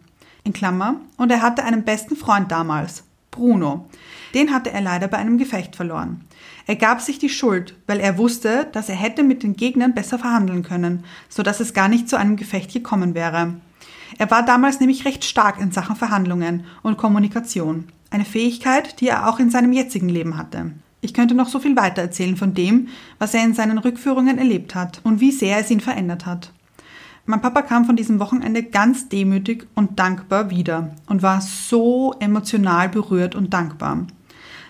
In 0.43 0.53
Klammer, 0.53 0.95
und 1.17 1.31
er 1.31 1.41
hatte 1.41 1.63
einen 1.63 1.83
besten 1.83 2.15
Freund 2.15 2.51
damals, 2.51 3.03
Bruno. 3.31 3.87
Den 4.33 4.53
hatte 4.53 4.71
er 4.71 4.81
leider 4.81 5.07
bei 5.07 5.17
einem 5.17 5.37
Gefecht 5.37 5.75
verloren. 5.75 6.25
Er 6.65 6.75
gab 6.75 7.01
sich 7.01 7.19
die 7.19 7.29
Schuld, 7.29 7.75
weil 7.87 7.99
er 7.99 8.17
wusste, 8.17 8.67
dass 8.71 8.89
er 8.89 8.95
hätte 8.95 9.23
mit 9.23 9.43
den 9.43 9.55
Gegnern 9.55 9.93
besser 9.93 10.19
verhandeln 10.19 10.63
können, 10.63 11.03
so 11.29 11.43
dass 11.43 11.59
es 11.59 11.73
gar 11.73 11.87
nicht 11.87 12.09
zu 12.09 12.17
einem 12.17 12.35
Gefecht 12.35 12.73
gekommen 12.73 13.15
wäre. 13.15 13.55
Er 14.17 14.29
war 14.31 14.43
damals 14.43 14.79
nämlich 14.79 15.05
recht 15.05 15.25
stark 15.25 15.59
in 15.59 15.71
Sachen 15.71 15.95
Verhandlungen 15.95 16.65
und 16.81 16.97
Kommunikation. 16.97 17.85
Eine 18.09 18.25
Fähigkeit, 18.25 18.99
die 19.01 19.07
er 19.07 19.27
auch 19.27 19.39
in 19.39 19.49
seinem 19.49 19.73
jetzigen 19.73 20.09
Leben 20.09 20.37
hatte. 20.37 20.71
Ich 21.01 21.13
könnte 21.13 21.35
noch 21.35 21.49
so 21.49 21.59
viel 21.59 21.75
weiter 21.75 22.01
erzählen 22.01 22.37
von 22.37 22.53
dem, 22.53 22.87
was 23.19 23.33
er 23.33 23.43
in 23.43 23.53
seinen 23.53 23.77
Rückführungen 23.77 24.37
erlebt 24.37 24.75
hat 24.75 25.01
und 25.03 25.19
wie 25.19 25.31
sehr 25.31 25.57
es 25.57 25.71
ihn 25.71 25.81
verändert 25.81 26.25
hat. 26.25 26.51
Mein 27.25 27.39
Papa 27.39 27.61
kam 27.61 27.85
von 27.85 27.95
diesem 27.95 28.19
Wochenende 28.19 28.63
ganz 28.63 29.07
demütig 29.07 29.67
und 29.75 29.97
dankbar 29.97 30.49
wieder 30.49 30.93
und 31.07 31.23
war 31.23 31.39
so 31.39 32.13
emotional 32.19 32.89
berührt 32.89 33.33
und 33.33 33.53
dankbar. 33.53 34.05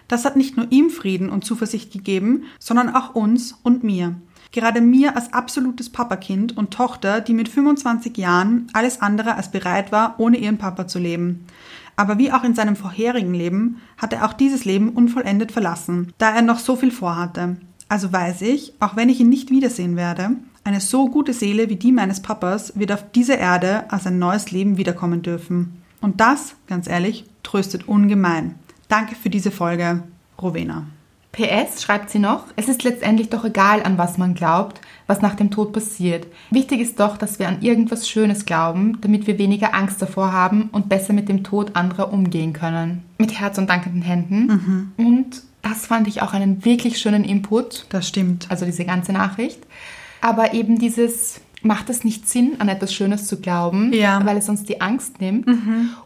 Das 0.08 0.24
hat 0.24 0.36
nicht 0.36 0.56
nur 0.56 0.68
ihm 0.70 0.92
Frieden 0.92 1.30
und 1.30 1.44
Zuversicht 1.44 1.92
gegeben, 1.92 2.44
sondern 2.60 2.94
auch 2.94 3.16
uns 3.16 3.58
und 3.64 3.84
mir. 3.84 4.16
Gerade 4.52 4.82
mir 4.82 5.16
als 5.16 5.34
absolutes 5.34 5.90
Papakind 5.90 6.56
und 6.56 6.70
Tochter, 6.70 7.22
die 7.22 7.34
mit 7.34 7.50
25 7.50 8.16
Jahren 8.18 8.68
alles 8.74 9.02
andere 9.02 9.34
als 9.34 9.50
bereit 9.50 9.92
war, 9.92 10.20
ohne 10.20 10.38
ihren 10.38 10.60
Papa 10.60 10.86
zu 10.86 11.00
leben. 11.00 11.48
Aber 11.96 12.20
wie 12.20 12.32
auch 12.32 12.44
in 12.44 12.54
seinem 12.54 12.76
vorherigen 12.76 13.34
Leben 13.34 13.82
hat 13.98 14.14
er 14.14 14.26
auch 14.26 14.34
dieses 14.34 14.64
Leben 14.64 14.90
unvollendet 14.90 15.52
verlassen, 15.52 16.14
da 16.20 16.36
er 16.36 16.44
noch 16.44 16.60
so 16.60 16.76
viel 16.76 16.92
vorhatte. 16.92 17.58
Also 17.90 18.14
weiß 18.14 18.44
ich, 18.44 18.74
auch 18.80 18.96
wenn 18.96 19.10
ich 19.10 19.20
ihn 19.20 19.30
nicht 19.30 19.50
wiedersehen 19.50 19.96
werde, 19.96 20.36
eine 20.64 20.80
so 20.80 21.10
gute 21.10 21.34
Seele 21.34 21.70
wie 21.70 21.76
die 21.76 21.92
meines 21.92 22.22
Papas 22.22 22.78
wird 22.78 22.92
auf 22.92 23.12
dieser 23.12 23.38
Erde 23.38 23.92
als 23.92 24.08
ein 24.08 24.20
neues 24.20 24.52
Leben 24.52 24.78
wiederkommen 24.78 25.22
dürfen. 25.22 25.82
Und 26.02 26.20
das, 26.22 26.56
ganz 26.68 26.88
ehrlich, 26.88 27.26
tröstet 27.44 27.88
ungemein. 27.88 28.56
Danke 28.88 29.16
für 29.16 29.30
diese 29.30 29.52
Folge, 29.52 30.04
Rowena. 30.42 30.86
PS 31.32 31.82
schreibt 31.82 32.12
sie 32.12 32.20
noch, 32.20 32.46
es 32.56 32.68
ist 32.70 32.84
letztendlich 32.84 33.30
doch 33.30 33.44
egal, 33.44 33.82
an 33.82 33.98
was 33.98 34.20
man 34.20 34.36
glaubt, 34.36 34.82
was 35.08 35.22
nach 35.22 35.34
dem 35.34 35.50
Tod 35.50 35.74
passiert. 35.74 36.28
Wichtig 36.52 36.80
ist 36.80 37.00
doch, 37.00 37.18
dass 37.18 37.40
wir 37.40 37.48
an 37.48 37.64
irgendwas 37.64 38.08
Schönes 38.08 38.46
glauben, 38.46 39.00
damit 39.02 39.26
wir 39.26 39.40
weniger 39.40 39.74
Angst 39.74 40.00
davor 40.00 40.32
haben 40.32 40.70
und 40.72 40.90
besser 40.90 41.12
mit 41.12 41.30
dem 41.30 41.44
Tod 41.44 41.76
anderer 41.76 42.14
umgehen 42.14 42.54
können. 42.54 43.04
Mit 43.18 43.40
Herz 43.40 43.58
und 43.58 43.68
dankenden 43.68 44.04
Händen. 44.04 44.94
Und 44.96 45.42
das 45.64 45.88
fand 45.88 46.08
ich 46.08 46.22
auch 46.22 46.34
einen 46.34 46.64
wirklich 46.66 47.00
schönen 47.00 47.24
Input, 47.24 47.88
Das 47.90 48.08
stimmt. 48.08 48.52
also 48.52 48.66
diese 48.66 48.86
ganze 48.86 49.12
Nachricht. 49.12 49.60
Aber 50.24 50.54
eben 50.54 50.80
dieses, 50.80 51.42
macht 51.62 51.90
es 51.90 52.04
nicht 52.04 52.30
Sinn, 52.30 52.54
an 52.60 52.70
etwas 52.70 52.94
Schönes 52.94 53.28
zu 53.28 53.42
glauben, 53.42 53.92
Ja. 53.94 54.26
weil 54.26 54.38
es 54.38 54.48
uns 54.48 54.64
die 54.64 54.80
Angst 54.80 55.20
nimmt. 55.20 55.46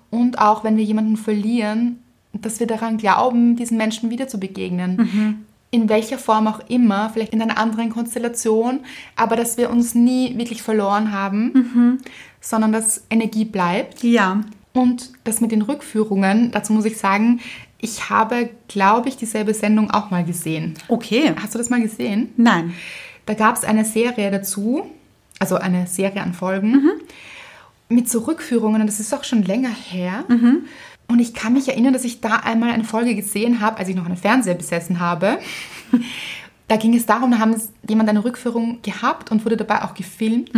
Und 0.09 0.39
auch 0.39 0.63
wenn 0.63 0.75
wir 0.75 0.83
jemanden 0.83 1.17
verlieren, 1.17 1.99
dass 2.33 2.59
wir 2.59 2.65
daran 2.67 2.97
glauben, 2.97 3.55
diesen 3.55 3.77
Menschen 3.77 4.09
wieder 4.09 4.27
zu 4.27 4.39
begegnen. 4.39 5.45
In 5.69 5.87
welcher 5.89 6.17
Form 6.17 6.47
auch 6.47 6.61
immer, 6.69 7.09
vielleicht 7.11 7.33
in 7.33 7.41
einer 7.41 7.57
anderen 7.57 7.89
Konstellation, 7.89 8.79
aber 9.15 9.35
dass 9.35 9.57
wir 9.57 9.69
uns 9.69 9.93
nie 9.93 10.37
wirklich 10.37 10.63
verloren 10.63 11.11
haben, 11.11 11.99
sondern 12.41 12.71
dass 12.71 13.03
Energie 13.09 13.45
bleibt. 13.45 14.03
Ja. 14.03 14.41
Und 14.73 15.11
das 15.25 15.41
mit 15.41 15.51
den 15.51 15.61
Rückführungen, 15.61 16.51
dazu 16.51 16.73
muss 16.73 16.85
ich 16.85 16.97
sagen, 16.97 17.39
ich 17.79 18.09
habe, 18.09 18.49
glaube 18.67 19.09
ich, 19.09 19.17
dieselbe 19.17 19.53
Sendung 19.53 19.91
auch 19.91 20.09
mal 20.09 20.23
gesehen. 20.23 20.73
Okay. 20.87 21.33
Hast 21.39 21.53
du 21.53 21.59
das 21.59 21.69
mal 21.69 21.81
gesehen? 21.81 22.29
Nein. 22.37 22.73
Da 23.27 23.33
gab 23.35 23.55
es 23.55 23.63
eine 23.63 23.85
Serie 23.85 24.31
dazu, 24.31 24.89
also 25.37 25.57
eine 25.57 25.85
Serie 25.85 26.21
an 26.21 26.33
Folgen, 26.33 26.89
mit 27.89 28.09
so 28.09 28.21
Rückführungen, 28.21 28.81
und 28.81 28.87
das 28.87 28.99
ist 28.99 29.13
auch 29.13 29.23
schon 29.23 29.43
länger 29.43 29.69
her. 29.69 30.23
Und 31.07 31.19
ich 31.19 31.33
kann 31.33 31.53
mich 31.53 31.67
erinnern, 31.67 31.93
dass 31.93 32.03
ich 32.03 32.21
da 32.21 32.37
einmal 32.37 32.71
eine 32.71 32.83
Folge 32.83 33.15
gesehen 33.15 33.61
habe, 33.61 33.77
als 33.77 33.89
ich 33.89 33.95
noch 33.95 34.05
einen 34.05 34.17
Fernseher 34.17 34.55
besessen 34.55 34.99
habe. 34.99 35.39
Da 36.69 36.75
ging 36.75 36.93
es 36.95 37.05
darum, 37.05 37.31
da 37.31 37.39
haben 37.39 37.55
jemand 37.87 38.09
eine 38.09 38.25
Rückführung 38.25 38.79
gehabt 38.81 39.31
und 39.31 39.45
wurde 39.45 39.55
dabei 39.55 39.83
auch 39.83 39.93
gefilmt. 39.93 40.51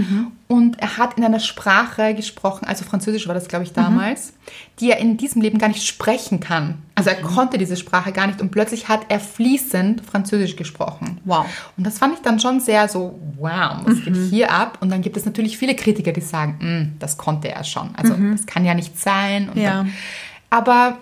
Und 0.48 0.80
er 0.80 0.98
hat 0.98 1.20
in 1.20 1.24
einer 1.24 1.40
Sprache 1.40 2.16
gesprochen, 2.16 2.66
also 2.66 2.84
Französisch 2.84 3.28
war 3.28 3.36
das, 3.36 3.48
glaube 3.48 3.64
ich, 3.64 3.74
damals, 3.74 4.34
die 4.80 4.90
er 4.90 4.98
in 4.98 5.18
diesem 5.18 5.44
Leben 5.44 5.60
gar 5.60 5.68
nicht 5.68 5.86
sprechen 5.86 6.40
kann. 6.40 6.80
Also 6.96 7.12
er 7.12 7.18
konnte 7.22 7.60
diese 7.60 7.78
Sprache 7.78 8.12
gar 8.12 8.26
nicht 8.26 8.42
und 8.42 8.50
plötzlich 8.50 8.88
hat 8.88 9.02
er 9.10 9.20
fließend 9.20 10.02
Französisch 10.04 10.56
gesprochen. 10.56 11.20
Wow. 11.26 11.46
Und 11.78 11.86
das 11.86 12.00
fand 12.00 12.16
ich 12.16 12.22
dann 12.22 12.40
schon 12.40 12.60
sehr 12.60 12.88
so, 12.88 13.20
wow, 13.38 13.82
was 13.84 14.04
geht 14.04 14.16
hier 14.32 14.52
ab? 14.52 14.80
Und 14.82 14.90
dann 14.90 15.04
gibt 15.04 15.16
es 15.16 15.26
natürlich 15.26 15.60
viele 15.60 15.76
Kritiker, 15.76 16.12
die 16.12 16.22
sagen, 16.22 16.58
"Mm, 16.60 17.00
das 17.00 17.18
konnte 17.18 17.50
er 17.50 17.64
schon. 17.64 17.92
Also 17.96 18.16
das 18.32 18.48
kann 18.48 18.66
ja 18.66 18.74
nicht 18.74 19.00
sein. 19.00 19.52
Ja. 19.54 19.84
dann, 19.84 19.94
Aber 20.50 20.98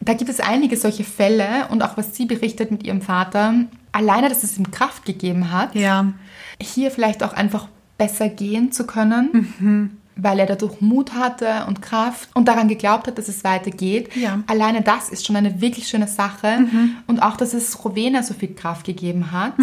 da 0.00 0.14
gibt 0.14 0.30
es 0.30 0.40
einige 0.40 0.76
solche 0.76 1.04
Fälle 1.04 1.68
und 1.70 1.82
auch 1.82 1.96
was 1.96 2.16
sie 2.16 2.26
berichtet 2.26 2.72
mit 2.72 2.82
ihrem 2.82 3.02
Vater. 3.02 3.54
Alleine, 3.92 4.28
dass 4.28 4.42
es 4.44 4.58
ihm 4.58 4.70
Kraft 4.70 5.04
gegeben 5.04 5.52
hat, 5.52 5.74
Ja. 5.74 6.12
hier 6.60 6.90
vielleicht 6.90 7.22
auch 7.22 7.32
einfach 7.32 7.68
besser 7.96 8.28
gehen 8.28 8.70
zu 8.72 8.86
können, 8.86 9.98
weil 10.16 10.38
er 10.38 10.46
dadurch 10.46 10.80
Mut 10.80 11.14
hatte 11.14 11.64
und 11.66 11.82
Kraft 11.82 12.28
und 12.34 12.46
daran 12.48 12.68
geglaubt 12.68 13.06
hat, 13.06 13.18
dass 13.18 13.28
es 13.28 13.44
weitergeht. 13.44 14.14
Ja. 14.16 14.40
Alleine 14.46 14.82
das 14.82 15.08
ist 15.08 15.26
schon 15.26 15.36
eine 15.36 15.60
wirklich 15.60 15.88
schöne 15.88 16.06
Sache. 16.08 16.66
Und 17.06 17.20
auch, 17.22 17.36
dass 17.36 17.54
es 17.54 17.84
Rowena 17.84 18.22
so 18.22 18.34
viel 18.34 18.54
Kraft 18.54 18.84
gegeben 18.86 19.32
hat, 19.32 19.54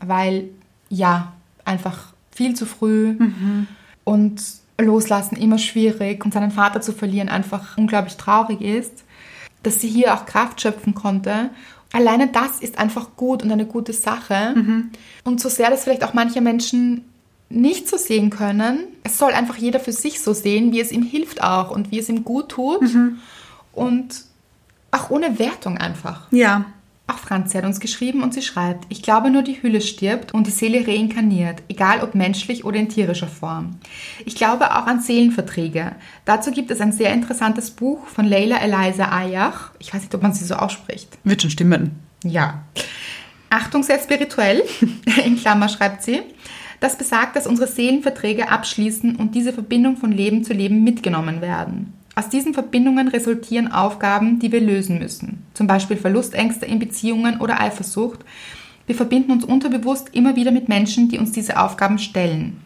weil 0.00 0.44
ja, 0.88 1.32
einfach 1.64 2.12
viel 2.32 2.54
zu 2.54 2.66
früh 2.66 3.16
und 4.04 4.42
loslassen 4.78 5.36
immer 5.36 5.58
schwierig 5.58 6.24
und 6.24 6.32
seinen 6.32 6.50
Vater 6.50 6.80
zu 6.80 6.92
verlieren 6.92 7.28
einfach 7.28 7.76
unglaublich 7.76 8.16
traurig 8.16 8.60
ist, 8.62 9.04
dass 9.62 9.80
sie 9.80 9.88
hier 9.88 10.14
auch 10.14 10.24
Kraft 10.26 10.60
schöpfen 10.60 10.94
konnte. 10.94 11.50
Alleine 11.92 12.28
das 12.28 12.60
ist 12.60 12.78
einfach 12.78 13.16
gut 13.16 13.42
und 13.42 13.50
eine 13.50 13.66
gute 13.66 13.92
Sache. 13.92 14.54
Und 15.24 15.40
so 15.40 15.48
sehr 15.48 15.70
das 15.70 15.84
vielleicht 15.84 16.04
auch 16.04 16.14
manche 16.14 16.40
Menschen 16.40 17.04
nicht 17.48 17.88
so 17.88 17.96
sehen 17.96 18.30
können, 18.30 18.84
es 19.02 19.18
soll 19.18 19.32
einfach 19.32 19.56
jeder 19.56 19.80
für 19.80 19.90
sich 19.92 20.20
so 20.20 20.32
sehen, 20.32 20.70
wie 20.72 20.80
es 20.80 20.92
ihm 20.92 21.02
hilft 21.02 21.42
auch 21.42 21.72
und 21.72 21.90
wie 21.90 21.98
es 21.98 22.08
ihm 22.08 22.22
gut 22.22 22.50
tut. 22.50 22.82
Und 23.72 24.24
auch 24.92 25.10
ohne 25.10 25.38
Wertung 25.38 25.76
einfach. 25.78 26.28
Ja. 26.30 26.66
Auch 27.10 27.18
Franzi 27.18 27.56
hat 27.56 27.64
uns 27.64 27.80
geschrieben 27.80 28.22
und 28.22 28.34
sie 28.34 28.42
schreibt, 28.42 28.86
ich 28.88 29.02
glaube 29.02 29.30
nur 29.30 29.42
die 29.42 29.60
Hülle 29.60 29.80
stirbt 29.80 30.32
und 30.32 30.46
die 30.46 30.52
Seele 30.52 30.86
reinkarniert, 30.86 31.60
egal 31.68 32.04
ob 32.04 32.14
menschlich 32.14 32.64
oder 32.64 32.78
in 32.78 32.88
tierischer 32.88 33.26
Form. 33.26 33.80
Ich 34.24 34.36
glaube 34.36 34.76
auch 34.76 34.86
an 34.86 35.00
Seelenverträge. 35.00 35.96
Dazu 36.24 36.52
gibt 36.52 36.70
es 36.70 36.80
ein 36.80 36.92
sehr 36.92 37.12
interessantes 37.12 37.72
Buch 37.72 38.06
von 38.06 38.26
Leila 38.26 38.58
Eliza 38.58 39.10
Ayach. 39.10 39.72
Ich 39.80 39.92
weiß 39.92 40.02
nicht, 40.02 40.14
ob 40.14 40.22
man 40.22 40.32
sie 40.32 40.44
so 40.44 40.54
ausspricht. 40.54 41.18
Wird 41.24 41.42
schon 41.42 41.50
stimmen. 41.50 41.98
Ja. 42.22 42.62
Achtung, 43.48 43.82
sehr 43.82 43.98
spirituell, 43.98 44.62
in 45.24 45.36
Klammer 45.36 45.68
schreibt 45.68 46.04
sie. 46.04 46.20
Das 46.78 46.96
besagt, 46.96 47.34
dass 47.34 47.48
unsere 47.48 47.66
Seelenverträge 47.66 48.50
abschließen 48.50 49.16
und 49.16 49.34
diese 49.34 49.52
Verbindung 49.52 49.96
von 49.96 50.12
Leben 50.12 50.44
zu 50.44 50.52
Leben 50.52 50.84
mitgenommen 50.84 51.40
werden. 51.40 51.92
Aus 52.20 52.28
diesen 52.28 52.52
Verbindungen 52.52 53.08
resultieren 53.08 53.72
Aufgaben, 53.72 54.40
die 54.40 54.52
wir 54.52 54.60
lösen 54.60 54.98
müssen. 54.98 55.42
Zum 55.54 55.66
Beispiel 55.66 55.96
Verlustängste 55.96 56.66
in 56.66 56.78
Beziehungen 56.78 57.40
oder 57.40 57.62
Eifersucht. 57.62 58.20
Wir 58.86 58.94
verbinden 58.94 59.32
uns 59.32 59.42
unterbewusst 59.42 60.10
immer 60.12 60.36
wieder 60.36 60.50
mit 60.50 60.68
Menschen, 60.68 61.08
die 61.08 61.18
uns 61.18 61.32
diese 61.32 61.58
Aufgaben 61.58 61.98
stellen. 61.98 62.60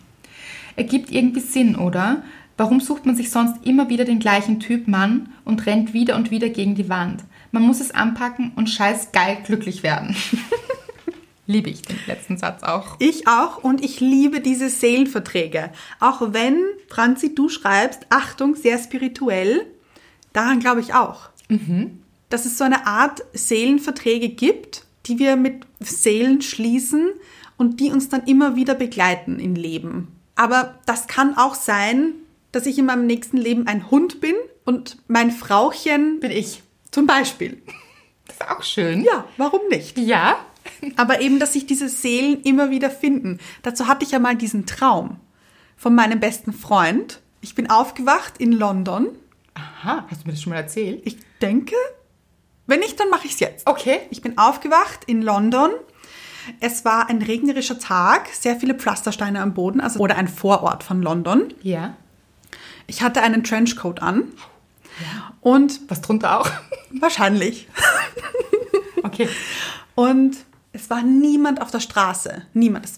Ergibt 0.74 1.12
irgendwie 1.12 1.38
Sinn, 1.38 1.76
oder? 1.76 2.24
Warum 2.56 2.80
sucht 2.80 3.06
man 3.06 3.14
sich 3.14 3.30
sonst 3.30 3.64
immer 3.64 3.88
wieder 3.88 4.04
den 4.04 4.18
gleichen 4.18 4.58
Typ 4.58 4.88
Mann 4.88 5.28
und 5.44 5.66
rennt 5.66 5.94
wieder 5.94 6.16
und 6.16 6.32
wieder 6.32 6.48
gegen 6.48 6.74
die 6.74 6.88
Wand? 6.88 7.22
Man 7.52 7.62
muss 7.62 7.80
es 7.80 7.92
anpacken 7.92 8.50
und 8.56 8.68
scheiß 8.68 9.12
geil 9.12 9.36
glücklich 9.44 9.84
werden. 9.84 10.16
Liebe 11.46 11.68
ich 11.70 11.82
den 11.82 11.98
letzten 12.06 12.38
Satz 12.38 12.62
auch. 12.62 12.96
Ich 13.00 13.28
auch 13.28 13.62
und 13.62 13.84
ich 13.84 14.00
liebe 14.00 14.40
diese 14.40 14.68
Seelenverträge. 14.70 15.70
Auch 16.00 16.32
wenn, 16.32 16.62
Franzi, 16.88 17.34
du 17.34 17.48
schreibst, 17.48 18.06
Achtung, 18.08 18.54
sehr 18.54 18.78
spirituell, 18.78 19.66
daran 20.32 20.60
glaube 20.60 20.80
ich 20.80 20.94
auch. 20.94 21.28
Dass 22.30 22.46
es 22.46 22.56
so 22.58 22.64
eine 22.64 22.86
Art 22.86 23.22
Seelenverträge 23.34 24.30
gibt, 24.30 24.84
die 25.06 25.18
wir 25.18 25.36
mit 25.36 25.66
Seelen 25.80 26.40
schließen 26.40 27.10
und 27.58 27.78
die 27.78 27.90
uns 27.92 28.08
dann 28.08 28.24
immer 28.24 28.56
wieder 28.56 28.74
begleiten 28.74 29.38
im 29.38 29.54
Leben. 29.54 30.08
Aber 30.34 30.74
das 30.86 31.06
kann 31.06 31.36
auch 31.36 31.54
sein, 31.54 32.14
dass 32.52 32.66
ich 32.66 32.78
in 32.78 32.86
meinem 32.86 33.06
nächsten 33.06 33.36
Leben 33.36 33.66
ein 33.66 33.90
Hund 33.90 34.20
bin 34.20 34.34
und 34.64 34.96
mein 35.08 35.30
Frauchen 35.30 36.20
Bin 36.20 36.30
ich. 36.30 36.62
zum 36.90 37.06
Beispiel. 37.06 37.62
Das 38.26 38.36
ist 38.36 38.48
auch 38.48 38.62
schön. 38.62 39.04
Ja, 39.04 39.26
warum 39.36 39.60
nicht? 39.68 39.98
Ja? 39.98 40.38
Aber 40.96 41.20
eben, 41.20 41.38
dass 41.38 41.52
sich 41.52 41.66
diese 41.66 41.88
Seelen 41.88 42.42
immer 42.42 42.70
wieder 42.70 42.90
finden. 42.90 43.38
Dazu 43.62 43.86
hatte 43.86 44.04
ich 44.04 44.12
ja 44.12 44.18
mal 44.18 44.36
diesen 44.36 44.66
Traum 44.66 45.18
von 45.76 45.94
meinem 45.94 46.20
besten 46.20 46.52
Freund. 46.52 47.20
Ich 47.40 47.54
bin 47.54 47.70
aufgewacht 47.70 48.34
in 48.38 48.52
London. 48.52 49.08
Aha, 49.54 50.06
hast 50.10 50.22
du 50.22 50.26
mir 50.26 50.32
das 50.32 50.42
schon 50.42 50.52
mal 50.52 50.58
erzählt? 50.58 51.02
Ich 51.04 51.16
denke, 51.40 51.76
wenn 52.66 52.80
nicht, 52.80 52.98
dann 52.98 53.10
mache 53.10 53.26
ich 53.26 53.34
es 53.34 53.40
jetzt. 53.40 53.66
Okay. 53.66 54.00
Ich 54.10 54.22
bin 54.22 54.38
aufgewacht 54.38 55.04
in 55.06 55.22
London. 55.22 55.70
Es 56.60 56.84
war 56.84 57.08
ein 57.08 57.22
regnerischer 57.22 57.78
Tag, 57.78 58.28
sehr 58.28 58.56
viele 58.56 58.74
Pflastersteine 58.74 59.40
am 59.40 59.54
Boden, 59.54 59.80
also 59.80 60.00
oder 60.00 60.16
ein 60.16 60.28
Vorort 60.28 60.82
von 60.82 61.00
London. 61.02 61.54
Ja. 61.62 61.96
Ich 62.86 63.02
hatte 63.02 63.22
einen 63.22 63.44
Trenchcoat 63.44 64.02
an 64.02 64.24
und 65.40 65.80
Was 65.88 66.02
drunter 66.02 66.40
auch? 66.40 66.50
wahrscheinlich 67.00 67.66
Okay. 69.02 69.28
Und 69.94 70.36
es 70.74 70.90
war 70.90 71.02
niemand 71.02 71.62
auf 71.62 71.70
der 71.70 71.80
Straße. 71.80 72.42
Niemand. 72.52 72.88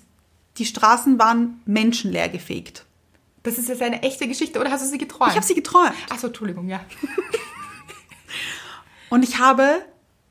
Die 0.57 0.65
Straßen 0.65 1.19
waren 1.19 1.61
menschenleer 1.67 2.31
gefegt. 2.31 2.87
Das 3.43 3.59
ist 3.59 3.69
jetzt 3.69 3.83
eine 3.83 4.03
echte 4.03 4.27
Geschichte 4.27 4.59
oder 4.59 4.71
hast 4.71 4.83
du 4.83 4.89
sie 4.89 4.99
geträumt? 4.99 5.31
Ich 5.31 5.37
habe 5.37 5.47
sie 5.47 5.55
geträumt. 5.55 5.93
Achso, 6.09 6.29
Entschuldigung, 6.29 6.69
ja. 6.69 6.81
Und 9.11 9.23
ich 9.23 9.39
habe 9.39 9.85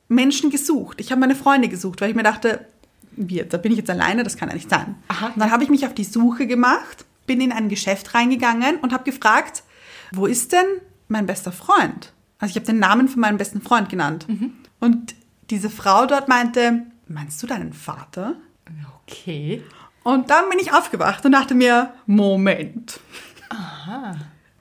Menschen 0.07 0.49
gesucht. 0.49 0.99
Ich 0.99 1.11
habe 1.11 1.21
meine 1.21 1.35
Freunde 1.35 1.69
gesucht, 1.69 2.01
weil 2.01 2.09
ich 2.09 2.15
mir 2.15 2.23
dachte, 2.23 2.67
wie, 3.11 3.43
da 3.43 3.57
bin 3.57 3.71
ich 3.71 3.77
jetzt 3.77 3.89
alleine, 3.89 4.23
das 4.23 4.35
kann 4.35 4.49
ja 4.49 4.55
nicht 4.55 4.69
sein. 4.69 4.95
Aha. 5.07 5.27
Und 5.27 5.39
dann 5.39 5.51
habe 5.51 5.63
ich 5.63 5.69
mich 5.69 5.85
auf 5.85 5.93
die 5.93 6.03
Suche 6.03 6.47
gemacht, 6.47 7.05
bin 7.27 7.39
in 7.39 7.51
ein 7.51 7.69
Geschäft 7.69 8.15
reingegangen 8.15 8.77
und 8.77 8.91
habe 8.91 9.03
gefragt, 9.03 9.63
wo 10.11 10.25
ist 10.25 10.51
denn 10.51 10.65
mein 11.07 11.27
bester 11.27 11.51
Freund? 11.51 12.11
Also 12.39 12.51
ich 12.51 12.55
habe 12.55 12.65
den 12.65 12.79
Namen 12.79 13.07
von 13.07 13.21
meinem 13.21 13.37
besten 13.37 13.61
Freund 13.61 13.87
genannt. 13.89 14.25
Und 14.79 15.15
diese 15.51 15.69
Frau 15.69 16.05
dort 16.05 16.27
meinte, 16.27 16.83
meinst 17.07 17.41
du 17.41 17.47
deinen 17.47 17.73
Vater? 17.73 18.35
Okay. 19.03 19.63
Und 20.03 20.29
dann 20.29 20.49
bin 20.49 20.59
ich 20.59 20.73
aufgewacht 20.73 21.25
und 21.25 21.31
dachte 21.31 21.55
mir, 21.55 21.93
Moment. 22.05 22.99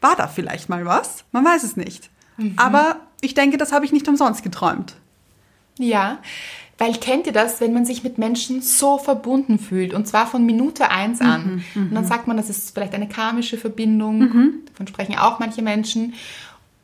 War 0.00 0.16
da 0.16 0.26
vielleicht 0.28 0.68
mal 0.68 0.84
was? 0.84 1.24
Man 1.32 1.44
weiß 1.44 1.62
es 1.64 1.76
nicht. 1.76 2.10
Aber 2.56 2.96
ich 3.20 3.34
denke, 3.34 3.56
das 3.56 3.72
habe 3.72 3.84
ich 3.84 3.92
nicht 3.92 4.08
umsonst 4.08 4.42
geträumt. 4.42 4.94
Ja, 5.78 6.18
weil 6.78 6.94
kennt 6.94 7.26
ihr 7.26 7.32
das, 7.32 7.60
wenn 7.60 7.72
man 7.72 7.84
sich 7.84 8.02
mit 8.02 8.18
Menschen 8.18 8.60
so 8.60 8.98
verbunden 8.98 9.58
fühlt 9.58 9.94
und 9.94 10.06
zwar 10.08 10.26
von 10.26 10.44
Minute 10.44 10.90
eins 10.90 11.20
an. 11.20 11.64
und 11.74 11.94
dann 11.94 12.04
sagt 12.04 12.26
man, 12.26 12.36
das 12.36 12.50
ist 12.50 12.74
vielleicht 12.74 12.94
eine 12.94 13.08
karmische 13.08 13.56
Verbindung, 13.56 14.62
davon 14.66 14.86
sprechen 14.88 15.16
auch 15.16 15.38
manche 15.38 15.62
Menschen, 15.62 16.14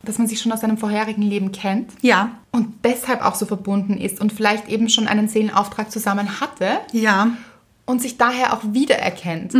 dass 0.02 0.18
man 0.18 0.26
sich 0.26 0.40
schon 0.40 0.52
aus 0.52 0.62
einem 0.62 0.78
vorherigen 0.78 1.22
Leben 1.22 1.52
kennt 1.52 1.92
Ja, 2.02 2.38
und 2.50 2.84
deshalb 2.84 3.24
auch 3.24 3.34
so 3.34 3.46
verbunden 3.46 3.98
ist 3.98 4.20
und 4.20 4.32
vielleicht 4.32 4.68
eben 4.68 4.88
schon 4.88 5.06
einen 5.06 5.28
Seelenauftrag 5.28 5.90
zusammen 5.90 6.40
hatte 6.40 6.78
ja. 6.92 7.28
und 7.84 8.00
sich 8.00 8.16
daher 8.16 8.54
auch 8.54 8.60
wiedererkennt. 8.64 9.54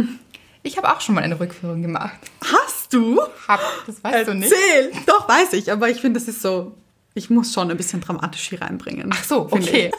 Ich 0.63 0.77
habe 0.77 0.95
auch 0.95 1.01
schon 1.01 1.15
mal 1.15 1.25
eine 1.25 1.41
Rückführung 1.41 1.81
gemacht. 1.81 2.19
Hast 2.43 2.93
du? 2.93 3.21
Hab, 3.49 3.61
das 3.87 4.05
weißt 4.05 4.29
du 4.29 4.35
nicht. 4.35 4.53
Erzähl. 4.53 4.93
Doch, 5.07 5.29
weiß 5.29 5.55
ich, 5.55 5.73
aber 5.73 5.89
ich 5.89 6.01
finde, 6.01 6.21
das 6.21 6.29
ist 6.29 6.43
so, 6.43 6.75
ich 7.15 7.31
muss 7.31 7.53
schon 7.53 7.71
ein 7.71 7.77
bisschen 7.77 8.01
dramatisch 8.01 8.49
hier 8.49 8.61
reinbringen. 8.61 9.11
Ach 9.13 9.25
so, 9.25 9.49
okay. 9.51 9.91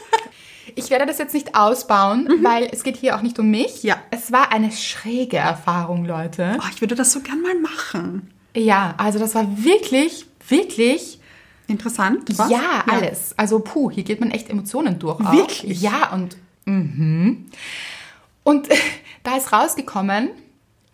Ich 0.74 0.90
werde 0.90 1.06
das 1.06 1.18
jetzt 1.18 1.34
nicht 1.34 1.56
ausbauen, 1.56 2.28
weil 2.42 2.68
es 2.70 2.84
geht 2.84 2.96
hier 2.96 3.16
auch 3.16 3.22
nicht 3.22 3.38
um 3.38 3.50
mich. 3.50 3.82
Ja. 3.82 3.96
Es 4.10 4.30
war 4.30 4.52
eine 4.52 4.70
schräge 4.70 5.36
Erfahrung, 5.36 6.04
Leute. 6.04 6.56
Oh, 6.58 6.68
ich 6.72 6.80
würde 6.80 6.94
das 6.94 7.12
so 7.12 7.20
gern 7.20 7.42
mal 7.42 7.56
machen. 7.56 8.30
Ja, 8.54 8.94
also 8.98 9.18
das 9.18 9.34
war 9.34 9.46
wirklich, 9.64 10.26
wirklich, 10.48 11.18
Interessant. 11.68 12.28
Was? 12.38 12.50
ja, 12.50 12.84
alles. 12.86 13.38
Also 13.38 13.60
puh, 13.60 13.90
hier 13.90 14.04
geht 14.04 14.20
man 14.20 14.30
echt 14.30 14.50
Emotionen 14.50 14.98
durch. 14.98 15.20
Auch. 15.20 15.32
Wirklich? 15.32 15.80
Ja, 15.80 16.12
und 16.12 16.36
mhm. 16.66 17.46
Und 18.42 18.68
da 19.22 19.36
ist 19.36 19.52
rausgekommen, 19.52 20.30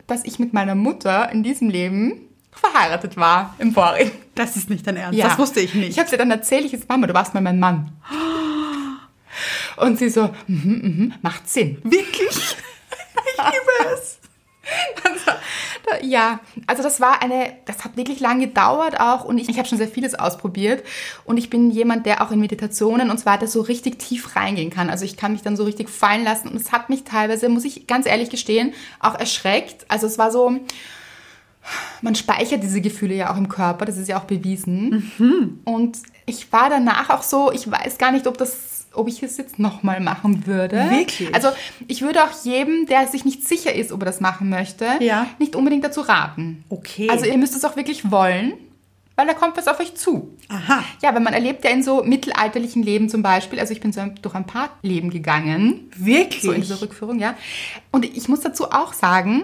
dass 0.06 0.24
ich 0.24 0.38
mit 0.38 0.52
meiner 0.52 0.74
Mutter 0.74 1.30
in 1.30 1.42
diesem 1.42 1.68
Leben 1.68 2.20
verheiratet 2.52 3.16
war 3.16 3.54
im 3.58 3.72
Vorigen. 3.72 4.10
Das 4.34 4.56
ist 4.56 4.70
nicht 4.70 4.86
dein 4.86 4.96
Ernst. 4.96 5.20
Das 5.20 5.38
wusste 5.38 5.60
ich 5.60 5.74
nicht. 5.74 5.90
Ich 5.90 5.98
habe 5.98 6.08
sie 6.08 6.16
dann 6.16 6.30
erzählt, 6.30 6.64
ich 6.64 6.72
jetzt 6.72 6.88
Mama, 6.88 7.06
du 7.06 7.14
warst 7.14 7.34
mal 7.34 7.40
mein 7.40 7.58
Mann. 7.58 7.92
Und 9.76 9.98
sie 9.98 10.10
so, 10.10 10.30
mhm, 10.46 10.80
mhm, 10.82 11.14
macht 11.22 11.48
Sinn. 11.48 11.78
Wirklich? 11.84 12.28
ich 12.36 13.36
liebe 13.36 13.94
es. 13.94 14.18
Da- 15.24 15.38
Ja, 16.02 16.40
also 16.66 16.82
das 16.82 17.00
war 17.00 17.22
eine, 17.22 17.54
das 17.64 17.84
hat 17.84 17.96
wirklich 17.96 18.20
lange 18.20 18.46
gedauert 18.46 19.00
auch 19.00 19.24
und 19.24 19.38
ich, 19.38 19.48
ich 19.48 19.58
habe 19.58 19.68
schon 19.68 19.78
sehr 19.78 19.88
vieles 19.88 20.14
ausprobiert 20.14 20.84
und 21.24 21.36
ich 21.36 21.50
bin 21.50 21.70
jemand, 21.70 22.06
der 22.06 22.22
auch 22.22 22.30
in 22.30 22.40
Meditationen 22.40 23.10
und 23.10 23.18
so 23.18 23.26
weiter 23.26 23.46
so 23.46 23.60
richtig 23.60 23.98
tief 23.98 24.36
reingehen 24.36 24.70
kann. 24.70 24.90
Also 24.90 25.04
ich 25.04 25.16
kann 25.16 25.32
mich 25.32 25.42
dann 25.42 25.56
so 25.56 25.64
richtig 25.64 25.88
fallen 25.88 26.24
lassen 26.24 26.48
und 26.48 26.56
es 26.56 26.72
hat 26.72 26.88
mich 26.88 27.04
teilweise, 27.04 27.48
muss 27.48 27.64
ich 27.64 27.86
ganz 27.86 28.06
ehrlich 28.06 28.30
gestehen, 28.30 28.74
auch 29.00 29.14
erschreckt. 29.14 29.86
Also 29.88 30.06
es 30.06 30.18
war 30.18 30.30
so, 30.30 30.58
man 32.02 32.14
speichert 32.14 32.62
diese 32.62 32.80
Gefühle 32.80 33.14
ja 33.14 33.32
auch 33.32 33.36
im 33.36 33.48
Körper, 33.48 33.84
das 33.84 33.96
ist 33.96 34.08
ja 34.08 34.18
auch 34.18 34.24
bewiesen. 34.24 35.12
Und 35.64 35.98
ich 36.26 36.52
war 36.52 36.70
danach 36.70 37.10
auch 37.10 37.22
so, 37.22 37.52
ich 37.52 37.70
weiß 37.70 37.98
gar 37.98 38.12
nicht, 38.12 38.26
ob 38.26 38.38
das 38.38 38.77
ob 38.94 39.08
ich 39.08 39.22
es 39.22 39.36
jetzt 39.36 39.58
nochmal 39.58 40.00
machen 40.00 40.46
würde. 40.46 40.76
Wirklich? 40.90 41.34
Also 41.34 41.48
ich 41.86 42.02
würde 42.02 42.24
auch 42.24 42.44
jedem, 42.44 42.86
der 42.86 43.06
sich 43.06 43.24
nicht 43.24 43.46
sicher 43.46 43.74
ist, 43.74 43.92
ob 43.92 44.02
er 44.02 44.06
das 44.06 44.20
machen 44.20 44.48
möchte, 44.48 44.86
Ja. 45.00 45.26
nicht 45.38 45.54
unbedingt 45.56 45.84
dazu 45.84 46.00
raten. 46.00 46.64
Okay. 46.68 47.08
Also 47.10 47.26
ihr 47.26 47.38
müsst 47.38 47.54
es 47.56 47.64
auch 47.64 47.76
wirklich 47.76 48.10
wollen. 48.10 48.52
weil 49.16 49.26
da 49.26 49.34
kommt 49.34 49.56
was 49.56 49.66
auf 49.66 49.80
euch 49.80 49.96
zu. 49.96 50.36
Aha. 50.48 50.84
Ja, 51.02 51.12
weil 51.12 51.20
man 51.20 51.34
erlebt 51.34 51.64
ja 51.64 51.70
in 51.72 51.82
so 51.82 52.04
mittelalterlichen 52.04 52.84
Leben 52.84 53.08
zum 53.08 53.20
Beispiel, 53.20 53.58
also 53.58 53.72
ich 53.72 53.80
bin 53.80 53.92
so 53.92 54.00
durch 54.22 54.36
ein 54.36 54.46
paar 54.46 54.70
Leben 54.82 55.10
gegangen, 55.10 55.90
Wirklich? 55.96 56.40
so 56.42 56.52
in 56.52 56.60
dieser 56.60 56.80
Rückführung, 56.80 57.18
ja. 57.18 57.34
Und 57.90 58.04
ich 58.04 58.28
muss 58.28 58.42
dazu 58.42 58.70
auch 58.70 58.92
sagen, 58.92 59.42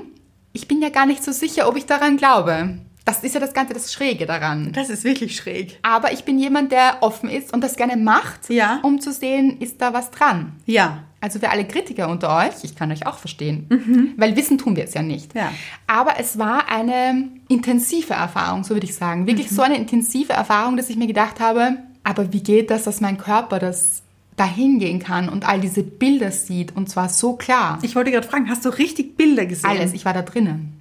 ich 0.52 0.68
bin 0.68 0.80
ja 0.80 0.90
gar 0.90 1.06
nicht 1.06 1.24
so 1.24 1.32
sicher, 1.32 1.66
ob 1.68 1.76
ich 1.76 1.86
daran 1.86 2.16
glaube. 2.18 2.78
Das 3.04 3.22
ist 3.22 3.34
ja 3.34 3.40
das 3.40 3.52
Ganze, 3.52 3.74
das 3.74 3.92
Schräge 3.92 4.24
daran. 4.24 4.72
das 4.72 4.88
ist 4.88 5.04
wirklich 5.04 5.36
schräg. 5.36 5.78
Aber 5.82 6.12
ich 6.12 6.24
bin 6.24 6.38
jemand, 6.38 6.72
der 6.72 6.98
offen 7.02 7.28
ist 7.28 7.52
und 7.52 7.62
das 7.62 7.76
gerne 7.76 7.96
macht, 7.98 8.48
Ja. 8.48 8.80
um 8.82 8.98
zu 9.00 9.12
sehen, 9.12 9.58
ist 9.60 9.82
da 9.82 9.92
was 9.92 10.10
dran. 10.10 10.52
Ja. 10.64 11.04
Also 11.20 11.38
für 11.38 11.50
alle 11.50 11.66
Kritiker 11.66 12.08
unter 12.08 12.34
euch, 12.36 12.64
ich 12.64 12.76
kann 12.76 12.90
euch 12.92 13.06
auch 13.06 13.16
verstehen, 13.18 14.14
weil 14.18 14.36
wissen 14.36 14.58
tun 14.58 14.76
wir 14.76 14.84
es 14.84 14.92
ja 14.94 15.02
nicht. 15.02 15.34
Ja. 15.34 15.52
Aber 15.86 16.18
es 16.18 16.38
war 16.38 16.68
eine 16.70 17.28
intensive 17.48 18.12
Erfahrung, 18.14 18.62
so 18.64 18.74
würde 18.74 18.86
ich 18.86 18.94
sagen. 18.94 19.26
Wirklich 19.26 19.48
so 19.50 19.62
eine 19.62 19.76
intensive 19.76 20.32
Erfahrung, 20.34 20.76
dass 20.76 20.90
ich 20.90 20.96
mir 20.96 21.06
gedacht 21.06 21.40
habe, 21.40 21.78
aber 22.04 22.32
wie 22.34 22.42
geht 22.42 22.70
das, 22.70 22.84
dass 22.84 23.00
mein 23.00 23.16
Körper 23.16 23.58
das 23.58 24.02
dahin 24.36 24.78
gehen 24.78 24.98
kann 24.98 25.28
und 25.28 25.48
all 25.48 25.60
diese 25.60 25.82
Bilder 25.82 26.30
sieht 26.30 26.76
und 26.76 26.90
zwar 26.90 27.08
so 27.08 27.34
klar. 27.36 27.78
Ich 27.82 27.94
wollte 27.96 28.10
gerade 28.10 28.26
fragen, 28.26 28.50
hast 28.50 28.64
du 28.64 28.68
richtig 28.70 29.16
Bilder 29.16 29.46
gesehen? 29.46 29.70
Alles, 29.70 29.92
ich 29.94 30.04
war 30.04 30.12
da 30.12 30.22
drinnen. 30.22 30.73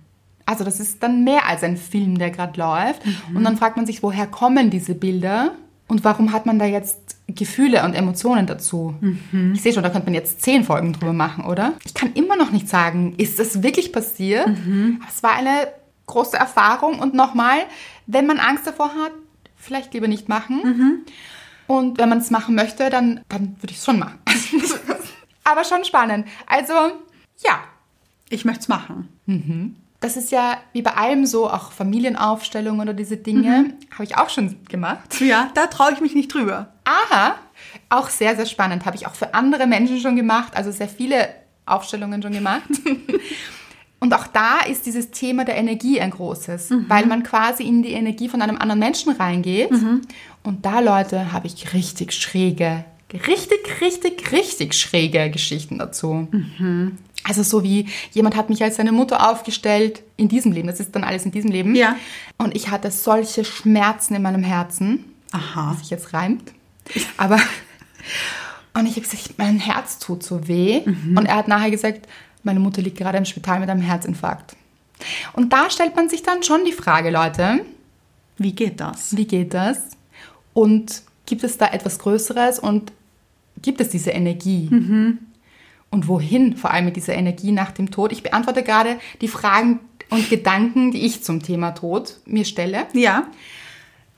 Also 0.45 0.63
das 0.63 0.79
ist 0.79 1.01
dann 1.03 1.23
mehr 1.23 1.47
als 1.47 1.63
ein 1.63 1.77
Film, 1.77 2.17
der 2.17 2.29
gerade 2.31 2.59
läuft. 2.59 3.01
Und 3.33 3.43
dann 3.43 3.57
fragt 3.57 3.77
man 3.77 3.85
sich, 3.85 4.03
woher 4.03 4.27
kommen 4.27 4.69
diese 4.69 4.93
Bilder 4.95 5.51
und 5.87 6.03
warum 6.03 6.31
hat 6.33 6.45
man 6.45 6.59
da 6.59 6.65
jetzt 6.65 7.17
Gefühle 7.27 7.83
und 7.83 7.93
Emotionen 7.93 8.45
dazu? 8.47 8.95
Ich 9.53 9.61
sehe 9.61 9.73
schon, 9.73 9.83
da 9.83 9.89
könnte 9.89 10.05
man 10.07 10.13
jetzt 10.13 10.41
zehn 10.41 10.63
Folgen 10.63 10.93
drüber 10.93 11.13
machen, 11.13 11.45
oder? 11.45 11.73
Ich 11.85 11.93
kann 11.93 12.11
immer 12.13 12.35
noch 12.35 12.51
nicht 12.51 12.67
sagen, 12.67 13.13
ist 13.17 13.39
das 13.39 13.63
wirklich 13.63 13.91
passiert? 13.93 14.47
Aber 14.47 15.09
es 15.09 15.23
war 15.23 15.33
eine 15.33 15.67
große 16.07 16.35
Erfahrung 16.37 16.99
und 16.99 17.13
nochmal, 17.13 17.59
wenn 18.07 18.27
man 18.27 18.39
Angst 18.39 18.67
davor 18.67 18.89
hat, 18.89 19.11
vielleicht 19.55 19.93
lieber 19.93 20.07
nicht 20.09 20.27
machen. 20.27 21.05
Und 21.67 21.97
wenn 21.97 22.09
man 22.09 22.17
es 22.17 22.29
machen 22.31 22.55
möchte, 22.55 22.89
dann, 22.89 23.21
dann 23.29 23.55
würde 23.61 23.71
ich 23.71 23.77
es 23.77 23.85
schon 23.85 23.99
machen. 23.99 24.19
Aber 25.45 25.63
schon 25.63 25.83
spannend. 25.85 26.27
Also, 26.47 26.73
ja, 27.45 27.59
Ich 28.29 28.43
möchte 28.45 28.61
es 28.61 28.67
machen. 28.67 29.07
Das 30.03 30.17
ist 30.17 30.31
ja 30.31 30.57
wie 30.73 30.81
bei 30.81 30.95
allem 30.95 31.25
so, 31.25 31.49
auch 31.49 31.71
Familienaufstellungen 31.71 32.81
oder 32.81 32.93
diese 32.93 33.15
Dinge, 33.15 33.73
habe 33.91 34.03
ich 34.03 34.17
auch 34.17 34.29
schon 34.29 34.57
gemacht. 34.67 35.21
Ja, 35.21 35.49
da 35.53 35.67
traue 35.67 35.93
ich 35.93 36.01
mich 36.01 36.13
nicht 36.13 36.33
drüber. 36.33 36.73
Aha, 36.83 37.35
auch 37.89 38.09
sehr, 38.09 38.35
sehr 38.35 38.45
spannend. 38.45 38.85
Habe 38.85 38.97
ich 38.97 39.07
auch 39.07 39.15
für 39.15 39.33
andere 39.33 39.65
Menschen 39.65 40.01
schon 40.01 40.17
gemacht, 40.17 40.57
also 40.57 40.71
sehr 40.71 40.89
viele 40.89 41.29
Aufstellungen 41.65 42.21
schon 42.21 42.33
gemacht. 42.33 42.69
Und 44.01 44.13
auch 44.13 44.27
da 44.27 44.59
ist 44.69 44.85
dieses 44.85 45.11
Thema 45.11 45.45
der 45.45 45.55
Energie 45.55 46.01
ein 46.01 46.11
großes, 46.11 46.71
weil 46.89 47.05
man 47.05 47.23
quasi 47.23 47.63
in 47.63 47.83
die 47.83 47.93
Energie 47.93 48.27
von 48.27 48.41
einem 48.41 48.57
anderen 48.57 48.79
Menschen 48.79 49.13
reingeht. 49.13 49.71
Und 50.43 50.65
da, 50.65 50.81
Leute, 50.81 51.31
habe 51.31 51.47
ich 51.47 51.73
richtig 51.73 52.11
schräge, 52.11 52.83
richtig, 53.13 53.79
richtig, 53.79 54.33
richtig 54.33 54.73
schräge 54.73 55.31
Geschichten 55.31 55.77
dazu. 55.77 56.27
Also 57.23 57.43
so 57.43 57.63
wie 57.63 57.87
jemand 58.11 58.35
hat 58.35 58.49
mich 58.49 58.61
als 58.63 58.75
seine 58.75 58.91
Mutter 58.91 59.29
aufgestellt 59.29 60.03
in 60.17 60.27
diesem 60.27 60.51
Leben. 60.51 60.67
Das 60.67 60.79
ist 60.79 60.93
dann 60.95 61.03
alles 61.03 61.25
in 61.25 61.31
diesem 61.31 61.51
Leben. 61.51 61.73
Ja. 61.75 61.95
Und 62.37 62.55
ich 62.55 62.69
hatte 62.69 62.91
solche 62.91 63.45
Schmerzen 63.45 64.15
in 64.15 64.21
meinem 64.21 64.43
Herzen 64.43 65.05
Aha. 65.31 65.71
was 65.71 65.79
sich 65.79 65.89
jetzt 65.89 66.13
reimt. 66.13 66.51
Aber 67.17 67.39
und 68.75 68.85
ich 68.87 68.93
habe 68.93 69.01
gesagt, 69.01 69.35
mein 69.37 69.59
Herz 69.59 69.99
tut 69.99 70.23
so 70.23 70.47
weh. 70.47 70.81
Und 71.15 71.25
er 71.25 71.35
hat 71.35 71.47
nachher 71.47 71.71
gesagt, 71.71 72.07
meine 72.43 72.59
Mutter 72.59 72.81
liegt 72.81 72.97
gerade 72.97 73.17
im 73.17 73.25
Spital 73.25 73.59
mit 73.59 73.69
einem 73.69 73.81
Herzinfarkt. 73.81 74.55
Und 75.33 75.53
da 75.53 75.69
stellt 75.69 75.95
man 75.95 76.09
sich 76.09 76.23
dann 76.23 76.43
schon 76.43 76.65
die 76.65 76.71
Frage, 76.73 77.09
Leute, 77.09 77.61
Wie 78.37 78.53
geht 78.53 78.79
das? 78.79 79.15
wie 79.15 79.25
geht 79.25 79.53
das? 79.53 79.77
Und 80.53 81.03
gibt 81.25 81.43
es 81.43 81.57
da 81.57 81.67
etwas 81.67 81.99
Größeres 81.99 82.59
und 82.59 82.91
gibt 83.61 83.79
es 83.79 83.89
diese 83.89 84.09
Energie? 84.11 84.69
Und 85.93 86.07
wohin 86.07 86.57
vor 86.57 86.71
allem 86.71 86.85
mit 86.85 86.95
dieser 86.95 87.13
Energie 87.13 87.51
nach 87.51 87.69
dem 87.71 87.91
Tod? 87.91 88.11
Ich 88.11 88.23
beantworte 88.23 88.63
gerade 88.63 88.97
die 89.21 89.27
Fragen 89.27 89.79
und 90.09 90.27
Gedanken, 90.27 90.91
die 90.91 91.05
ich 91.05 91.23
zum 91.23 91.43
Thema 91.43 91.71
Tod 91.71 92.17
mir 92.25 92.45
stelle 92.45 92.87
Ja. 92.93 93.27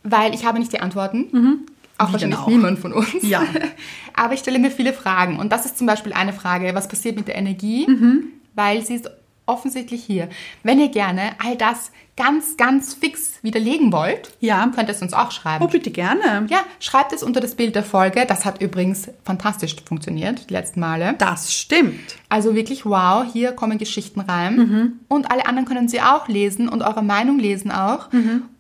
weil 0.04 0.34
ich 0.34 0.46
habe 0.46 0.58
nicht 0.60 0.72
die 0.72 0.80
Antworten. 0.80 1.66
Auch 1.98 2.10
Wie 2.10 2.14
wahrscheinlich 2.14 2.40
auch? 2.40 2.48
niemand 2.48 2.80
von 2.80 2.94
uns. 2.94 3.08
Ja. 3.24 3.44
Aber 4.14 4.34
ich 4.34 4.40
stelle 4.40 4.58
mir 4.60 4.72
viele 4.72 4.94
Fragen. 4.94 5.38
Und 5.38 5.52
das 5.52 5.66
ist 5.66 5.78
zum 5.78 5.86
Beispiel 5.88 6.14
eine 6.14 6.32
Frage, 6.32 6.74
was 6.76 6.88
passiert 6.88 7.18
mit 7.18 7.28
der 7.28 7.36
Energie? 7.36 7.86
Mhm. 7.88 8.24
Weil 8.54 8.82
sie 8.86 8.96
ist 8.96 9.10
offensichtlich 9.46 10.04
hier. 10.04 10.30
Wenn 10.64 10.80
ihr 10.80 10.90
gerne 10.90 11.32
all 11.44 11.56
das 11.56 11.92
ganz, 12.18 12.56
ganz 12.56 12.94
fix 12.94 13.40
widerlegen 13.44 13.92
wollt, 13.92 14.32
Ja. 14.40 14.66
könnt 14.74 14.88
ihr 14.90 14.96
es 14.96 15.02
uns 15.02 15.14
auch 15.14 15.32
schreiben. 15.32 15.64
Oh, 15.66 15.68
bitte 15.68 15.92
gerne. 15.92 16.46
Ja, 16.50 16.60
schreibt 16.80 17.12
es 17.12 17.24
unter 17.24 17.42
das 17.42 17.56
Bild 17.56 17.76
der 17.76 17.84
Folge. 17.84 18.26
Das 18.26 18.46
hat 18.46 18.62
übrigens 18.62 19.10
fantastisch 19.26 19.76
funktioniert, 19.86 20.50
die 20.50 20.54
letzten 20.54 20.80
Male. 20.80 21.16
Das 21.18 21.54
stimmt. 21.54 22.00
Also 22.30 22.56
wirklich 22.56 22.86
wow, 22.86 23.26
hier 23.32 23.52
kommen 23.52 23.78
Geschichten 23.78 24.22
rein. 24.22 24.56
Mhm. 24.56 24.94
Und 25.10 25.30
alle 25.30 25.46
anderen 25.46 25.68
können 25.68 25.90
sie 25.90 26.02
auch 26.02 26.28
lesen 26.30 26.70
und 26.70 26.82
eure 26.84 27.04
Meinung 27.04 27.38
lesen 27.38 27.70
auch. 27.72 28.08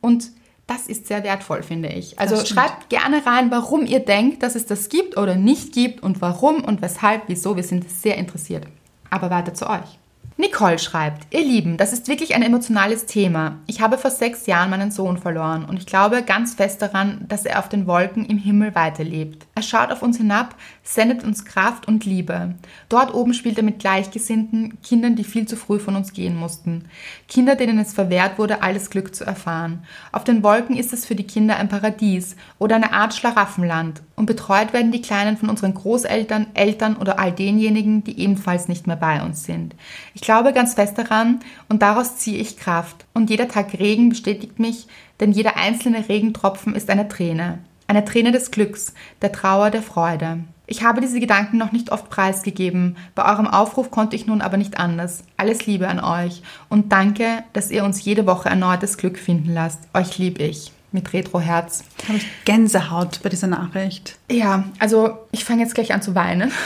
Und 0.01 0.31
das 0.67 0.87
ist 0.87 1.07
sehr 1.07 1.23
wertvoll, 1.23 1.63
finde 1.63 1.89
ich. 1.89 2.19
Also 2.19 2.35
Mhm. 2.35 2.45
Schreibt 2.45 2.89
gerne 2.89 3.25
rein, 3.25 3.51
warum 3.51 3.85
ihr 3.85 3.99
denkt, 3.99 4.43
dass 4.43 4.55
es 4.55 4.65
das 4.65 4.89
gibt 4.89 5.15
oder 5.17 5.35
nicht 5.35 5.71
gibt 5.73 6.03
und 6.03 6.21
warum 6.21 6.63
und 6.63 6.81
weshalb, 6.81 7.23
wieso. 7.27 7.55
Wir 7.55 7.63
sind 7.63 7.89
sehr 7.89 8.17
interessiert. 8.17 8.65
Aber 9.09 9.29
weiter 9.29 9.53
zu 9.53 9.69
euch. 9.69 9.99
Nicole 10.37 10.79
schreibt, 10.79 11.33
ihr 11.33 11.45
Lieben, 11.45 11.77
das 11.77 11.93
ist 11.93 12.09
wirklich 12.09 12.35
ein 12.35 12.43
emotionales 12.43 13.05
Thema. 13.05 13.59
Ich 13.67 13.79
habe 13.79 13.97
vor 13.97 14.11
sechs 14.11 14.47
Jahren 14.47 14.69
meinen 14.69 14.91
Sohn 14.91 15.17
verloren 15.17 15.63
und 15.63 15.77
ich 15.77 15.85
glaube 15.85 16.23
ganz 16.23 16.55
fest 16.55 16.81
daran, 16.81 17.25
dass 17.29 17.45
er 17.45 17.59
auf 17.59 17.69
den 17.69 17.87
Wolken 17.87 18.25
im 18.25 18.37
Himmel 18.37 18.75
weiterlebt. 18.75 19.44
Er 19.57 19.61
schaut 19.61 19.89
auf 19.93 20.01
uns 20.01 20.17
hinab, 20.17 20.53
sendet 20.83 21.23
uns 21.23 21.45
Kraft 21.45 21.87
und 21.87 22.03
Liebe. 22.03 22.55
Dort 22.89 23.13
oben 23.13 23.33
spielt 23.33 23.57
er 23.57 23.63
mit 23.63 23.79
Gleichgesinnten, 23.79 24.81
Kindern, 24.81 25.15
die 25.15 25.23
viel 25.23 25.47
zu 25.47 25.55
früh 25.55 25.79
von 25.79 25.95
uns 25.95 26.11
gehen 26.11 26.35
mussten. 26.35 26.89
Kinder, 27.29 27.55
denen 27.55 27.79
es 27.79 27.93
verwehrt 27.93 28.37
wurde, 28.37 28.61
alles 28.61 28.89
Glück 28.89 29.15
zu 29.15 29.23
erfahren. 29.23 29.85
Auf 30.11 30.25
den 30.25 30.43
Wolken 30.43 30.75
ist 30.75 30.91
es 30.91 31.05
für 31.05 31.15
die 31.15 31.23
Kinder 31.23 31.55
ein 31.55 31.69
Paradies 31.69 32.35
oder 32.59 32.75
eine 32.75 32.91
Art 32.91 33.13
Schlaraffenland 33.13 34.01
und 34.17 34.25
betreut 34.25 34.73
werden 34.73 34.91
die 34.91 35.01
Kleinen 35.01 35.37
von 35.37 35.47
unseren 35.47 35.73
Großeltern, 35.73 36.47
Eltern 36.53 36.97
oder 36.97 37.17
all 37.17 37.31
denjenigen, 37.31 38.03
die 38.03 38.19
ebenfalls 38.19 38.67
nicht 38.67 38.87
mehr 38.87 38.97
bei 38.97 39.23
uns 39.23 39.45
sind. 39.45 39.73
Ich 40.15 40.21
glaube 40.21 40.51
ganz 40.51 40.73
fest 40.73 40.97
daran 40.97 41.39
und 41.69 41.81
daraus 41.81 42.17
ziehe 42.17 42.39
ich 42.39 42.57
Kraft. 42.57 43.05
Und 43.13 43.29
jeder 43.29 43.47
Tag 43.47 43.79
Regen 43.79 44.09
bestätigt 44.09 44.59
mich, 44.59 44.87
denn 45.21 45.31
jeder 45.31 45.55
einzelne 45.55 46.09
Regentropfen 46.09 46.75
ist 46.75 46.89
eine 46.89 47.07
Träne. 47.07 47.59
Eine 47.87 48.05
Träne 48.05 48.31
des 48.31 48.51
Glücks, 48.51 48.93
der 49.21 49.31
Trauer, 49.31 49.69
der 49.69 49.81
Freude. 49.81 50.39
Ich 50.67 50.83
habe 50.83 51.01
diese 51.01 51.19
Gedanken 51.19 51.57
noch 51.57 51.71
nicht 51.71 51.91
oft 51.91 52.09
preisgegeben. 52.09 52.97
Bei 53.13 53.31
eurem 53.31 53.47
Aufruf 53.47 53.91
konnte 53.91 54.15
ich 54.15 54.25
nun 54.25 54.41
aber 54.41 54.57
nicht 54.57 54.79
anders. 54.79 55.23
Alles 55.37 55.67
Liebe 55.67 55.87
an 55.87 55.99
euch 55.99 56.41
und 56.69 56.91
danke, 56.91 57.43
dass 57.53 57.69
ihr 57.69 57.83
uns 57.83 58.03
jede 58.03 58.25
Woche 58.25 58.49
erneutes 58.49 58.97
Glück 58.97 59.19
finden 59.19 59.53
lasst. 59.53 59.79
Euch 59.93 60.17
lieb 60.17 60.39
ich. 60.39 60.71
Mit 60.91 61.13
Retro-Herz. 61.13 61.83
Habe 62.07 62.17
ich 62.17 62.27
Gänsehaut 62.45 63.19
bei 63.21 63.29
dieser 63.29 63.47
Nachricht. 63.47 64.17
Ja, 64.31 64.63
also 64.79 65.17
ich 65.31 65.43
fange 65.43 65.61
jetzt 65.61 65.75
gleich 65.75 65.93
an 65.93 66.01
zu 66.01 66.15
weinen. 66.15 66.51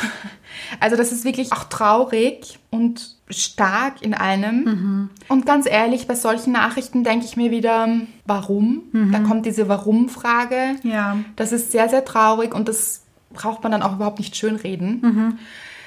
Also 0.79 0.97
das 0.97 1.11
ist 1.11 1.23
wirklich 1.23 1.53
auch 1.53 1.63
traurig 1.65 2.59
und 2.69 3.15
stark 3.29 4.01
in 4.01 4.13
einem. 4.13 5.09
Und 5.27 5.45
ganz 5.45 5.67
ehrlich, 5.69 6.07
bei 6.07 6.15
solchen 6.15 6.51
Nachrichten 6.53 7.03
denke 7.03 7.25
ich 7.25 7.37
mir 7.37 7.51
wieder, 7.51 7.87
warum? 8.25 8.83
Da 9.11 9.19
kommt 9.19 9.45
diese 9.45 9.67
Warum-Frage. 9.69 10.75
Ja. 10.83 11.17
Das 11.35 11.51
ist 11.51 11.71
sehr, 11.71 11.89
sehr 11.89 12.05
traurig 12.05 12.53
und 12.55 12.67
das 12.67 13.03
braucht 13.31 13.61
man 13.63 13.71
dann 13.71 13.83
auch 13.83 13.93
überhaupt 13.95 14.19
nicht 14.19 14.35
schönreden. 14.35 15.39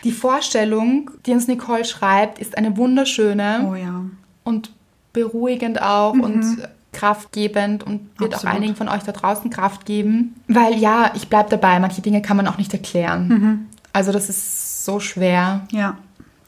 Die 0.05 0.13
Vorstellung, 0.13 1.11
die 1.27 1.33
uns 1.33 1.49
Nicole 1.49 1.85
schreibt, 1.85 2.39
ist 2.39 2.57
eine 2.59 2.77
wunderschöne 2.77 3.69
Oh 3.71 3.75
ja. 3.75 4.05
und 4.45 4.73
beruhigend 5.13 5.83
auch 5.83 6.13
und 6.13 6.45
kraftgebend 6.93 7.85
und 7.85 8.01
wird 8.19 8.35
auch 8.35 8.39
Absolut. 8.39 8.57
einigen 8.57 8.77
von 8.77 8.89
euch 8.89 9.03
da 9.03 9.13
draußen 9.13 9.51
Kraft 9.51 9.87
geben. 9.87 10.35
Weil 10.47 10.79
ja, 10.79 11.11
ich 11.15 11.29
bleibe 11.29 11.51
dabei, 11.51 11.79
manche 11.81 12.03
Dinge 12.03 12.21
kann 12.23 12.37
man 12.37 12.47
auch 12.47 12.59
nicht 12.59 12.73
erklären. 12.73 13.69
Also 13.93 14.13
das 14.13 14.29
ist 14.29 14.85
so 14.85 15.01
schwer 15.01 15.67
Ja, 15.71 15.97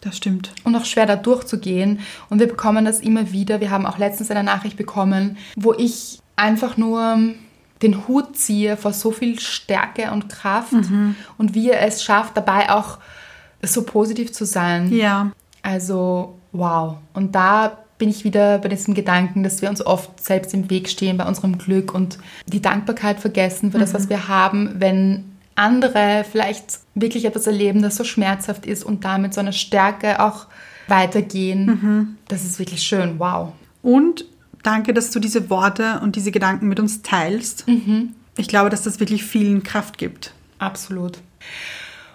das 0.05 0.17
stimmt. 0.17 0.53
und 0.65 0.77
auch 0.77 0.85
schwer 0.85 1.07
da 1.07 1.17
durchzugehen. 1.17 2.01
Und 2.29 2.39
wir 2.39 2.49
bekommen 2.49 2.85
das 2.85 3.01
immer 3.01 3.33
wieder. 3.33 3.61
Wir 3.61 3.71
haben 3.71 3.87
auch 3.87 3.99
letztens 3.99 4.31
eine 4.31 4.45
Nachricht 4.45 4.77
bekommen, 4.77 5.37
wo 5.57 5.73
ich 5.73 6.21
einfach 6.37 6.77
nur 6.77 7.19
den 7.83 8.09
Hut 8.09 8.37
ziehe 8.37 8.77
vor 8.77 8.93
so 8.93 9.11
viel 9.11 9.39
Stärke 9.41 10.11
und 10.11 10.29
Kraft 10.29 10.73
und 11.39 11.55
wie 11.55 11.71
er 11.71 11.87
es 11.87 12.03
schafft, 12.03 12.37
dabei 12.37 12.71
auch 12.71 12.99
so 13.63 13.83
positiv 13.83 14.33
zu 14.33 14.47
sein. 14.47 14.93
Ja. 14.93 15.33
Also, 15.63 16.39
wow. 16.53 16.97
Und 17.13 17.35
da 17.35 17.79
bin 17.99 18.09
ich 18.09 18.25
wieder 18.25 18.59
bei 18.59 18.69
diesem 18.69 18.95
Gedanken, 18.95 19.43
dass 19.43 19.63
wir 19.63 19.71
uns 19.71 19.85
oft 19.85 20.23
selbst 20.23 20.53
im 20.55 20.71
Weg 20.71 20.89
stehen 20.89 21.17
bei 21.17 21.27
unserem 21.27 21.59
Glück 21.59 21.95
und 21.95 22.19
die 22.47 22.61
Dankbarkeit 22.63 23.21
vergessen 23.21 23.73
für 23.73 23.79
das, 23.79 23.95
was 23.95 24.09
wir 24.09 24.29
haben, 24.29 24.75
wenn 24.79 25.34
andere 25.57 26.25
vielleicht 26.31 26.81
wirklich 26.95 27.25
etwas 27.25 27.47
erleben, 27.47 27.83
das 27.83 27.97
so 27.97 28.05
schmerzhaft 28.05 28.67
ist 28.67 28.85
und 28.85 29.05
damit 29.05 29.35
so 29.35 29.41
eine 29.41 29.53
Stärke 29.53 30.21
auch 30.21 30.47
weitergehen. 30.89 32.17
Das 32.29 32.45
ist 32.45 32.59
wirklich 32.59 32.83
schön. 32.83 33.19
Wow. 33.19 33.53
Und 33.83 34.27
Danke, 34.65 34.95
dass 34.95 35.11
du 35.11 35.21
diese 35.21 35.51
Worte 35.51 36.01
und 36.03 36.17
diese 36.17 36.33
Gedanken 36.33 36.69
mit 36.69 36.81
uns 36.81 37.03
teilst. 37.03 37.67
Ich 38.37 38.49
glaube, 38.49 38.71
dass 38.71 38.83
das 38.83 38.99
wirklich 38.99 39.23
vielen 39.23 39.63
Kraft 39.63 39.99
gibt. 39.99 40.33
Absolut. 40.59 41.19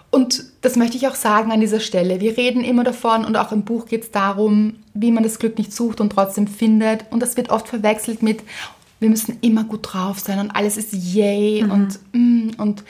Und 0.10 0.44
das 0.62 0.76
möchte 0.76 0.98
ich 0.98 1.08
auch 1.08 1.14
sagen 1.14 1.52
an 1.52 1.62
dieser 1.62 1.80
Stelle. 1.80 2.20
Wir 2.20 2.36
reden 2.36 2.64
immer 2.64 2.84
davon 2.84 3.24
und 3.24 3.38
auch 3.38 3.52
im 3.52 3.64
Buch 3.64 3.86
geht 3.86 4.04
es 4.04 4.12
darum, 4.12 4.74
wie 4.96 5.12
man 5.12 5.24
das 5.24 5.38
Glück 5.38 5.60
nicht 5.60 5.72
sucht 5.72 6.02
und 6.02 6.12
trotzdem 6.12 6.48
findet. 6.48 7.06
Und 7.12 7.20
das 7.20 7.38
wird 7.38 7.52
oft 7.52 7.68
verwechselt 7.68 8.24
mit, 8.24 8.42
wir 9.00 9.10
müssen 9.10 9.38
immer 9.42 9.64
gut 9.64 9.82
drauf 9.84 10.18
sein 10.20 10.40
und 10.40 10.50
alles 10.50 10.76
ist 10.76 10.92
yay 10.92 11.64
und 11.64 12.00
mm, 12.12 12.50
und 12.58 12.84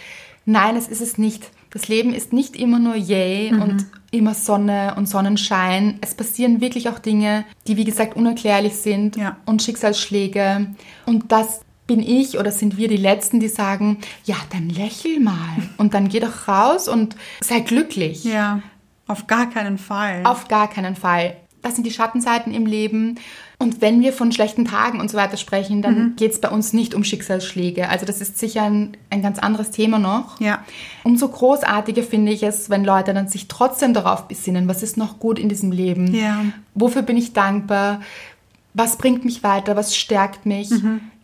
nein, 0.49 0.75
es 0.75 0.87
ist 0.87 1.01
es 1.01 1.17
nicht. 1.17 1.51
Das 1.71 1.87
Leben 1.87 2.13
ist 2.13 2.33
nicht 2.33 2.55
immer 2.55 2.79
nur 2.79 2.95
yay 2.95 3.53
und 3.53 3.85
immer 4.11 4.33
Sonne 4.33 4.95
und 4.97 5.07
Sonnenschein. 5.07 5.99
Es 6.01 6.15
passieren 6.15 6.61
wirklich 6.61 6.89
auch 6.89 6.97
Dinge, 6.97 7.45
die 7.67 7.77
wie 7.77 7.83
gesagt 7.83 8.15
unerklärlich 8.15 8.75
sind 8.75 9.15
Ja. 9.15 9.37
und 9.45 9.61
Schicksalsschläge. 9.61 10.67
Und 11.05 11.31
das 11.31 11.61
bin 11.85 11.99
ich 12.01 12.39
oder 12.39 12.51
sind 12.51 12.77
wir 12.77 12.87
die 12.87 12.97
Letzten, 12.97 13.39
die 13.39 13.47
sagen, 13.47 13.99
ja, 14.25 14.35
dann 14.51 14.69
lächel 14.69 15.19
mal 15.19 15.57
und 15.77 15.93
dann 15.93 16.09
geh 16.09 16.19
doch 16.19 16.47
raus 16.47 16.87
und 16.87 17.15
sei 17.41 17.59
glücklich. 17.59 18.23
Ja, 18.23 18.61
auf 19.07 19.27
gar 19.27 19.49
keinen 19.49 19.77
Fall. 19.77 20.21
Auf 20.23 20.47
gar 20.47 20.69
keinen 20.69 20.95
Fall. 20.95 21.35
Das 21.61 21.75
sind 21.75 21.85
die 21.85 21.91
Schattenseiten 21.91 22.53
im 22.53 22.65
Leben. 22.65 23.15
Und 23.57 23.81
wenn 23.81 24.01
wir 24.01 24.13
von 24.13 24.31
schlechten 24.31 24.65
Tagen 24.65 25.01
und 25.01 25.11
so 25.11 25.17
weiter 25.17 25.35
sprechen, 25.35 25.81
dann 25.81 26.15
geht 26.15 26.31
es 26.31 26.39
bei 26.39 26.49
uns 26.49 26.71
nicht 26.71 26.93
um 26.93 27.03
Schicksalsschläge. 27.03 27.89
Also 27.89 28.05
das 28.05 28.21
ist 28.21 28.39
sicher 28.39 28.63
ein, 28.63 28.95
ein 29.09 29.21
ganz 29.21 29.37
anderes 29.39 29.71
Thema 29.71 29.99
noch. 29.99 30.39
Ja. 30.39 30.63
Umso 31.03 31.27
großartiger 31.27 32.03
finde 32.03 32.31
ich 32.31 32.43
es, 32.43 32.69
wenn 32.69 32.85
Leute 32.85 33.13
dann 33.13 33.27
sich 33.27 33.49
trotzdem 33.49 33.93
darauf 33.93 34.29
besinnen, 34.29 34.69
was 34.69 34.81
ist 34.81 34.95
noch 34.95 35.19
gut 35.19 35.37
in 35.37 35.49
diesem 35.49 35.73
Leben? 35.73 36.15
Ja. 36.15 36.45
Wofür 36.75 37.01
bin 37.01 37.17
ich 37.17 37.33
dankbar? 37.33 38.01
Was 38.73 38.97
bringt 38.97 39.25
mich 39.25 39.43
weiter? 39.43 39.75
Was 39.75 39.95
stärkt 39.95 40.45
mich? 40.45 40.69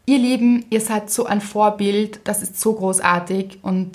Ihr 0.05 0.17
Lieben, 0.17 0.65
ihr 0.69 0.81
seid 0.81 1.09
so 1.09 1.25
ein 1.25 1.39
Vorbild. 1.39 2.19
Das 2.25 2.43
ist 2.43 2.59
so 2.59 2.73
großartig 2.73 3.59
und 3.61 3.91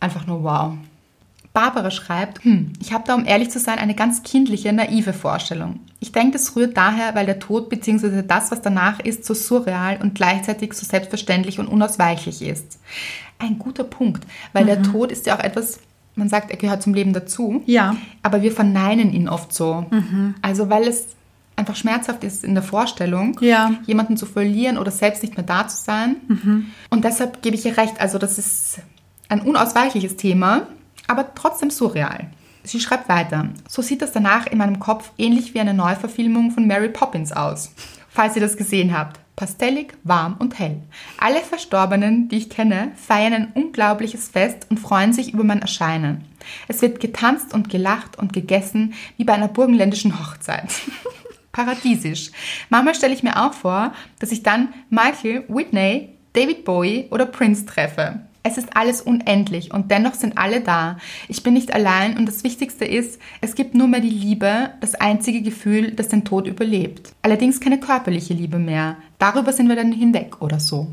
einfach 0.00 0.26
nur 0.26 0.42
wow. 0.42 0.72
Barbara 1.54 1.90
schreibt, 1.92 2.42
hm, 2.44 2.72
ich 2.80 2.92
habe 2.92 3.04
da, 3.06 3.14
um 3.14 3.24
ehrlich 3.24 3.48
zu 3.48 3.60
sein, 3.60 3.78
eine 3.78 3.94
ganz 3.94 4.24
kindliche, 4.24 4.72
naive 4.72 5.12
Vorstellung. 5.12 5.78
Ich 6.00 6.10
denke, 6.10 6.32
das 6.32 6.56
rührt 6.56 6.76
daher, 6.76 7.14
weil 7.14 7.26
der 7.26 7.38
Tod 7.38 7.68
bzw. 7.70 8.22
das, 8.26 8.50
was 8.50 8.60
danach 8.60 8.98
ist, 9.00 9.24
so 9.24 9.34
surreal 9.34 9.98
und 10.02 10.16
gleichzeitig 10.16 10.74
so 10.74 10.84
selbstverständlich 10.84 11.60
und 11.60 11.68
unausweichlich 11.68 12.42
ist. 12.42 12.80
Ein 13.38 13.58
guter 13.58 13.84
Punkt, 13.84 14.26
weil 14.52 14.66
der 14.66 14.82
Tod 14.82 15.12
ist 15.12 15.26
ja 15.26 15.36
auch 15.36 15.42
etwas, 15.42 15.78
man 16.16 16.28
sagt, 16.28 16.50
er 16.50 16.56
gehört 16.56 16.82
zum 16.82 16.92
Leben 16.92 17.12
dazu. 17.12 17.62
Ja. 17.66 17.96
Aber 18.22 18.42
wir 18.42 18.50
verneinen 18.52 19.12
ihn 19.12 19.28
oft 19.28 19.54
so. 19.54 19.86
Also 20.42 20.68
weil 20.70 20.88
es 20.88 21.06
einfach 21.56 21.76
schmerzhaft 21.76 22.24
ist 22.24 22.42
in 22.42 22.54
der 22.54 22.64
Vorstellung, 22.64 23.38
Ja. 23.40 23.74
jemanden 23.86 24.16
zu 24.16 24.26
verlieren 24.26 24.76
oder 24.76 24.90
selbst 24.90 25.22
nicht 25.22 25.36
mehr 25.36 25.46
da 25.46 25.68
zu 25.68 25.76
sein. 25.84 26.16
Und 26.90 27.04
deshalb 27.04 27.42
gebe 27.42 27.54
ich 27.54 27.64
ihr 27.64 27.76
recht. 27.76 28.00
Also 28.00 28.18
das 28.18 28.38
ist 28.38 28.80
ein 29.28 29.40
unausweichliches 29.40 30.16
Thema, 30.16 30.66
aber 31.06 31.34
trotzdem 31.34 31.70
surreal. 31.70 32.28
Sie 32.62 32.80
schreibt 32.80 33.08
weiter. 33.08 33.48
So 33.68 33.82
sieht 33.82 34.00
das 34.00 34.12
danach 34.12 34.46
in 34.46 34.58
meinem 34.58 34.80
Kopf 34.80 35.10
ähnlich 35.18 35.54
wie 35.54 35.60
eine 35.60 35.74
Neuverfilmung 35.74 36.50
von 36.50 36.66
Mary 36.66 36.88
Poppins 36.88 37.32
aus. 37.32 37.72
Falls 38.08 38.36
ihr 38.36 38.42
das 38.42 38.56
gesehen 38.56 38.96
habt. 38.96 39.20
Pastellig, 39.36 39.94
warm 40.04 40.36
und 40.38 40.58
hell. 40.60 40.80
Alle 41.18 41.40
Verstorbenen, 41.40 42.28
die 42.28 42.36
ich 42.36 42.50
kenne, 42.50 42.92
feiern 42.94 43.32
ein 43.32 43.52
unglaubliches 43.52 44.28
Fest 44.28 44.68
und 44.70 44.78
freuen 44.78 45.12
sich 45.12 45.34
über 45.34 45.42
mein 45.42 45.60
Erscheinen. 45.60 46.24
Es 46.68 46.82
wird 46.82 47.00
getanzt 47.00 47.52
und 47.52 47.68
gelacht 47.68 48.16
und 48.16 48.32
gegessen 48.32 48.94
wie 49.16 49.24
bei 49.24 49.32
einer 49.32 49.48
burgenländischen 49.48 50.20
Hochzeit. 50.20 50.72
Paradiesisch. 51.52 52.30
Manchmal 52.68 52.94
stelle 52.94 53.14
ich 53.14 53.24
mir 53.24 53.44
auch 53.44 53.54
vor, 53.54 53.92
dass 54.20 54.30
ich 54.30 54.44
dann 54.44 54.72
Michael, 54.88 55.44
Whitney, 55.48 56.10
David 56.32 56.64
Bowie 56.64 57.08
oder 57.10 57.26
Prince 57.26 57.66
treffe. 57.66 58.20
Es 58.46 58.58
ist 58.58 58.76
alles 58.76 59.00
unendlich 59.00 59.72
und 59.72 59.90
dennoch 59.90 60.12
sind 60.12 60.36
alle 60.36 60.60
da. 60.60 60.98
Ich 61.28 61.42
bin 61.42 61.54
nicht 61.54 61.72
allein 61.72 62.18
und 62.18 62.26
das 62.26 62.44
Wichtigste 62.44 62.84
ist, 62.84 63.18
es 63.40 63.54
gibt 63.54 63.74
nur 63.74 63.88
mehr 63.88 64.00
die 64.00 64.10
Liebe, 64.10 64.70
das 64.82 64.94
einzige 64.94 65.40
Gefühl, 65.40 65.92
das 65.92 66.08
den 66.08 66.26
Tod 66.26 66.46
überlebt. 66.46 67.14
Allerdings 67.22 67.58
keine 67.58 67.80
körperliche 67.80 68.34
Liebe 68.34 68.58
mehr. 68.58 68.98
Darüber 69.18 69.54
sind 69.54 69.70
wir 69.70 69.76
dann 69.76 69.92
hinweg 69.92 70.42
oder 70.42 70.60
so. 70.60 70.88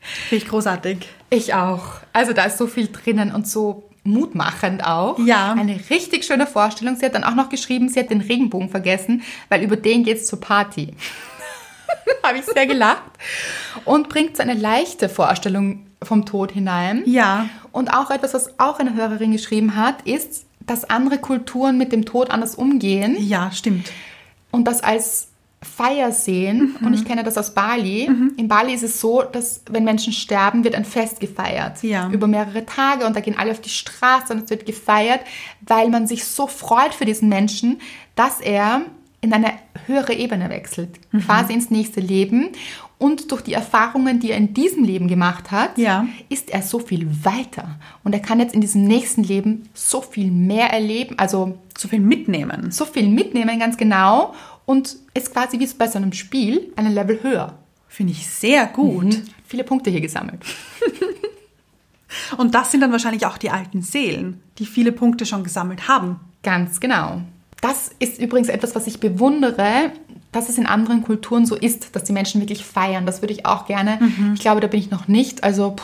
Finde 0.00 0.42
ich 0.42 0.48
großartig. 0.48 1.06
Ich 1.28 1.52
auch. 1.52 1.96
Also 2.14 2.32
da 2.32 2.44
ist 2.44 2.56
so 2.56 2.66
viel 2.66 2.88
drinnen 2.88 3.34
und 3.34 3.46
so 3.46 3.90
mutmachend 4.02 4.86
auch. 4.86 5.18
Ja. 5.18 5.52
Eine 5.52 5.78
richtig 5.90 6.24
schöne 6.24 6.46
Vorstellung. 6.46 6.96
Sie 6.96 7.04
hat 7.04 7.14
dann 7.14 7.24
auch 7.24 7.34
noch 7.34 7.50
geschrieben, 7.50 7.90
sie 7.90 8.00
hat 8.00 8.08
den 8.08 8.22
Regenbogen 8.22 8.70
vergessen, 8.70 9.22
weil 9.50 9.62
über 9.62 9.76
den 9.76 10.02
geht's 10.02 10.28
zur 10.28 10.40
Party. 10.40 10.94
Habe 12.22 12.38
ich 12.38 12.46
sehr 12.46 12.66
gelacht. 12.66 13.02
Und 13.84 14.08
bringt 14.08 14.38
so 14.38 14.42
eine 14.42 14.54
leichte 14.54 15.10
Vorstellung 15.10 15.86
vom 16.04 16.24
Tod 16.26 16.52
hinein. 16.52 17.02
Ja. 17.06 17.48
Und 17.72 17.92
auch 17.92 18.10
etwas, 18.10 18.34
was 18.34 18.58
auch 18.58 18.78
eine 18.78 18.94
Hörerin 18.94 19.32
geschrieben 19.32 19.76
hat, 19.76 20.02
ist, 20.02 20.44
dass 20.66 20.84
andere 20.88 21.18
Kulturen 21.18 21.76
mit 21.78 21.92
dem 21.92 22.04
Tod 22.04 22.30
anders 22.30 22.54
umgehen 22.54 23.16
Ja, 23.18 23.50
stimmt. 23.50 23.90
und 24.50 24.64
das 24.66 24.82
als 24.82 25.28
Feier 25.64 26.10
sehen. 26.10 26.76
Und 26.84 26.92
ich 26.92 27.04
kenne 27.04 27.22
das 27.22 27.38
aus 27.38 27.54
Bali. 27.54 28.10
In 28.36 28.48
Bali 28.48 28.74
ist 28.74 28.82
es 28.82 29.00
so, 29.00 29.22
dass 29.22 29.62
wenn 29.70 29.84
Menschen 29.84 30.12
sterben, 30.12 30.64
wird 30.64 30.74
ein 30.74 30.84
Fest 30.84 31.20
gefeiert. 31.20 31.82
Ja. 31.84 32.08
Über 32.10 32.26
mehrere 32.26 32.66
Tage 32.66 33.06
und 33.06 33.14
da 33.14 33.20
gehen 33.20 33.38
alle 33.38 33.52
auf 33.52 33.60
die 33.60 33.68
Straße 33.68 34.32
und 34.32 34.42
es 34.44 34.50
wird 34.50 34.66
gefeiert, 34.66 35.20
weil 35.60 35.88
man 35.88 36.08
sich 36.08 36.24
so 36.24 36.48
freut 36.48 36.94
für 36.94 37.04
diesen 37.04 37.28
Menschen, 37.28 37.80
dass 38.16 38.40
er 38.40 38.82
in 39.20 39.32
eine 39.32 39.52
höhere 39.86 40.14
Ebene 40.14 40.50
wechselt, 40.50 40.90
quasi 41.24 41.52
ins 41.52 41.70
nächste 41.70 42.00
Leben. 42.00 42.48
Und 43.02 43.32
durch 43.32 43.42
die 43.42 43.52
Erfahrungen, 43.52 44.20
die 44.20 44.30
er 44.30 44.36
in 44.36 44.54
diesem 44.54 44.84
Leben 44.84 45.08
gemacht 45.08 45.50
hat, 45.50 45.76
Ja. 45.76 46.06
ist 46.28 46.50
er 46.50 46.62
so 46.62 46.78
viel 46.78 47.06
weiter. 47.24 47.78
Und 48.04 48.12
er 48.12 48.20
kann 48.20 48.38
jetzt 48.38 48.54
in 48.54 48.60
diesem 48.60 48.84
nächsten 48.84 49.24
Leben 49.24 49.68
so 49.74 50.00
viel 50.00 50.30
mehr 50.30 50.72
erleben, 50.72 51.18
also 51.18 51.58
So 51.76 51.88
viel 51.88 51.98
mitnehmen. 52.00 52.70
so 52.70 52.84
viel 52.84 53.08
mitnehmen, 53.08 53.58
ganz 53.58 53.76
genau. 53.76 54.34
Und 54.66 54.96
ist 55.14 55.32
quasi 55.32 55.58
wie 55.58 55.66
bei 55.76 55.88
so 55.88 55.98
einem 55.98 56.12
Spiel 56.12 56.72
einen 56.76 56.94
Level 56.94 57.20
höher. 57.24 57.54
Finde 57.88 58.12
ich 58.12 58.26
sehr 58.28 58.66
gut. 58.66 59.04
Mhm. 59.06 59.22
Viele 59.46 59.64
Punkte 59.64 59.90
hier 59.90 60.00
gesammelt. 60.00 60.40
Und 62.36 62.54
das 62.54 62.70
sind 62.70 62.80
dann 62.82 62.92
wahrscheinlich 62.92 63.26
auch 63.26 63.38
die 63.38 63.50
alten 63.50 63.82
Seelen, 63.82 64.40
die 64.58 64.66
viele 64.66 64.92
Punkte 64.92 65.24
schon 65.26 65.44
gesammelt 65.44 65.88
haben. 65.88 66.20
Ganz 66.42 66.78
genau. 66.78 67.22
Das 67.60 67.90
ist 67.98 68.20
übrigens 68.20 68.48
etwas, 68.48 68.74
was 68.74 68.86
ich 68.86 69.00
bewundere, 69.00 69.92
dass 70.32 70.48
es 70.48 70.58
in 70.58 70.66
anderen 70.66 71.02
Kulturen 71.04 71.46
so 71.46 71.54
ist, 71.54 71.94
dass 71.94 72.04
die 72.04 72.12
Menschen 72.12 72.40
wirklich 72.40 72.64
feiern. 72.64 73.06
Das 73.06 73.22
würde 73.22 73.34
ich 73.34 73.46
auch 73.46 73.66
gerne. 73.66 73.98
Ich 74.34 74.40
glaube, 74.40 74.60
da 74.60 74.66
bin 74.66 74.80
ich 74.80 74.90
noch 74.90 75.06
nicht. 75.06 75.44
Also 75.44 75.76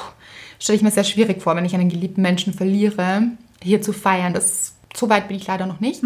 stelle 0.59 0.77
ich 0.77 0.83
mir 0.83 0.91
sehr 0.91 1.05
schwierig 1.05 1.43
vor, 1.43 1.55
wenn 1.55 1.65
ich 1.65 1.75
einen 1.75 1.91
geliebten 1.91 2.23
Menschen 2.23 2.53
verliere, 2.55 3.23
hier 3.63 3.83
zu 3.83 3.93
feiern. 3.93 4.33
Das, 4.33 4.75
so 4.97 5.09
weit 5.09 5.29
bin 5.29 5.37
ich 5.37 5.47
leider 5.47 5.67
noch 5.67 5.81
nicht. 5.81 6.03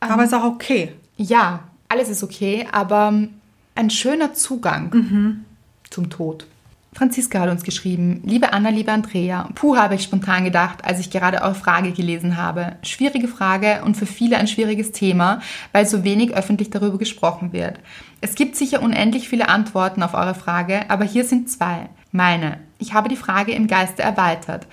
Aber 0.00 0.24
ist 0.24 0.34
auch 0.34 0.44
okay. 0.44 0.92
Ja, 1.16 1.64
alles 1.88 2.08
ist 2.08 2.22
okay, 2.22 2.66
aber 2.70 3.26
ein 3.74 3.90
schöner 3.90 4.34
Zugang 4.34 5.42
zum 5.88 6.10
Tod. 6.10 6.46
Franziska 6.92 7.38
hat 7.38 7.50
uns 7.50 7.62
geschrieben, 7.62 8.20
liebe 8.24 8.52
Anna, 8.52 8.70
liebe 8.70 8.90
Andrea, 8.90 9.48
puh 9.54 9.76
habe 9.76 9.94
ich 9.94 10.02
spontan 10.02 10.44
gedacht, 10.44 10.84
als 10.84 10.98
ich 10.98 11.10
gerade 11.10 11.40
eure 11.40 11.54
Frage 11.54 11.92
gelesen 11.92 12.36
habe. 12.36 12.76
Schwierige 12.82 13.28
Frage 13.28 13.82
und 13.84 13.96
für 13.96 14.06
viele 14.06 14.38
ein 14.38 14.48
schwieriges 14.48 14.90
Thema, 14.90 15.40
weil 15.72 15.86
so 15.86 16.02
wenig 16.02 16.34
öffentlich 16.34 16.70
darüber 16.70 16.98
gesprochen 16.98 17.52
wird. 17.52 17.78
Es 18.20 18.34
gibt 18.34 18.56
sicher 18.56 18.82
unendlich 18.82 19.28
viele 19.28 19.48
Antworten 19.48 20.02
auf 20.02 20.14
eure 20.14 20.34
Frage, 20.34 20.90
aber 20.90 21.04
hier 21.04 21.24
sind 21.24 21.48
zwei. 21.48 21.88
Meine. 22.10 22.58
Ich 22.78 22.92
habe 22.92 23.08
die 23.08 23.16
Frage 23.16 23.52
im 23.52 23.68
Geiste 23.68 24.02
erweitert. 24.02 24.66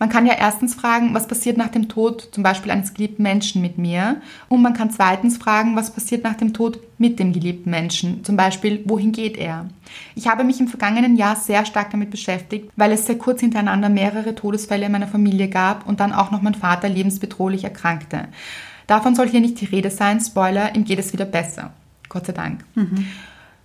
Man 0.00 0.08
kann 0.08 0.24
ja 0.24 0.32
erstens 0.32 0.74
fragen, 0.74 1.12
was 1.12 1.28
passiert 1.28 1.58
nach 1.58 1.68
dem 1.68 1.90
Tod 1.90 2.30
zum 2.32 2.42
Beispiel 2.42 2.72
eines 2.72 2.94
geliebten 2.94 3.22
Menschen 3.22 3.60
mit 3.60 3.76
mir? 3.76 4.22
Und 4.48 4.62
man 4.62 4.72
kann 4.72 4.90
zweitens 4.90 5.36
fragen, 5.36 5.76
was 5.76 5.92
passiert 5.92 6.24
nach 6.24 6.36
dem 6.38 6.54
Tod 6.54 6.80
mit 6.96 7.18
dem 7.18 7.34
geliebten 7.34 7.68
Menschen? 7.68 8.24
Zum 8.24 8.34
Beispiel, 8.34 8.82
wohin 8.86 9.12
geht 9.12 9.36
er? 9.36 9.68
Ich 10.14 10.26
habe 10.26 10.42
mich 10.42 10.58
im 10.58 10.68
vergangenen 10.68 11.16
Jahr 11.16 11.36
sehr 11.36 11.66
stark 11.66 11.90
damit 11.90 12.10
beschäftigt, 12.10 12.70
weil 12.76 12.92
es 12.92 13.04
sehr 13.04 13.18
kurz 13.18 13.40
hintereinander 13.40 13.90
mehrere 13.90 14.34
Todesfälle 14.34 14.86
in 14.86 14.92
meiner 14.92 15.06
Familie 15.06 15.48
gab 15.48 15.86
und 15.86 16.00
dann 16.00 16.14
auch 16.14 16.30
noch 16.30 16.40
mein 16.40 16.54
Vater 16.54 16.88
lebensbedrohlich 16.88 17.64
erkrankte. 17.64 18.28
Davon 18.86 19.14
soll 19.14 19.28
hier 19.28 19.42
nicht 19.42 19.60
die 19.60 19.66
Rede 19.66 19.90
sein. 19.90 20.18
Spoiler, 20.18 20.74
ihm 20.74 20.84
geht 20.84 20.98
es 20.98 21.12
wieder 21.12 21.26
besser. 21.26 21.74
Gott 22.08 22.24
sei 22.24 22.32
Dank. 22.32 22.64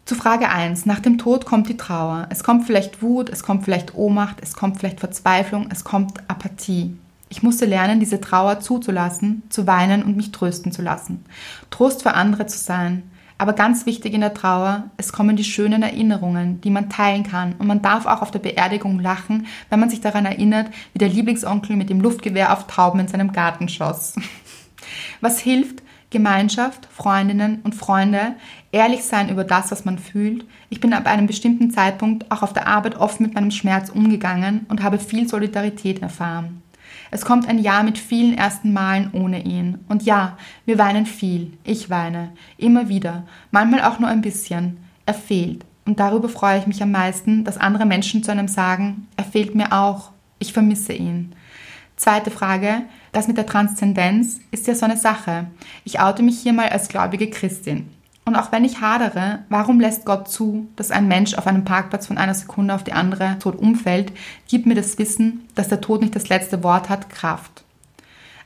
Zu 0.05 0.13
Frage 0.13 0.49
1. 0.49 0.85
Nach 0.85 0.99
dem 0.99 1.17
Tod 1.17 1.47
kommt 1.47 1.67
die 1.67 1.77
Trauer. 1.77 2.27
Es 2.29 2.43
kommt 2.43 2.67
vielleicht 2.67 3.01
Wut, 3.01 3.27
es 3.27 3.41
kommt 3.41 3.63
vielleicht 3.63 3.95
Ohnmacht, 3.95 4.37
es 4.39 4.53
kommt 4.53 4.77
vielleicht 4.77 4.99
Verzweiflung, 4.99 5.67
es 5.71 5.83
kommt 5.83 6.29
Apathie. 6.29 6.95
Ich 7.29 7.41
musste 7.41 7.65
lernen, 7.65 7.99
diese 7.99 8.21
Trauer 8.21 8.59
zuzulassen, 8.59 9.41
zu 9.49 9.65
weinen 9.65 10.03
und 10.03 10.15
mich 10.15 10.31
trösten 10.31 10.71
zu 10.71 10.83
lassen. 10.83 11.25
Trost 11.71 12.03
für 12.03 12.13
andere 12.13 12.45
zu 12.45 12.59
sein. 12.59 13.09
Aber 13.39 13.53
ganz 13.53 13.87
wichtig 13.87 14.13
in 14.13 14.21
der 14.21 14.35
Trauer, 14.35 14.83
es 14.97 15.11
kommen 15.11 15.37
die 15.37 15.43
schönen 15.43 15.81
Erinnerungen, 15.81 16.61
die 16.61 16.69
man 16.69 16.87
teilen 16.91 17.23
kann. 17.23 17.53
Und 17.53 17.65
man 17.65 17.81
darf 17.81 18.05
auch 18.05 18.21
auf 18.21 18.29
der 18.29 18.37
Beerdigung 18.37 18.99
lachen, 18.99 19.47
wenn 19.71 19.79
man 19.79 19.89
sich 19.89 20.01
daran 20.01 20.27
erinnert, 20.27 20.67
wie 20.93 20.99
der 20.99 21.09
Lieblingsonkel 21.09 21.75
mit 21.75 21.89
dem 21.89 21.99
Luftgewehr 21.99 22.53
auf 22.53 22.67
Tauben 22.67 22.99
in 22.99 23.07
seinem 23.07 23.33
Garten 23.33 23.69
schoss. 23.69 24.15
Was 25.19 25.39
hilft, 25.39 25.81
Gemeinschaft, 26.15 26.87
Freundinnen 26.93 27.59
und 27.63 27.75
Freunde, 27.75 28.35
ehrlich 28.71 29.03
sein 29.03 29.27
über 29.27 29.43
das, 29.43 29.69
was 29.69 29.83
man 29.83 29.99
fühlt. 29.99 30.45
Ich 30.69 30.79
bin 30.79 30.93
ab 30.93 31.07
einem 31.07 31.27
bestimmten 31.27 31.71
Zeitpunkt 31.71 32.31
auch 32.31 32.41
auf 32.41 32.53
der 32.53 32.67
Arbeit 32.67 32.95
oft 32.95 33.19
mit 33.19 33.35
meinem 33.35 33.51
Schmerz 33.51 33.89
umgegangen 33.89 34.65
und 34.69 34.81
habe 34.81 34.97
viel 34.97 35.27
Solidarität 35.27 36.01
erfahren. 36.01 36.63
Es 37.11 37.25
kommt 37.25 37.49
ein 37.49 37.59
Jahr 37.59 37.83
mit 37.83 37.97
vielen 37.97 38.37
ersten 38.37 38.71
Malen 38.71 39.09
ohne 39.11 39.43
ihn. 39.43 39.79
Und 39.89 40.03
ja, 40.03 40.37
wir 40.65 40.77
weinen 40.77 41.05
viel. 41.05 41.51
Ich 41.65 41.89
weine. 41.89 42.31
Immer 42.57 42.87
wieder. 42.87 43.23
Manchmal 43.51 43.83
auch 43.83 43.99
nur 43.99 44.07
ein 44.07 44.21
bisschen. 44.21 44.77
Er 45.05 45.15
fehlt. 45.15 45.65
Und 45.83 45.99
darüber 45.99 46.29
freue 46.29 46.59
ich 46.59 46.65
mich 46.65 46.81
am 46.81 46.91
meisten, 46.91 47.43
dass 47.43 47.57
andere 47.57 47.85
Menschen 47.85 48.23
zu 48.23 48.31
einem 48.31 48.47
sagen, 48.47 49.07
er 49.17 49.25
fehlt 49.25 49.53
mir 49.53 49.73
auch. 49.73 50.11
Ich 50.39 50.53
vermisse 50.53 50.93
ihn. 50.93 51.35
Zweite 51.97 52.31
Frage, 52.31 52.83
das 53.15 53.27
mit 53.29 53.37
der 53.37 53.45
Transzendenz 53.45 54.41
ist 54.51 54.67
ja 54.67 54.75
so 54.75 54.85
eine 54.85 54.97
Sache. 54.97 55.47
Ich 55.85 56.01
oute 56.01 56.21
mich 56.21 56.37
hier 56.39 56.51
mal 56.51 56.67
als 56.67 56.89
gläubige 56.89 57.29
Christin. 57.29 57.89
Und 58.25 58.35
auch 58.35 58.51
wenn 58.51 58.65
ich 58.65 58.81
hadere, 58.81 59.39
warum 59.47 59.79
lässt 59.79 60.03
Gott 60.03 60.27
zu, 60.27 60.67
dass 60.75 60.91
ein 60.91 61.07
Mensch 61.07 61.35
auf 61.35 61.47
einem 61.47 61.63
Parkplatz 61.63 62.07
von 62.07 62.17
einer 62.17 62.33
Sekunde 62.33 62.73
auf 62.73 62.83
die 62.83 62.91
andere 62.91 63.37
tot 63.39 63.55
umfällt, 63.55 64.11
gibt 64.49 64.65
mir 64.65 64.75
das 64.75 64.97
Wissen, 64.97 65.47
dass 65.55 65.69
der 65.69 65.79
Tod 65.79 66.01
nicht 66.01 66.15
das 66.15 66.27
letzte 66.27 66.61
Wort 66.63 66.89
hat, 66.89 67.09
Kraft. 67.09 67.63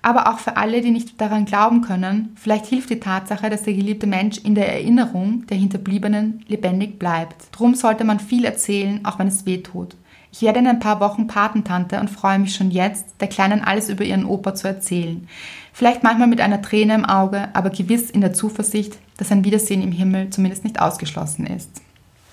Aber 0.03 0.29
auch 0.29 0.37
für 0.37 0.55
alle, 0.55 0.81
die 0.81 0.91
nicht 0.91 1.19
daran 1.19 1.45
glauben 1.45 1.81
können, 1.81 2.35
vielleicht 2.35 2.67
hilft 2.67 2.91
die 2.91 2.99
Tatsache, 2.99 3.49
dass 3.49 3.63
der 3.63 3.73
geliebte 3.73 4.05
Mensch 4.05 4.37
in 4.37 4.53
der 4.53 4.71
Erinnerung 4.71 5.47
der 5.47 5.57
Hinterbliebenen 5.57 6.45
lebendig 6.47 6.99
bleibt. 6.99 7.47
Drum 7.51 7.73
sollte 7.73 8.03
man 8.03 8.19
viel 8.19 8.45
erzählen, 8.45 9.03
auch 9.03 9.17
wenn 9.17 9.27
es 9.27 9.45
weh 9.45 9.57
tut. 9.57 9.95
Ich 10.31 10.41
werde 10.43 10.59
in 10.59 10.67
ein 10.67 10.79
paar 10.79 10.99
Wochen 10.99 11.27
Patentante 11.27 11.99
und 11.99 12.09
freue 12.09 12.39
mich 12.39 12.53
schon 12.53 12.71
jetzt, 12.71 13.05
der 13.19 13.27
Kleinen 13.27 13.63
alles 13.63 13.89
über 13.89 14.03
ihren 14.03 14.25
Opa 14.25 14.53
zu 14.53 14.67
erzählen. 14.67 15.27
Vielleicht 15.73 16.03
manchmal 16.03 16.27
mit 16.27 16.41
einer 16.41 16.61
Träne 16.61 16.93
im 16.93 17.05
Auge, 17.05 17.49
aber 17.53 17.69
gewiss 17.69 18.09
in 18.09 18.21
der 18.21 18.33
Zuversicht, 18.33 18.97
dass 19.17 19.31
ein 19.31 19.43
Wiedersehen 19.43 19.81
im 19.81 19.91
Himmel 19.91 20.29
zumindest 20.29 20.63
nicht 20.63 20.79
ausgeschlossen 20.79 21.47
ist. 21.47 21.69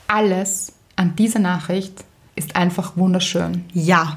Alles 0.08 0.72
an 0.96 1.16
dieser 1.16 1.38
Nachricht 1.38 2.04
ist 2.34 2.54
einfach 2.54 2.96
wunderschön. 2.96 3.64
Ja. 3.72 4.16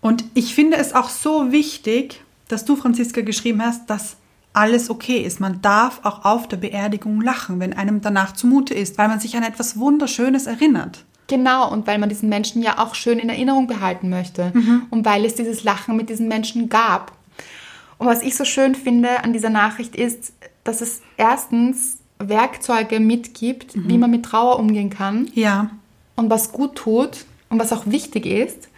Und 0.00 0.24
ich 0.34 0.54
finde 0.54 0.76
es 0.76 0.94
auch 0.94 1.10
so 1.10 1.52
wichtig, 1.52 2.22
dass 2.48 2.64
du, 2.64 2.76
Franziska, 2.76 3.20
geschrieben 3.20 3.62
hast, 3.62 3.90
dass 3.90 4.16
alles 4.52 4.90
okay 4.90 5.18
ist. 5.18 5.40
Man 5.40 5.60
darf 5.60 6.00
auch 6.04 6.24
auf 6.24 6.48
der 6.48 6.56
Beerdigung 6.56 7.20
lachen, 7.20 7.60
wenn 7.60 7.74
einem 7.74 8.00
danach 8.00 8.32
zumute 8.32 8.74
ist, 8.74 8.98
weil 8.98 9.08
man 9.08 9.20
sich 9.20 9.36
an 9.36 9.42
etwas 9.42 9.78
Wunderschönes 9.78 10.46
erinnert. 10.46 11.04
Genau, 11.28 11.70
und 11.70 11.86
weil 11.86 11.98
man 11.98 12.08
diesen 12.08 12.28
Menschen 12.28 12.62
ja 12.62 12.78
auch 12.78 12.94
schön 12.94 13.18
in 13.18 13.28
Erinnerung 13.28 13.66
behalten 13.66 14.08
möchte. 14.08 14.50
Mhm. 14.54 14.86
Und 14.90 15.04
weil 15.04 15.24
es 15.24 15.34
dieses 15.34 15.62
Lachen 15.62 15.96
mit 15.96 16.08
diesen 16.08 16.26
Menschen 16.26 16.68
gab. 16.68 17.12
Und 17.98 18.06
was 18.06 18.22
ich 18.22 18.34
so 18.34 18.44
schön 18.44 18.74
finde 18.74 19.22
an 19.22 19.32
dieser 19.32 19.50
Nachricht 19.50 19.94
ist, 19.94 20.32
dass 20.64 20.80
es 20.80 21.02
erstens 21.16 21.98
Werkzeuge 22.18 22.98
mitgibt, 22.98 23.76
mhm. 23.76 23.88
wie 23.88 23.98
man 23.98 24.10
mit 24.10 24.24
Trauer 24.24 24.58
umgehen 24.58 24.90
kann. 24.90 25.30
Ja. 25.34 25.70
Und 26.16 26.30
was 26.30 26.50
gut 26.50 26.76
tut 26.76 27.26
und 27.50 27.58
was 27.58 27.72
auch 27.72 27.86
wichtig 27.86 28.26
ist. 28.26 28.68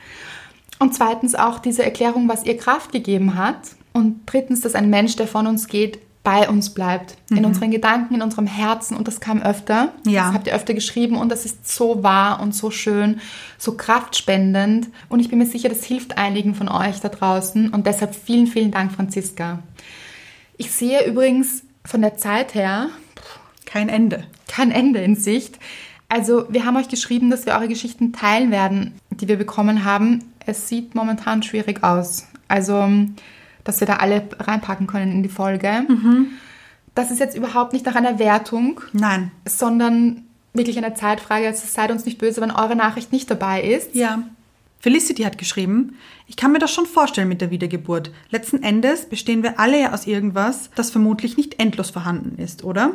Und 0.80 0.94
zweitens 0.94 1.34
auch 1.34 1.60
diese 1.60 1.84
Erklärung, 1.84 2.28
was 2.28 2.44
ihr 2.44 2.56
Kraft 2.56 2.90
gegeben 2.90 3.36
hat. 3.36 3.58
Und 3.92 4.22
drittens, 4.26 4.60
dass 4.60 4.74
ein 4.74 4.90
Mensch, 4.90 5.16
der 5.16 5.28
von 5.28 5.46
uns 5.46 5.68
geht, 5.68 6.00
bei 6.22 6.48
uns 6.48 6.70
bleibt. 6.70 7.16
Mhm. 7.30 7.38
In 7.38 7.44
unseren 7.46 7.70
Gedanken, 7.70 8.14
in 8.14 8.22
unserem 8.22 8.46
Herzen. 8.46 8.96
Und 8.96 9.08
das 9.08 9.20
kam 9.20 9.40
öfter. 9.40 9.92
Ja. 10.06 10.24
Das 10.24 10.34
habt 10.34 10.46
ihr 10.46 10.54
öfter 10.54 10.74
geschrieben. 10.74 11.16
Und 11.16 11.30
das 11.30 11.44
ist 11.44 11.66
so 11.68 12.02
wahr 12.02 12.40
und 12.40 12.54
so 12.54 12.70
schön, 12.70 13.20
so 13.58 13.76
kraftspendend. 13.76 14.88
Und 15.08 15.20
ich 15.20 15.28
bin 15.28 15.38
mir 15.38 15.46
sicher, 15.46 15.68
das 15.68 15.84
hilft 15.84 16.18
einigen 16.18 16.54
von 16.54 16.68
euch 16.68 17.00
da 17.00 17.08
draußen. 17.08 17.70
Und 17.70 17.86
deshalb 17.86 18.14
vielen, 18.14 18.46
vielen 18.46 18.70
Dank, 18.70 18.92
Franziska. 18.92 19.60
Ich 20.56 20.70
sehe 20.72 21.06
übrigens 21.06 21.62
von 21.84 22.02
der 22.02 22.16
Zeit 22.16 22.54
her 22.54 22.88
kein 23.64 23.88
Ende. 23.88 24.24
Kein 24.48 24.70
Ende 24.70 25.00
in 25.00 25.16
Sicht. 25.16 25.58
Also, 26.08 26.44
wir 26.48 26.64
haben 26.64 26.76
euch 26.76 26.88
geschrieben, 26.88 27.30
dass 27.30 27.46
wir 27.46 27.54
eure 27.54 27.68
Geschichten 27.68 28.12
teilen 28.12 28.50
werden, 28.50 28.94
die 29.10 29.28
wir 29.28 29.36
bekommen 29.36 29.84
haben. 29.84 30.24
Es 30.44 30.68
sieht 30.68 30.96
momentan 30.96 31.44
schwierig 31.44 31.84
aus. 31.84 32.26
Also, 32.48 32.88
dass 33.64 33.80
wir 33.80 33.86
da 33.86 33.96
alle 33.96 34.28
reinpacken 34.38 34.86
können 34.86 35.12
in 35.12 35.22
die 35.22 35.28
Folge. 35.28 35.84
Mhm. 35.88 36.28
Das 36.94 37.10
ist 37.10 37.20
jetzt 37.20 37.36
überhaupt 37.36 37.72
nicht 37.72 37.86
nach 37.86 37.94
einer 37.94 38.18
Wertung. 38.18 38.80
Nein. 38.92 39.30
Sondern 39.46 40.24
wirklich 40.52 40.78
eine 40.78 40.94
Zeitfrage. 40.94 41.46
Also 41.46 41.66
seid 41.66 41.90
uns 41.90 42.04
nicht 42.04 42.18
böse, 42.18 42.40
wenn 42.40 42.50
eure 42.50 42.76
Nachricht 42.76 43.12
nicht 43.12 43.30
dabei 43.30 43.62
ist. 43.62 43.94
Ja. 43.94 44.22
Felicity 44.80 45.22
hat 45.22 45.36
geschrieben, 45.36 45.96
ich 46.26 46.36
kann 46.36 46.52
mir 46.52 46.58
das 46.58 46.72
schon 46.72 46.86
vorstellen 46.86 47.28
mit 47.28 47.42
der 47.42 47.50
Wiedergeburt. 47.50 48.10
Letzten 48.30 48.62
Endes 48.62 49.06
bestehen 49.06 49.42
wir 49.42 49.60
alle 49.60 49.78
ja 49.78 49.92
aus 49.92 50.06
irgendwas, 50.06 50.70
das 50.74 50.90
vermutlich 50.90 51.36
nicht 51.36 51.60
endlos 51.60 51.90
vorhanden 51.90 52.42
ist, 52.42 52.64
oder? 52.64 52.92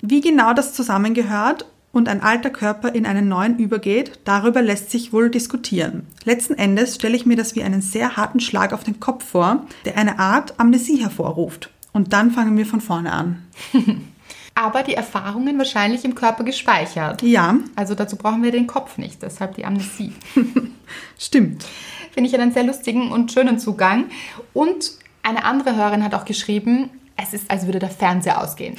Wie 0.00 0.20
genau 0.20 0.54
das 0.54 0.74
zusammengehört 0.74 1.66
und 1.94 2.08
ein 2.08 2.22
alter 2.22 2.50
Körper 2.50 2.94
in 2.94 3.06
einen 3.06 3.28
neuen 3.28 3.58
übergeht, 3.58 4.18
darüber 4.24 4.60
lässt 4.60 4.90
sich 4.90 5.12
wohl 5.12 5.30
diskutieren. 5.30 6.06
Letzten 6.24 6.54
Endes 6.54 6.96
stelle 6.96 7.16
ich 7.16 7.24
mir 7.24 7.36
das 7.36 7.54
wie 7.54 7.62
einen 7.62 7.80
sehr 7.80 8.16
harten 8.16 8.40
Schlag 8.40 8.72
auf 8.72 8.84
den 8.84 9.00
Kopf 9.00 9.24
vor, 9.24 9.64
der 9.84 9.96
eine 9.96 10.18
Art 10.18 10.58
Amnesie 10.58 10.96
hervorruft. 10.96 11.70
Und 11.92 12.12
dann 12.12 12.32
fangen 12.32 12.58
wir 12.58 12.66
von 12.66 12.80
vorne 12.80 13.12
an. 13.12 13.44
Aber 14.56 14.82
die 14.82 14.94
Erfahrungen 14.94 15.56
wahrscheinlich 15.58 16.04
im 16.04 16.14
Körper 16.14 16.44
gespeichert. 16.44 17.22
Ja. 17.22 17.56
Also 17.76 17.94
dazu 17.94 18.16
brauchen 18.16 18.42
wir 18.42 18.52
den 18.52 18.66
Kopf 18.66 18.98
nicht, 18.98 19.22
deshalb 19.22 19.54
die 19.54 19.64
Amnesie. 19.64 20.12
Stimmt. 21.18 21.64
Finde 22.12 22.28
ich 22.28 22.38
einen 22.38 22.52
sehr 22.52 22.64
lustigen 22.64 23.10
und 23.10 23.32
schönen 23.32 23.58
Zugang. 23.58 24.06
Und 24.52 24.92
eine 25.22 25.44
andere 25.44 25.74
Hörerin 25.76 26.04
hat 26.04 26.14
auch 26.14 26.24
geschrieben, 26.24 26.90
es 27.16 27.32
ist, 27.32 27.50
als 27.50 27.66
würde 27.66 27.78
der 27.78 27.90
Fernseher 27.90 28.40
ausgehen. 28.40 28.76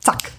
Zack. 0.00 0.32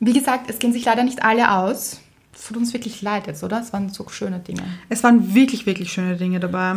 Wie 0.00 0.12
gesagt, 0.12 0.48
es 0.48 0.58
gehen 0.58 0.72
sich 0.72 0.84
leider 0.84 1.04
nicht 1.04 1.22
alle 1.22 1.52
aus. 1.52 2.00
Es 2.34 2.46
tut 2.46 2.56
uns 2.56 2.72
wirklich 2.72 3.02
leid 3.02 3.26
jetzt, 3.26 3.42
oder? 3.42 3.60
Es 3.60 3.72
waren 3.72 3.88
so 3.88 4.08
schöne 4.08 4.38
Dinge. 4.38 4.62
Es 4.88 5.02
waren 5.02 5.34
wirklich, 5.34 5.66
wirklich 5.66 5.92
schöne 5.92 6.16
Dinge 6.16 6.38
dabei. 6.38 6.76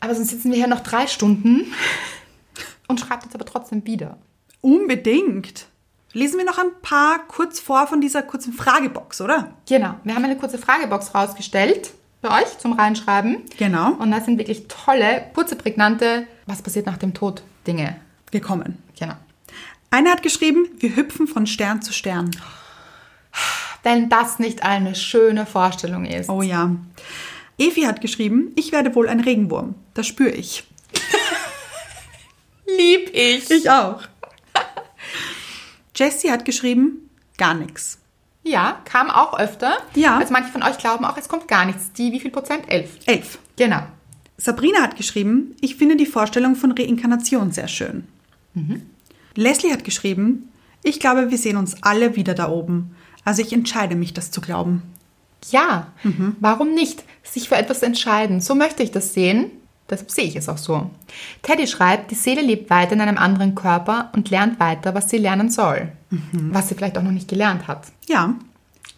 Aber 0.00 0.14
sonst 0.14 0.30
sitzen 0.30 0.50
wir 0.50 0.56
hier 0.56 0.66
noch 0.66 0.80
drei 0.80 1.06
Stunden 1.06 1.66
und 2.88 2.98
schreibt 2.98 3.24
jetzt 3.24 3.34
aber 3.34 3.44
trotzdem 3.44 3.86
wieder. 3.86 4.16
Unbedingt. 4.62 5.66
Lesen 6.12 6.38
wir 6.38 6.44
noch 6.44 6.58
ein 6.58 6.72
paar 6.82 7.26
kurz 7.28 7.60
vor 7.60 7.86
von 7.86 8.00
dieser 8.00 8.22
kurzen 8.22 8.52
Fragebox, 8.52 9.20
oder? 9.20 9.52
Genau. 9.68 9.94
Wir 10.02 10.14
haben 10.14 10.24
eine 10.24 10.36
kurze 10.36 10.58
Fragebox 10.58 11.14
rausgestellt 11.14 11.92
für 12.20 12.30
euch 12.30 12.58
zum 12.58 12.72
Reinschreiben. 12.72 13.42
Genau. 13.58 13.92
Und 13.92 14.10
da 14.10 14.20
sind 14.20 14.38
wirklich 14.38 14.66
tolle, 14.66 15.24
kurze, 15.34 15.56
prägnante, 15.56 16.26
was 16.46 16.62
passiert 16.62 16.86
nach 16.86 16.98
dem 16.98 17.14
Tod 17.14 17.42
Dinge 17.66 17.96
gekommen. 18.30 18.78
Einer 19.90 20.12
hat 20.12 20.22
geschrieben, 20.22 20.68
wir 20.78 20.94
hüpfen 20.94 21.26
von 21.26 21.46
Stern 21.46 21.82
zu 21.82 21.92
Stern. 21.92 22.30
Wenn 23.82 24.08
das 24.08 24.38
nicht 24.38 24.62
eine 24.62 24.94
schöne 24.94 25.46
Vorstellung 25.46 26.04
ist. 26.04 26.28
Oh 26.28 26.42
ja. 26.42 26.76
Evi 27.58 27.82
hat 27.82 28.00
geschrieben, 28.00 28.52
ich 28.56 28.72
werde 28.72 28.94
wohl 28.94 29.08
ein 29.08 29.20
Regenwurm. 29.20 29.74
Das 29.94 30.06
spüre 30.06 30.30
ich. 30.30 30.64
Lieb 32.78 33.10
ich. 33.12 33.50
Ich 33.50 33.68
auch. 33.68 34.02
Jessie 35.94 36.30
hat 36.30 36.44
geschrieben, 36.44 37.10
gar 37.36 37.54
nichts. 37.54 37.98
Ja, 38.42 38.80
kam 38.84 39.10
auch 39.10 39.38
öfter. 39.38 39.76
Ja. 39.94 40.18
Also 40.18 40.32
manche 40.32 40.50
von 40.50 40.62
euch 40.62 40.78
glauben 40.78 41.04
auch, 41.04 41.16
es 41.18 41.28
kommt 41.28 41.48
gar 41.48 41.66
nichts. 41.66 41.92
Die, 41.92 42.12
wie 42.12 42.20
viel 42.20 42.30
Prozent? 42.30 42.64
Elf. 42.68 42.90
Elf. 43.06 43.38
Genau. 43.56 43.82
Sabrina 44.38 44.80
hat 44.80 44.96
geschrieben, 44.96 45.54
ich 45.60 45.76
finde 45.76 45.96
die 45.96 46.06
Vorstellung 46.06 46.56
von 46.56 46.72
Reinkarnation 46.72 47.52
sehr 47.52 47.68
schön. 47.68 48.06
Mhm. 48.54 48.86
Leslie 49.40 49.72
hat 49.72 49.84
geschrieben, 49.84 50.50
ich 50.82 51.00
glaube, 51.00 51.30
wir 51.30 51.38
sehen 51.38 51.56
uns 51.56 51.82
alle 51.82 52.14
wieder 52.14 52.34
da 52.34 52.50
oben. 52.50 52.94
Also 53.24 53.40
ich 53.40 53.52
entscheide 53.52 53.96
mich, 53.96 54.12
das 54.12 54.30
zu 54.30 54.42
glauben. 54.42 54.82
Ja, 55.50 55.88
mhm. 56.02 56.36
warum 56.40 56.74
nicht? 56.74 57.04
Sich 57.22 57.48
für 57.48 57.56
etwas 57.56 57.82
entscheiden. 57.82 58.42
So 58.42 58.54
möchte 58.54 58.82
ich 58.82 58.90
das 58.90 59.14
sehen. 59.14 59.50
Deshalb 59.88 60.10
sehe 60.10 60.26
ich 60.26 60.36
es 60.36 60.48
auch 60.48 60.58
so. 60.58 60.90
Teddy 61.42 61.66
schreibt, 61.66 62.10
die 62.10 62.16
Seele 62.16 62.42
lebt 62.42 62.68
weiter 62.68 62.92
in 62.92 63.00
einem 63.00 63.16
anderen 63.16 63.54
Körper 63.54 64.10
und 64.14 64.28
lernt 64.28 64.60
weiter, 64.60 64.94
was 64.94 65.08
sie 65.08 65.18
lernen 65.18 65.50
soll. 65.50 65.90
Mhm. 66.10 66.50
Was 66.52 66.68
sie 66.68 66.74
vielleicht 66.74 66.98
auch 66.98 67.02
noch 67.02 67.10
nicht 67.10 67.28
gelernt 67.28 67.66
hat. 67.66 67.86
Ja. 68.08 68.34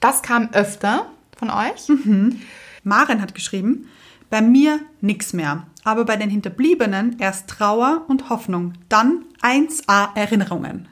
Das 0.01 0.23
kam 0.23 0.51
öfter 0.53 1.07
von 1.37 1.51
euch. 1.51 1.89
Mhm. 1.89 2.41
Maren 2.83 3.23
hat 3.23 3.37
geschrieben, 3.37 3.87
bei 4.29 4.43
mir 4.43 4.81
nichts 5.01 5.33
mehr, 5.33 5.67
aber 5.85 6.05
bei 6.05 6.17
den 6.17 6.31
Hinterbliebenen 6.31 7.17
erst 7.19 7.49
Trauer 7.49 8.05
und 8.09 8.31
Hoffnung, 8.31 8.75
dann 8.89 9.25
1a 9.43 10.17
Erinnerungen. 10.17 10.89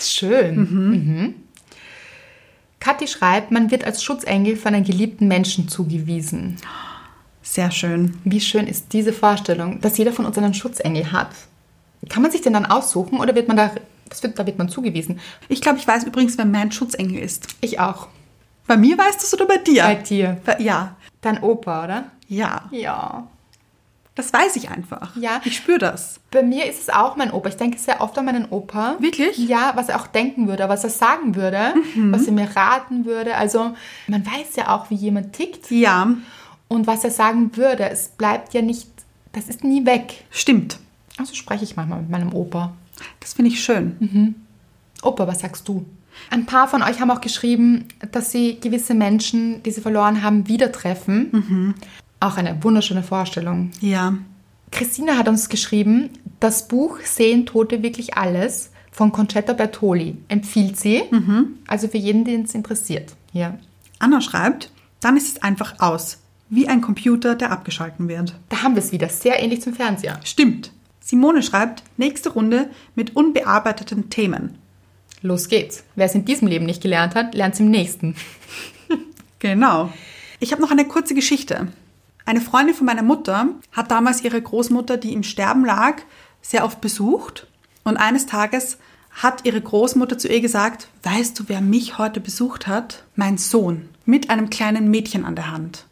Schön. 0.00 0.56
Mhm. 0.56 0.90
Mhm. 0.90 1.34
Kathi 2.80 3.06
schreibt, 3.06 3.50
man 3.50 3.70
wird 3.70 3.84
als 3.84 4.02
Schutzengel 4.02 4.56
von 4.56 4.74
einem 4.74 4.84
geliebten 4.84 5.26
Menschen 5.26 5.68
zugewiesen. 5.68 6.56
Sehr 7.42 7.70
schön. 7.70 8.18
Wie 8.24 8.40
schön 8.40 8.66
ist 8.66 8.92
diese 8.92 9.12
Vorstellung, 9.12 9.80
dass 9.80 9.96
jeder 9.96 10.12
von 10.12 10.26
uns 10.26 10.36
einen 10.36 10.54
Schutzengel 10.54 11.12
hat. 11.12 11.30
Kann 12.08 12.22
man 12.22 12.30
sich 12.30 12.42
den 12.42 12.52
dann 12.52 12.66
aussuchen 12.66 13.20
oder 13.20 13.34
wird 13.34 13.48
man 13.48 13.56
da, 13.56 13.70
wird, 14.20 14.38
da 14.38 14.46
wird 14.46 14.58
man 14.58 14.68
zugewiesen? 14.68 15.20
Ich 15.48 15.62
glaube, 15.62 15.78
ich 15.78 15.86
weiß 15.86 16.04
übrigens, 16.04 16.36
wer 16.36 16.44
mein 16.44 16.72
Schutzengel 16.72 17.18
ist. 17.22 17.48
Ich 17.60 17.80
auch. 17.80 18.08
Bei 18.66 18.76
mir 18.76 18.98
weißt 18.98 19.20
du 19.20 19.26
es 19.26 19.34
oder 19.34 19.46
bei 19.46 19.58
dir? 19.58 19.82
Bei 19.84 19.94
dir. 19.94 20.40
Ja. 20.58 20.96
Dein 21.20 21.42
Opa, 21.42 21.84
oder? 21.84 22.04
Ja. 22.28 22.64
Ja. 22.70 23.28
Das 24.16 24.32
weiß 24.32 24.54
ich 24.56 24.70
einfach. 24.70 25.16
Ja. 25.16 25.40
Ich 25.44 25.56
spüre 25.56 25.78
das. 25.78 26.20
Bei 26.30 26.42
mir 26.42 26.66
ist 26.66 26.82
es 26.82 26.88
auch 26.88 27.16
mein 27.16 27.32
Opa. 27.32 27.48
Ich 27.48 27.56
denke 27.56 27.78
sehr 27.78 28.00
oft 28.00 28.16
an 28.16 28.26
meinen 28.26 28.46
Opa. 28.48 28.94
Wirklich? 29.00 29.36
Ja, 29.38 29.72
was 29.74 29.88
er 29.88 30.00
auch 30.00 30.06
denken 30.06 30.46
würde, 30.46 30.68
was 30.68 30.84
er 30.84 30.90
sagen 30.90 31.34
würde, 31.34 31.74
was 32.10 32.26
er 32.26 32.32
mir 32.32 32.48
raten 32.54 33.04
würde. 33.06 33.34
Also 33.36 33.74
man 34.06 34.24
weiß 34.24 34.54
ja 34.56 34.68
auch, 34.74 34.88
wie 34.90 34.94
jemand 34.94 35.32
tickt 35.32 35.68
Ja, 35.70 36.08
und 36.68 36.86
was 36.86 37.02
er 37.02 37.10
sagen 37.10 37.56
würde. 37.56 37.88
Es 37.90 38.08
bleibt 38.08 38.54
ja 38.54 38.62
nicht, 38.62 38.86
das 39.32 39.48
ist 39.48 39.64
nie 39.64 39.84
weg. 39.84 40.24
stimmt. 40.30 40.78
Also 41.18 41.34
spreche 41.34 41.64
ich 41.64 41.76
manchmal 41.76 42.00
mit 42.00 42.10
meinem 42.10 42.32
Opa. 42.32 42.72
Das 43.20 43.34
finde 43.34 43.50
ich 43.50 43.62
schön. 43.62 44.36
Opa, 45.02 45.26
was 45.26 45.40
sagst 45.40 45.66
du? 45.68 45.84
Ein 46.30 46.46
paar 46.46 46.68
von 46.68 46.82
euch 46.82 47.00
haben 47.00 47.10
auch 47.10 47.20
geschrieben, 47.20 47.86
dass 48.12 48.30
sie 48.30 48.58
gewisse 48.60 48.94
Menschen, 48.94 49.62
die 49.64 49.72
sie 49.72 49.80
verloren 49.80 50.22
haben, 50.22 50.46
wieder 50.48 50.70
treffen. 50.70 51.74
Auch 52.20 52.36
eine 52.36 52.62
wunderschöne 52.62 53.02
Vorstellung. 53.02 53.70
Ja. 53.80 54.14
Christina 54.70 55.16
hat 55.16 55.28
uns 55.28 55.48
geschrieben, 55.48 56.10
das 56.40 56.68
Buch 56.68 56.98
Sehen 57.00 57.46
Tote 57.46 57.82
wirklich 57.82 58.16
alles 58.16 58.70
von 58.90 59.12
Concetta 59.12 59.52
Bertoli 59.52 60.16
empfiehlt 60.28 60.78
sie. 60.78 61.02
Also 61.66 61.88
für 61.88 61.98
jeden, 61.98 62.24
den 62.24 62.42
es 62.42 62.54
interessiert. 62.54 63.14
Hier. 63.32 63.58
Anna 63.98 64.20
schreibt, 64.20 64.70
dann 65.00 65.16
ist 65.16 65.36
es 65.36 65.42
einfach 65.42 65.80
aus. 65.80 66.18
Wie 66.48 66.68
ein 66.68 66.80
Computer, 66.80 67.34
der 67.34 67.50
abgeschalten 67.50 68.08
wird. 68.08 68.34
Da 68.48 68.62
haben 68.62 68.76
wir 68.76 68.82
es 68.82 68.92
wieder, 68.92 69.08
sehr 69.08 69.42
ähnlich 69.42 69.62
zum 69.62 69.74
Fernseher. 69.74 70.20
Stimmt. 70.24 70.72
Simone 71.00 71.42
schreibt, 71.42 71.82
nächste 71.96 72.30
Runde 72.30 72.70
mit 72.94 73.16
unbearbeiteten 73.16 74.10
Themen. 74.10 74.58
Los 75.22 75.48
geht's. 75.48 75.84
Wer 75.96 76.06
es 76.06 76.14
in 76.14 76.24
diesem 76.24 76.48
Leben 76.48 76.66
nicht 76.66 76.82
gelernt 76.82 77.14
hat, 77.14 77.34
lernt 77.34 77.54
es 77.54 77.60
im 77.60 77.70
nächsten. 77.70 78.16
Genau. 79.40 79.92
Ich 80.40 80.52
habe 80.52 80.62
noch 80.62 80.70
eine 80.70 80.86
kurze 80.86 81.14
Geschichte. 81.14 81.68
Eine 82.26 82.40
Freundin 82.40 82.74
von 82.74 82.86
meiner 82.86 83.02
Mutter 83.02 83.48
hat 83.72 83.90
damals 83.90 84.24
ihre 84.24 84.40
Großmutter, 84.40 84.96
die 84.96 85.12
im 85.12 85.22
Sterben 85.22 85.64
lag, 85.64 86.02
sehr 86.40 86.64
oft 86.64 86.80
besucht. 86.80 87.46
Und 87.84 87.96
eines 87.98 88.26
Tages 88.26 88.78
hat 89.10 89.44
ihre 89.44 89.60
Großmutter 89.60 90.18
zu 90.18 90.28
ihr 90.28 90.40
gesagt, 90.40 90.88
weißt 91.02 91.38
du, 91.38 91.44
wer 91.48 91.60
mich 91.60 91.98
heute 91.98 92.20
besucht 92.20 92.66
hat? 92.66 93.04
Mein 93.14 93.38
Sohn 93.38 93.88
mit 94.06 94.30
einem 94.30 94.50
kleinen 94.50 94.90
Mädchen 94.90 95.24
an 95.24 95.36
der 95.36 95.50
Hand. 95.50 95.86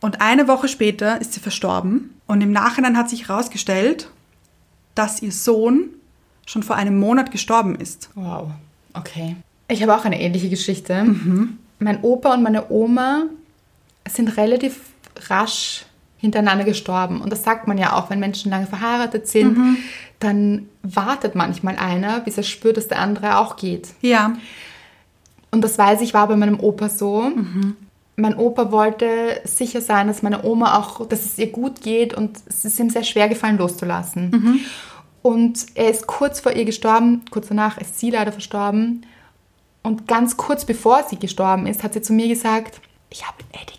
Und 0.00 0.20
eine 0.20 0.48
Woche 0.48 0.68
später 0.68 1.20
ist 1.20 1.34
sie 1.34 1.40
verstorben. 1.40 2.14
Und 2.26 2.40
im 2.40 2.52
Nachhinein 2.52 2.96
hat 2.96 3.08
sich 3.08 3.28
herausgestellt, 3.28 4.10
dass 4.94 5.22
ihr 5.22 5.32
Sohn 5.32 5.90
schon 6.46 6.62
vor 6.62 6.76
einem 6.76 6.98
Monat 6.98 7.30
gestorben 7.30 7.76
ist. 7.76 8.10
Wow, 8.14 8.50
okay. 8.94 9.36
Ich 9.68 9.82
habe 9.82 9.94
auch 9.94 10.04
eine 10.04 10.20
ähnliche 10.20 10.48
Geschichte. 10.48 11.04
Mein 11.78 12.02
Opa 12.02 12.34
und 12.34 12.42
meine 12.42 12.70
Oma 12.70 13.24
sind 14.08 14.36
relativ 14.36 14.80
rasch 15.28 15.84
hintereinander 16.18 16.64
gestorben. 16.64 17.20
Und 17.20 17.30
das 17.30 17.44
sagt 17.44 17.68
man 17.68 17.78
ja 17.78 17.92
auch, 17.94 18.10
wenn 18.10 18.18
Menschen 18.20 18.50
lange 18.50 18.66
verheiratet 18.66 19.28
sind, 19.28 19.78
dann 20.18 20.68
wartet 20.82 21.34
manchmal 21.34 21.76
einer, 21.76 22.20
bis 22.20 22.36
er 22.38 22.42
spürt, 22.42 22.76
dass 22.76 22.88
der 22.88 23.00
andere 23.00 23.38
auch 23.38 23.56
geht. 23.56 23.88
Ja, 24.00 24.32
Und 25.50 25.62
das 25.62 25.78
weiß 25.78 26.00
ich, 26.00 26.14
war 26.14 26.26
bei 26.28 26.36
meinem 26.36 26.58
Opa 26.60 26.88
so. 26.88 27.30
Mein 28.16 28.36
Opa 28.36 28.72
wollte 28.72 29.40
sicher 29.44 29.80
sein, 29.82 30.06
dass 30.06 30.22
meine 30.22 30.42
Oma 30.44 30.78
auch, 30.78 31.06
dass 31.06 31.24
es 31.26 31.38
ihr 31.38 31.52
gut 31.52 31.82
geht 31.82 32.14
und 32.14 32.38
es 32.46 32.64
ist 32.64 32.78
ihm 32.80 32.88
sehr 32.88 33.04
schwer 33.04 33.28
gefallen, 33.28 33.58
loszulassen. 33.58 34.60
Und 35.22 35.66
er 35.74 35.90
ist 35.90 36.06
kurz 36.06 36.40
vor 36.40 36.52
ihr 36.52 36.64
gestorben, 36.64 37.24
kurz 37.30 37.48
danach 37.48 37.78
ist 37.78 37.98
sie 37.98 38.10
leider 38.10 38.32
verstorben. 38.32 39.04
Und 39.82 40.08
ganz 40.08 40.36
kurz 40.36 40.64
bevor 40.64 41.02
sie 41.08 41.18
gestorben 41.18 41.66
ist, 41.66 41.82
hat 41.82 41.92
sie 41.94 42.02
zu 42.02 42.12
mir 42.12 42.28
gesagt, 42.28 42.80
ich 43.10 43.26
habe 43.26 43.36
Eddie 43.52 43.78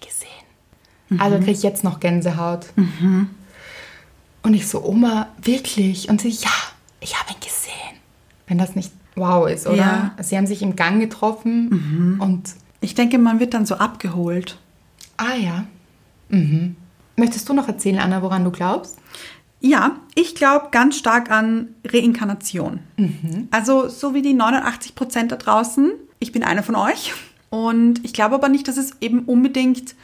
gesehen. 1.10 1.22
Also 1.22 1.38
kriege 1.38 1.52
ich 1.52 1.64
jetzt 1.64 1.84
noch 1.84 2.00
Gänsehaut. 2.00 2.68
Und 4.44 4.54
ich 4.54 4.68
so, 4.68 4.84
Oma, 4.84 5.28
wirklich? 5.42 6.10
Und 6.10 6.22
sie, 6.22 6.30
ja, 6.30 6.50
ich 7.00 7.20
habe 7.20 7.32
ihn 7.34 7.40
gesehen. 7.40 8.00
Wenn 8.48 8.58
das 8.58 8.76
nicht 8.76 8.92
wow 9.16 9.50
ist, 9.50 9.68
oder? 9.68 9.76
Ja. 9.78 10.16
Sie 10.22 10.38
haben 10.38 10.48
sich 10.48 10.62
im 10.62 10.76
Gang 10.76 11.00
getroffen 11.00 12.18
und 12.20 12.54
ich 12.80 12.96
denke, 12.96 13.18
man 13.18 13.40
wird 13.40 13.54
dann 13.54 13.66
so 13.66 13.76
abgeholt. 13.76 14.58
Ah 15.18 15.36
ja. 15.36 15.66
Mhm. 16.30 16.76
Möchtest 17.16 17.50
du 17.50 17.54
noch 17.54 17.68
erzählen, 17.68 18.00
Anna, 18.00 18.22
woran 18.22 18.44
du 18.44 18.52
glaubst? 18.52 18.98
Ja, 19.60 19.98
ich 20.14 20.36
glaube 20.36 20.68
ganz 20.72 20.98
stark 20.98 21.32
an 21.32 21.70
Reinkarnation. 21.84 22.80
Also 23.50 23.90
so 23.90 24.14
wie 24.14 24.22
die 24.22 24.36
89 24.36 24.94
Prozent 24.94 25.32
da 25.32 25.36
draußen. 25.36 25.92
Ich 26.20 26.32
bin 26.32 26.44
einer 26.44 26.62
von 26.62 26.76
euch. 26.76 27.14
Und 27.50 28.06
ich 28.06 28.14
glaube 28.14 28.36
aber 28.36 28.50
nicht, 28.50 28.68
dass 28.68 28.78
es 28.78 28.92
eben 29.02 29.22
unbedingt 29.22 29.96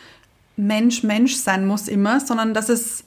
Mensch-Mensch 0.55 1.35
sein 1.35 1.65
muss 1.65 1.87
immer, 1.87 2.19
sondern 2.19 2.53
dass 2.53 2.69
es, 2.69 3.03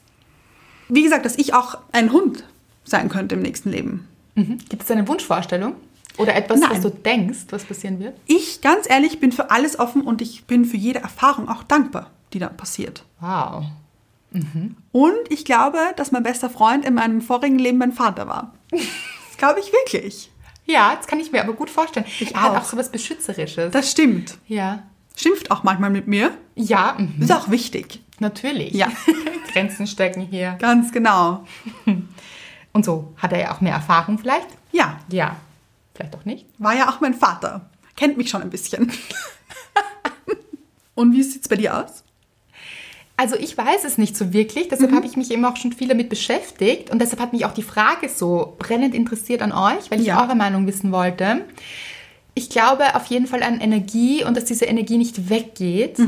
wie 0.89 1.03
gesagt, 1.03 1.25
dass 1.25 1.37
ich 1.39 1.55
auch 1.55 1.79
ein 1.93 2.13
Hund 2.13 2.45
sein 2.85 3.09
könnte 3.09 3.35
im 3.35 3.43
nächsten 3.43 3.71
Leben. 3.71 4.09
Mhm. 4.35 4.59
Gibt 4.69 4.83
es 4.83 4.91
eine 4.91 5.07
Wunschvorstellung? 5.09 5.75
Oder 6.19 6.35
etwas, 6.35 6.61
Nein. 6.61 6.71
was 6.71 6.81
du 6.81 6.91
denkst, 6.91 7.41
was 7.51 7.65
passieren 7.65 7.99
wird? 8.01 8.17
Ich, 8.27 8.63
ganz 8.63 8.89
ehrlich, 8.89 9.21
bin 9.21 9.33
für 9.33 9.51
alles 9.51 9.79
offen 9.79 10.01
und 10.03 10.23
ich 10.23 10.45
bin 10.45 10.65
für 10.65 10.79
jede 10.79 11.01
Erfahrung 11.01 11.49
auch 11.49 11.63
dankbar, 11.63 12.11
die 12.33 12.39
dann 12.39 12.57
passiert. 12.57 13.05
Wow. 13.21 13.65
Und 14.93 15.31
ich 15.31 15.45
glaube, 15.45 15.79
dass 15.97 16.13
mein 16.13 16.23
bester 16.23 16.51
Freund 16.51 16.85
in 16.85 16.95
meinem 16.95 17.21
vorigen 17.21 17.59
Leben 17.59 17.79
mein 17.79 17.93
Vater 17.93 18.27
war. 18.29 18.55
Das 19.29 19.39
glaube 19.39 19.61
ich 19.61 19.71
wirklich. 19.71 20.31
Ja, 20.65 20.97
das 20.97 21.07
kann 21.07 21.21
ich 21.21 21.31
mir 21.31 21.43
aber 21.43 21.53
gut 21.53 21.69
vorstellen. 21.69 22.07
Ich 22.21 22.35
er 22.35 22.41
hat 22.41 22.53
auch. 22.53 22.57
auch 22.57 22.65
so 22.65 22.79
was 22.79 22.91
Beschützerisches. 22.91 23.71
Das 23.71 23.91
stimmt. 23.91 24.39
ja. 24.47 24.83
Schimpft 25.17 25.51
auch 25.51 25.63
manchmal 25.65 25.91
mit 25.91 26.07
mir. 26.07 26.31
Ja, 26.55 26.95
mhm. 26.99 27.21
Ist 27.23 27.33
auch 27.33 27.51
wichtig. 27.51 28.01
natürlich. 28.21 28.73
Ja. 28.75 28.89
Grenzen 29.53 29.87
stecken 29.87 30.21
hier. 30.23 30.57
Ganz 30.61 30.93
genau. 30.93 31.45
Und 32.73 32.85
so 32.85 33.15
hat 33.17 33.33
er 33.33 33.41
ja 33.41 33.55
auch 33.55 33.61
mehr 33.63 33.73
Erfahrung 33.75 34.19
vielleicht? 34.19 34.47
Ja, 34.73 35.01
Ja. 35.11 35.37
Vielleicht 35.95 36.15
auch 36.15 36.27
nicht. 36.27 36.45
war 36.59 36.77
ja 36.77 36.91
auch 36.91 37.01
mein 37.01 37.15
Vater. 37.15 37.71
Kennt 37.97 38.19
mich 38.19 38.29
schon 38.29 38.43
ein 38.43 38.51
bisschen. 38.51 38.93
Und 40.95 41.13
wie 41.15 41.23
sieht's 41.23 41.49
bei 41.49 41.57
dir 41.57 41.77
aus? 41.83 42.05
Also 43.19 43.35
ich 43.37 43.57
weiß 43.57 43.85
es 43.85 43.97
nicht 43.97 44.15
so 44.15 44.35
wirklich, 44.35 44.69
deshalb 44.69 44.93
habe 44.93 45.07
ich 45.07 45.17
mich 45.17 45.31
eben 45.31 45.45
auch 45.47 45.57
schon 45.57 45.73
viel 45.73 45.89
damit 45.89 46.11
beschäftigt 46.11 46.91
und 46.91 46.99
deshalb 47.01 47.19
hat 47.21 47.33
mich 47.33 47.47
auch 47.47 47.55
die 47.55 47.63
Frage 47.63 48.11
so 48.11 48.55
brennend 48.59 48.95
interessiert 48.95 49.41
an 49.41 49.53
euch, 49.53 49.91
weil 49.91 50.01
ich 50.01 50.07
Ja. 50.09 50.23
eure 50.23 50.35
Meinung 50.35 50.67
wissen 50.67 50.93
wollte. 50.93 51.47
Ich 52.39 52.51
glaube 52.51 52.95
auf 52.95 53.07
jeden 53.07 53.27
Fall 53.27 53.43
an 53.43 53.61
Energie 53.61 54.23
und 54.23 54.37
dass 54.37 54.45
diese 54.45 54.67
Energie 54.67 54.99
nicht 54.99 55.31
weggeht, 55.31 55.99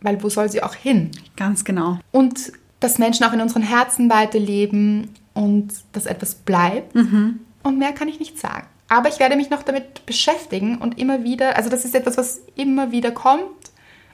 weil 0.00 0.20
wo 0.22 0.28
soll 0.28 0.50
sie 0.50 0.60
auch 0.60 0.74
hin? 0.74 1.12
Ganz 1.36 1.64
genau. 1.64 2.00
Und 2.10 2.52
dass 2.80 2.98
Menschen 2.98 3.24
auch 3.24 3.32
in 3.32 3.40
unseren 3.40 3.62
Herzen 3.62 4.10
weiterleben 4.10 5.08
und 5.34 5.68
dass 5.92 6.06
etwas 6.06 6.34
bleibt. 6.34 6.96
Und 6.96 7.78
mehr 7.78 7.92
kann 7.92 8.08
ich 8.08 8.18
nicht 8.18 8.38
sagen. 8.40 8.66
Aber 8.88 9.08
ich 9.08 9.20
werde 9.20 9.36
mich 9.36 9.48
noch 9.48 9.62
damit 9.62 10.04
beschäftigen 10.04 10.78
und 10.78 10.98
immer 10.98 11.22
wieder, 11.22 11.56
also 11.56 11.70
das 11.70 11.84
ist 11.84 11.94
etwas, 11.94 12.16
was 12.18 12.40
immer 12.56 12.90
wieder 12.90 13.12
kommt 13.12 13.40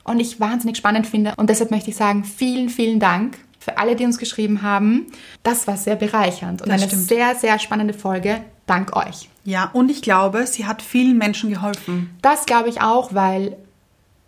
und 0.05 0.21
ich 0.21 0.39
wahnsinnig 0.39 0.77
spannend 0.77 1.07
finde. 1.07 1.33
Und 1.39 1.49
deshalb 1.49 1.71
möchte 1.71 1.91
ich 1.91 1.97
sagen, 1.97 2.25
vielen, 2.25 2.69
vielen 2.69 3.01
Dank 3.01 3.39
für 3.59 3.79
alle, 3.79 3.97
die 3.97 4.05
uns 4.05 4.19
geschrieben 4.19 4.61
haben. 4.61 5.07
Das 5.43 5.67
war 5.67 5.79
sehr 5.79 5.97
bereichernd 5.97 6.61
und 6.61 6.69
Das 6.69 6.81
eine 6.83 6.91
stimmt. 6.91 7.09
sehr, 7.09 7.35
sehr 7.37 7.59
spannende 7.59 7.95
Folge. 7.95 8.43
Dank 8.67 8.95
euch. 8.97 9.29
Ja, 9.45 9.71
und 9.73 9.91
ich 9.91 10.03
glaube, 10.03 10.47
sie 10.47 10.67
hat 10.67 10.83
vielen 10.83 11.19
Menschen 11.19 11.51
geholfen. 11.51 12.11
Das 12.23 12.47
glaube 12.47 12.69
ich 12.69 12.81
auch, 12.81 13.15
weil 13.15 13.57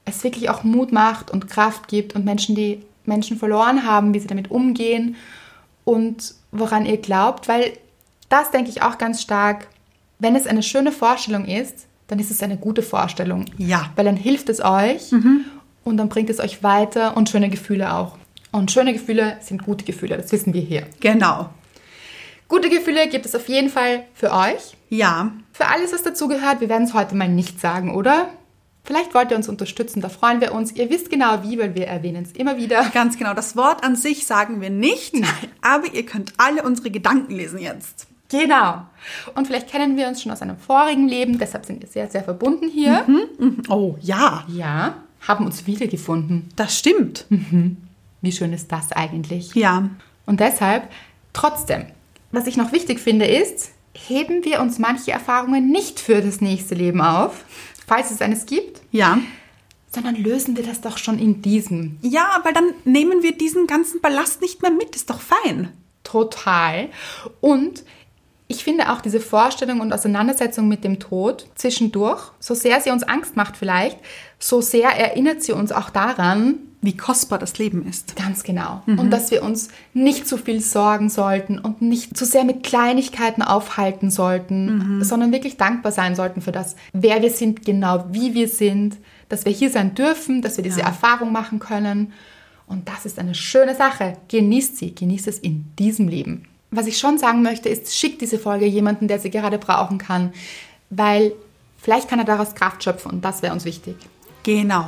es 0.04 0.24
wirklich 0.24 0.50
auch 0.50 0.64
Mut 0.64 0.92
macht 0.92 1.30
und 1.30 1.48
Kraft 1.48 1.88
gibt 1.88 2.14
und 2.14 2.24
Menschen, 2.24 2.54
die 2.54 2.82
Menschen 3.04 3.38
verloren 3.38 3.86
haben, 3.86 4.12
wie 4.14 4.20
sie 4.20 4.26
damit 4.26 4.50
umgehen 4.50 5.16
und 5.84 6.34
woran 6.50 6.86
ihr 6.86 6.96
glaubt, 6.96 7.48
weil 7.48 7.72
das 8.28 8.50
denke 8.50 8.70
ich 8.70 8.82
auch 8.82 8.98
ganz 8.98 9.22
stark, 9.22 9.68
wenn 10.18 10.36
es 10.36 10.46
eine 10.46 10.62
schöne 10.62 10.92
Vorstellung 10.92 11.44
ist, 11.44 11.86
dann 12.08 12.18
ist 12.18 12.30
es 12.30 12.42
eine 12.42 12.56
gute 12.56 12.82
Vorstellung. 12.82 13.46
Ja. 13.58 13.90
Weil 13.96 14.04
dann 14.04 14.16
hilft 14.16 14.48
es 14.48 14.62
euch 14.64 15.12
und 15.84 15.96
dann 15.96 16.08
bringt 16.08 16.30
es 16.30 16.40
euch 16.40 16.62
weiter 16.62 17.16
und 17.16 17.28
schöne 17.28 17.50
Gefühle 17.50 17.94
auch. 17.94 18.16
Und 18.52 18.70
schöne 18.70 18.92
Gefühle 18.92 19.36
sind 19.40 19.64
gute 19.64 19.84
Gefühle, 19.84 20.16
das 20.16 20.30
wissen 20.32 20.54
wir 20.54 20.60
hier. 20.60 20.86
Genau. 21.00 21.50
Gute 22.48 22.68
Gefühle 22.68 23.08
gibt 23.08 23.26
es 23.26 23.34
auf 23.34 23.48
jeden 23.48 23.68
Fall 23.68 24.04
für 24.14 24.32
euch. 24.32 24.76
Ja, 24.96 25.32
Für 25.52 25.66
alles, 25.68 25.92
was 25.92 26.02
dazugehört, 26.02 26.60
wir 26.60 26.68
werden 26.68 26.84
es 26.84 26.94
heute 26.94 27.14
mal 27.14 27.28
nicht 27.28 27.60
sagen, 27.60 27.94
oder? 27.94 28.28
Vielleicht 28.84 29.14
wollt 29.14 29.30
ihr 29.30 29.36
uns 29.36 29.48
unterstützen, 29.48 30.00
da 30.02 30.08
freuen 30.08 30.40
wir 30.42 30.52
uns. 30.52 30.72
Ihr 30.72 30.90
wisst 30.90 31.08
genau 31.10 31.42
wie, 31.42 31.58
weil 31.58 31.74
wir 31.74 31.86
erwähnen 31.86 32.22
es 32.24 32.32
immer 32.32 32.56
wieder. 32.58 32.84
ganz 32.92 33.16
genau. 33.18 33.32
Das 33.34 33.56
Wort 33.56 33.82
an 33.82 33.96
sich 33.96 34.26
sagen 34.26 34.60
wir 34.60 34.70
nicht, 34.70 35.14
aber 35.62 35.92
ihr 35.94 36.04
könnt 36.04 36.34
alle 36.36 36.62
unsere 36.62 36.90
Gedanken 36.90 37.32
lesen 37.34 37.58
jetzt. 37.58 38.06
Genau. 38.30 38.82
Und 39.34 39.46
vielleicht 39.46 39.68
kennen 39.68 39.96
wir 39.96 40.06
uns 40.08 40.20
schon 40.22 40.32
aus 40.32 40.42
einem 40.42 40.58
vorigen 40.58 41.08
Leben, 41.08 41.38
deshalb 41.38 41.64
sind 41.66 41.80
wir 41.82 41.88
sehr, 41.88 42.10
sehr 42.10 42.24
verbunden 42.24 42.68
hier. 42.68 43.06
Oh 43.68 43.96
ja, 44.00 44.44
Ja, 44.48 44.96
haben 45.26 45.46
uns 45.46 45.66
wiedergefunden. 45.66 46.48
das 46.56 46.78
stimmt. 46.78 47.26
Wie 48.20 48.32
schön 48.32 48.52
ist 48.52 48.70
das 48.72 48.92
eigentlich? 48.92 49.54
Ja, 49.54 49.88
Und 50.26 50.40
deshalb, 50.40 50.88
trotzdem, 51.32 51.86
was 52.32 52.46
ich 52.46 52.56
noch 52.56 52.72
wichtig 52.72 52.98
finde, 53.00 53.26
ist, 53.26 53.70
heben 53.94 54.44
wir 54.44 54.60
uns 54.60 54.78
manche 54.78 55.12
Erfahrungen 55.12 55.70
nicht 55.70 56.00
für 56.00 56.20
das 56.20 56.40
nächste 56.40 56.74
Leben 56.74 57.00
auf, 57.00 57.44
falls 57.86 58.10
es 58.10 58.20
eines 58.20 58.46
gibt, 58.46 58.82
ja, 58.90 59.18
sondern 59.94 60.16
lösen 60.16 60.56
wir 60.56 60.64
das 60.64 60.80
doch 60.80 60.98
schon 60.98 61.18
in 61.18 61.40
diesem. 61.40 61.98
Ja, 62.02 62.40
weil 62.42 62.52
dann 62.52 62.74
nehmen 62.84 63.22
wir 63.22 63.36
diesen 63.36 63.66
ganzen 63.66 64.00
Ballast 64.00 64.40
nicht 64.40 64.60
mehr 64.60 64.72
mit. 64.72 64.96
Ist 64.96 65.08
doch 65.08 65.20
fein. 65.20 65.72
Total. 66.02 66.88
Und 67.40 67.84
ich 68.48 68.64
finde 68.64 68.92
auch 68.92 69.00
diese 69.00 69.20
Vorstellung 69.20 69.80
und 69.80 69.92
Auseinandersetzung 69.92 70.68
mit 70.68 70.84
dem 70.84 70.98
Tod 70.98 71.46
zwischendurch, 71.54 72.32
so 72.40 72.54
sehr 72.54 72.80
sie 72.80 72.90
uns 72.90 73.02
Angst 73.04 73.36
macht 73.36 73.56
vielleicht, 73.56 73.98
so 74.38 74.60
sehr 74.60 74.90
erinnert 74.90 75.42
sie 75.42 75.52
uns 75.52 75.72
auch 75.72 75.90
daran, 75.90 76.56
Wie 76.84 76.96
kostbar 76.96 77.38
das 77.38 77.58
Leben 77.58 77.86
ist. 77.86 78.14
Ganz 78.16 78.42
genau. 78.42 78.82
Und 78.86 79.10
dass 79.10 79.30
wir 79.30 79.42
uns 79.42 79.68
nicht 79.94 80.28
zu 80.28 80.36
viel 80.36 80.60
sorgen 80.60 81.08
sollten 81.08 81.58
und 81.58 81.80
nicht 81.80 82.16
zu 82.16 82.24
sehr 82.24 82.44
mit 82.44 82.62
Kleinigkeiten 82.62 83.42
aufhalten 83.42 84.10
sollten, 84.10 85.02
sondern 85.02 85.32
wirklich 85.32 85.56
dankbar 85.56 85.92
sein 85.92 86.14
sollten 86.14 86.42
für 86.42 86.52
das, 86.52 86.76
wer 86.92 87.22
wir 87.22 87.30
sind, 87.30 87.64
genau 87.64 88.04
wie 88.10 88.34
wir 88.34 88.48
sind, 88.48 88.96
dass 89.28 89.44
wir 89.46 89.52
hier 89.52 89.70
sein 89.70 89.94
dürfen, 89.94 90.42
dass 90.42 90.58
wir 90.58 90.64
diese 90.64 90.80
Ja. 90.80 90.86
Erfahrung 90.86 91.32
machen 91.32 91.58
können. 91.58 92.12
Und 92.66 92.88
das 92.88 93.06
ist 93.06 93.18
eine 93.18 93.34
schöne 93.34 93.74
Sache. 93.74 94.18
Genießt 94.28 94.76
sie, 94.76 94.94
genießt 94.94 95.26
es 95.28 95.38
in 95.38 95.64
diesem 95.78 96.08
Leben. 96.08 96.44
Was 96.70 96.86
ich 96.86 96.98
schon 96.98 97.18
sagen 97.18 97.42
möchte, 97.42 97.68
ist, 97.68 97.96
schickt 97.96 98.20
diese 98.20 98.38
Folge 98.38 98.66
jemanden, 98.66 99.08
der 99.08 99.18
sie 99.18 99.30
gerade 99.30 99.58
brauchen 99.58 99.98
kann, 99.98 100.32
weil 100.90 101.32
vielleicht 101.78 102.08
kann 102.08 102.18
er 102.18 102.24
daraus 102.24 102.54
Kraft 102.54 102.82
schöpfen 102.84 103.10
und 103.12 103.24
das 103.24 103.42
wäre 103.42 103.52
uns 103.52 103.64
wichtig. 103.64 103.96
Genau. 104.42 104.86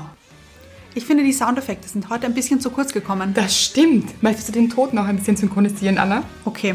Ich 0.97 1.05
finde, 1.05 1.24
die 1.24 1.32
Soundeffekte 1.34 1.86
sind 1.86 2.09
heute 2.09 2.24
ein 2.24 2.32
bisschen 2.32 2.59
zu 2.59 2.70
kurz 2.70 2.90
gekommen. 2.94 3.34
Das 3.34 3.55
stimmt. 3.55 4.22
Möchtest 4.22 4.49
du 4.49 4.53
den 4.53 4.70
Tod 4.70 4.94
noch 4.94 5.05
ein 5.05 5.16
bisschen 5.16 5.36
synchronisieren, 5.36 5.99
Anna? 5.99 6.22
Okay. 6.47 6.74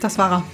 Das 0.00 0.16
war 0.16 0.30
er. 0.30 0.44